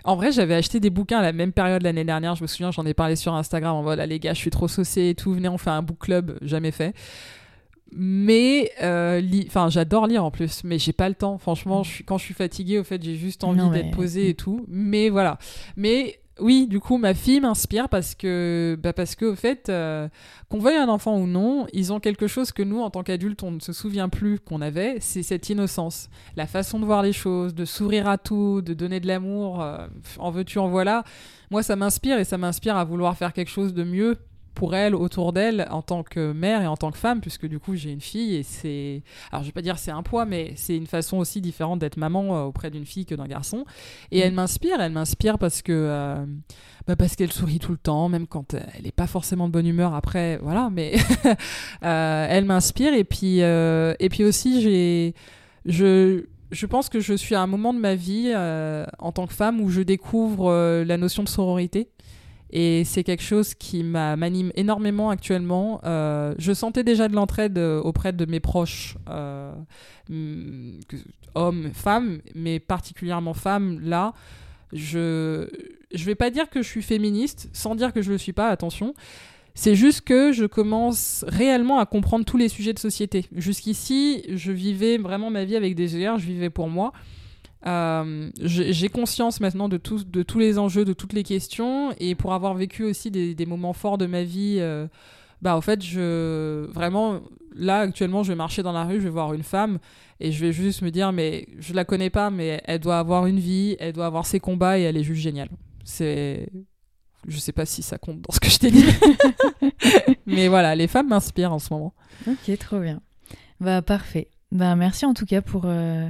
En 0.05 0.15
vrai, 0.15 0.31
j'avais 0.31 0.55
acheté 0.55 0.79
des 0.79 0.91
bouquins 0.91 1.19
à 1.19 1.23
la 1.23 1.33
même 1.33 1.53
période 1.53 1.83
l'année 1.83 2.05
dernière. 2.05 2.37
Je 2.37 2.43
me 2.43 2.47
souviens, 2.47 2.71
j'en 2.71 2.87
ai 2.87 2.95
parlé 2.95 3.17
sur 3.17 3.35
Instagram 3.35 3.75
en 3.75 3.83
mode, 3.83 3.99
ah, 3.99 4.07
les 4.07 4.21
gars, 4.21 4.35
je 4.35 4.39
suis 4.39 4.51
trop 4.51 4.69
saucée 4.69 5.09
et 5.09 5.15
tout. 5.17 5.35
Venez, 5.35 5.49
on 5.49 5.59
fait 5.59 5.71
un 5.71 5.83
book 5.83 5.99
club, 5.99 6.39
jamais 6.43 6.71
fait. 6.71 6.95
Mais, 7.93 8.73
euh, 8.83 9.23
enfin, 9.47 9.69
j'adore 9.71 10.07
lire 10.07 10.25
en 10.25 10.31
plus, 10.31 10.63
mais 10.65 10.79
j'ai 10.79 10.93
pas 10.93 11.09
le 11.09 11.15
temps. 11.15 11.39
Franchement, 11.39 11.83
je 11.83 11.91
suis, 11.91 12.05
quand 12.05 12.19
je 12.19 12.25
suis 12.25 12.35
fatiguée, 12.35 12.79
au 12.79 12.85
fait, 12.85 13.03
j'ai 13.03 13.17
juste 13.17 13.45
envie 13.45 13.69
d'être 13.71 13.91
posée 13.93 14.29
et 14.29 14.35
tout. 14.35 14.65
Mais 14.69 15.09
voilà. 15.09 15.39
Mais 15.77 16.21
oui, 16.39 16.67
du 16.67 16.81
coup, 16.81 16.99
ma 16.99 17.15
fille 17.15 17.41
m'inspire 17.41 17.89
parce 17.89 18.15
que, 18.15 18.77
bah 18.83 18.93
parce 18.93 19.15
que, 19.15 19.25
au 19.25 19.35
fait, 19.35 19.69
euh, 19.71 20.09
qu'on 20.51 20.59
veuille 20.59 20.77
un 20.77 20.89
enfant 20.89 21.17
ou 21.17 21.27
non, 21.27 21.67
ils 21.73 21.93
ont 21.93 22.01
quelque 22.01 22.27
chose 22.27 22.53
que 22.53 22.63
nous, 22.63 22.81
en 22.81 22.91
tant 22.91 23.03
qu'adultes, 23.03 23.43
on 23.43 23.53
ne 23.53 23.61
se 23.61 23.73
souvient 23.73 24.09
plus 24.11 24.39
qu'on 24.41 24.61
avait. 24.61 24.97
C'est 25.01 25.23
cette 25.23 25.49
innocence, 25.49 26.11
la 26.37 26.47
façon 26.47 26.79
de 26.79 26.85
voir 26.85 27.03
les 27.03 27.15
choses, 27.15 27.55
de 27.55 27.65
sourire 27.65 28.09
à 28.09 28.19
tout, 28.19 28.61
de 28.61 28.75
donner 28.75 29.01
de 29.01 29.07
l'amour. 29.07 29.63
euh, 29.63 29.87
en 30.19 30.31
veux-tu, 30.31 30.59
en 30.59 30.69
voilà. 30.69 31.05
Moi, 31.51 31.63
ça 31.63 31.77
m'inspire 31.77 32.19
et 32.19 32.25
ça 32.25 32.37
m'inspire 32.37 32.77
à 32.77 32.85
vouloir 32.85 33.17
faire 33.17 33.33
quelque 33.33 33.51
chose 33.51 33.73
de 33.73 33.85
mieux 33.85 34.19
pour 34.57 34.75
elle, 34.75 34.97
autour 34.97 35.33
d'elle, 35.33 35.69
en 35.71 35.83
tant 35.83 36.03
que 36.03 36.33
mère 36.33 36.63
et 36.63 36.67
en 36.67 36.77
tant 36.77 36.91
que 36.91 36.99
femme, 36.99 37.21
puisque 37.21 37.47
du 37.47 37.61
coup 37.61 37.77
j'ai 37.77 37.93
une 37.93 38.01
fille 38.01 38.35
et 38.35 38.43
c'est. 38.43 39.03
Alors 39.31 39.43
je 39.45 39.49
vais 39.49 39.53
pas 39.53 39.63
dire 39.63 39.79
c'est 39.79 39.93
un 39.93 40.03
poids, 40.03 40.25
mais 40.25 40.53
c'est 40.57 40.77
une 40.77 40.89
façon 40.89 41.19
aussi 41.19 41.41
différente 41.41 41.79
d'être 41.79 41.97
maman 41.99 42.37
euh, 42.37 42.43
auprès 42.45 42.71
d'une 42.73 42.87
fille 42.87 43.07
que 43.07 43.15
d'un 43.15 43.27
garçon. 43.29 43.65
Et 44.11 44.19
Mm. 44.19 44.23
elle 44.23 44.33
m'inspire, 44.33 44.81
elle 44.81 44.93
m'inspire 44.93 45.39
parce 45.39 45.63
que. 45.63 45.73
euh, 45.73 46.27
bah, 46.89 46.97
parce 46.97 47.17
qu'elle 47.17 47.33
sourit 47.33 47.59
tout 47.59 47.73
le 47.73 47.79
temps, 47.79 48.09
même 48.09 48.27
quand 48.29 48.55
euh, 48.55 48.61
elle 48.79 48.87
est 48.87 48.93
pas 48.93 49.07
forcément 49.09 49.47
de 49.49 49.53
bonne 49.53 49.67
humeur 49.67 49.95
après, 49.95 50.39
voilà, 50.43 50.71
mais 50.73 50.95
euh, 51.85 52.27
elle 52.29 52.45
m'inspire. 52.45 52.95
Et 52.95 53.05
puis, 53.05 53.43
euh, 53.43 53.95
et 54.01 54.09
puis 54.09 54.25
aussi, 54.25 54.63
j'ai. 54.63 55.15
Je, 55.65 56.25
je 56.53 56.67
pense 56.67 56.89
que 56.89 57.01
je 57.01 57.13
suis 57.15 57.35
à 57.35 57.41
un 57.43 57.49
moment 57.49 57.75
de 57.75 57.81
ma 57.81 57.97
vie 57.97 58.31
euh, 58.35 58.87
en 59.01 59.11
tant 59.11 59.27
que 59.27 59.35
femme 59.35 59.61
où 59.61 59.69
je 59.69 59.81
découvre 59.81 60.49
euh, 60.51 60.85
la 60.85 60.97
notion 60.97 61.25
de 61.25 61.29
sororité. 61.29 61.89
Et 62.51 62.85
c'est 62.85 63.03
quelque 63.03 63.23
chose 63.25 63.55
qui 63.55 63.83
m'a- 63.83 64.15
m'anime 64.17 64.53
énormément 64.55 65.11
actuellement. 65.11 65.81
Euh, 65.85 66.35
je 66.39 66.53
sentais 66.53 66.85
déjà 66.85 67.09
de 67.09 67.15
l'entraide 67.15 67.59
euh, 67.59 67.81
auprès 67.81 68.13
de 68.13 68.25
mes 68.25 68.39
proches, 68.41 68.97
euh, 69.09 69.53
hommes, 71.35 71.71
femmes, 71.75 72.21
mais 72.35 72.61
particulièrement 72.61 73.35
femmes. 73.35 73.81
Là, 73.83 74.13
je 74.73 75.49
je 75.95 76.05
vais 76.05 76.15
pas 76.17 76.31
dire 76.31 76.51
que 76.51 76.63
je 76.63 76.69
suis 76.69 76.83
féministe, 76.83 77.49
sans 77.53 77.75
dire 77.75 77.93
que 77.93 78.03
je 78.03 78.11
le 78.11 78.19
suis 78.19 78.33
pas. 78.33 78.49
Attention. 78.49 78.95
C'est 79.55 79.75
juste 79.75 80.03
que 80.03 80.33
je 80.33 80.45
commence 80.45 81.25
réellement 81.29 81.79
à 81.79 81.87
comprendre 81.87 82.27
tous 82.27 82.37
les 82.37 82.49
sujets 82.49 82.75
de 82.75 82.79
société. 82.79 83.25
Jusqu'ici, 83.35 84.23
je 84.35 84.53
vivais 84.53 84.99
vraiment 84.99 85.31
ma 85.31 85.45
vie 85.45 85.57
avec 85.57 85.75
des 85.75 85.95
œillères, 85.95 86.19
je 86.19 86.27
vivais 86.27 86.51
pour 86.51 86.69
moi. 86.69 86.93
Euh, 87.67 88.31
j'ai 88.43 88.89
conscience 88.89 89.41
maintenant 89.41 89.69
de, 89.69 89.77
tout- 89.77 90.05
de 90.05 90.23
tous 90.23 90.39
les 90.39 90.59
enjeux, 90.59 90.85
de 90.85 90.93
toutes 90.93 91.13
les 91.13 91.25
questions, 91.25 91.93
et 91.99 92.15
pour 92.15 92.33
avoir 92.33 92.55
vécu 92.55 92.85
aussi 92.85 93.11
des, 93.11 93.35
des 93.35 93.47
moments 93.47 93.73
forts 93.73 93.99
de 93.99 94.07
ma 94.07 94.23
vie, 94.23 94.59
euh, 94.61 94.87
bah 95.43 95.57
en 95.57 95.61
fait, 95.61 95.83
je 95.83 96.67
vraiment 96.71 97.21
là 97.55 97.81
actuellement, 97.81 98.23
je 98.23 98.33
vais 98.33 98.37
marcher 98.37 98.63
dans 98.63 98.73
la 98.73 98.85
rue, 98.85 98.97
je 99.01 99.05
vais 99.05 99.11
voir 99.11 99.33
une 99.35 99.43
femme, 99.43 99.79
et 100.21 100.31
je 100.31 100.45
vais 100.45 100.53
juste 100.53 100.83
me 100.83 100.91
dire, 100.91 101.11
mais 101.13 101.49
je 101.59 101.75
la 101.75 101.85
connais 101.85 102.11
pas, 102.11 102.31
mais 102.31 102.61
elle 102.67 102.79
doit 102.81 102.99
avoir 102.99 103.27
une 103.27 103.39
vie, 103.41 103.77
elle 103.81 103.93
doit 103.95 104.07
avoir 104.07 104.27
ses 104.27 104.39
combats, 104.41 104.79
et 104.79 104.83
elle 104.83 104.97
est 104.97 105.03
juste 105.03 105.21
géniale. 105.23 105.49
C'est, 105.85 106.49
je 107.27 107.39
sais 107.39 107.53
pas 107.53 107.67
si 107.67 107.83
ça 107.83 107.99
compte 107.99 108.21
dans 108.23 108.33
ce 108.33 108.39
que 108.41 108.49
je 108.49 108.59
t'ai 108.59 108.71
dit, 108.71 108.85
mais 110.27 110.49
voilà, 110.49 110.75
les 110.75 110.87
femmes 110.87 111.09
m'inspirent 111.09 111.53
en 111.53 111.59
ce 111.59 111.73
moment. 111.73 111.95
Ok, 112.29 112.57
trop 112.59 112.79
bien. 112.81 113.01
Bah 113.61 113.83
parfait. 113.83 114.29
Bah 114.53 114.77
merci 114.77 115.07
en 115.07 115.15
tout 115.15 115.27
cas 115.27 115.43
pour, 115.43 115.63
euh, 115.65 116.09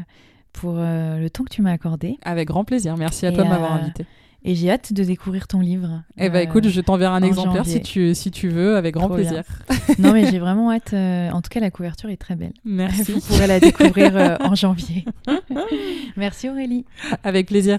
pour 0.56 0.74
euh, 0.76 1.18
le 1.18 1.30
temps 1.30 1.44
que 1.44 1.50
tu 1.54 1.62
m'as 1.62 1.72
accordé. 1.72 2.18
Avec 2.22 2.48
grand 2.48 2.64
plaisir. 2.64 2.96
Merci 2.96 3.26
à 3.26 3.30
Et, 3.30 3.34
toi 3.34 3.44
de 3.44 3.48
m'avoir 3.48 3.74
euh, 3.74 3.78
invité. 3.78 4.04
Et 4.44 4.54
j'ai 4.54 4.70
hâte 4.70 4.92
de 4.92 5.04
découvrir 5.04 5.46
ton 5.48 5.60
livre. 5.60 6.02
Eh 6.16 6.28
ben 6.28 6.38
Euh, 6.38 6.42
écoute, 6.42 6.68
je 6.68 6.80
t'enverrai 6.80 7.14
un 7.14 7.22
exemplaire 7.22 7.66
si 7.66 7.82
tu, 7.82 8.14
si 8.14 8.30
tu 8.30 8.48
veux, 8.48 8.76
avec 8.76 8.94
grand 8.94 9.06
Trop 9.06 9.16
plaisir. 9.16 9.42
Non, 9.98 10.12
mais 10.12 10.30
j'ai 10.30 10.38
vraiment 10.38 10.72
hâte. 10.72 10.94
En 10.94 11.40
tout 11.42 11.48
cas, 11.50 11.60
la 11.60 11.70
couverture 11.70 12.10
est 12.10 12.16
très 12.16 12.36
belle. 12.36 12.52
Merci. 12.64 13.12
Vous 13.12 13.20
pourrez 13.20 13.46
la 13.46 13.60
découvrir 13.60 14.38
en 14.40 14.54
janvier. 14.54 15.04
Merci 16.16 16.48
Aurélie. 16.48 16.84
avec 17.22 17.46
plaisir. 17.46 17.78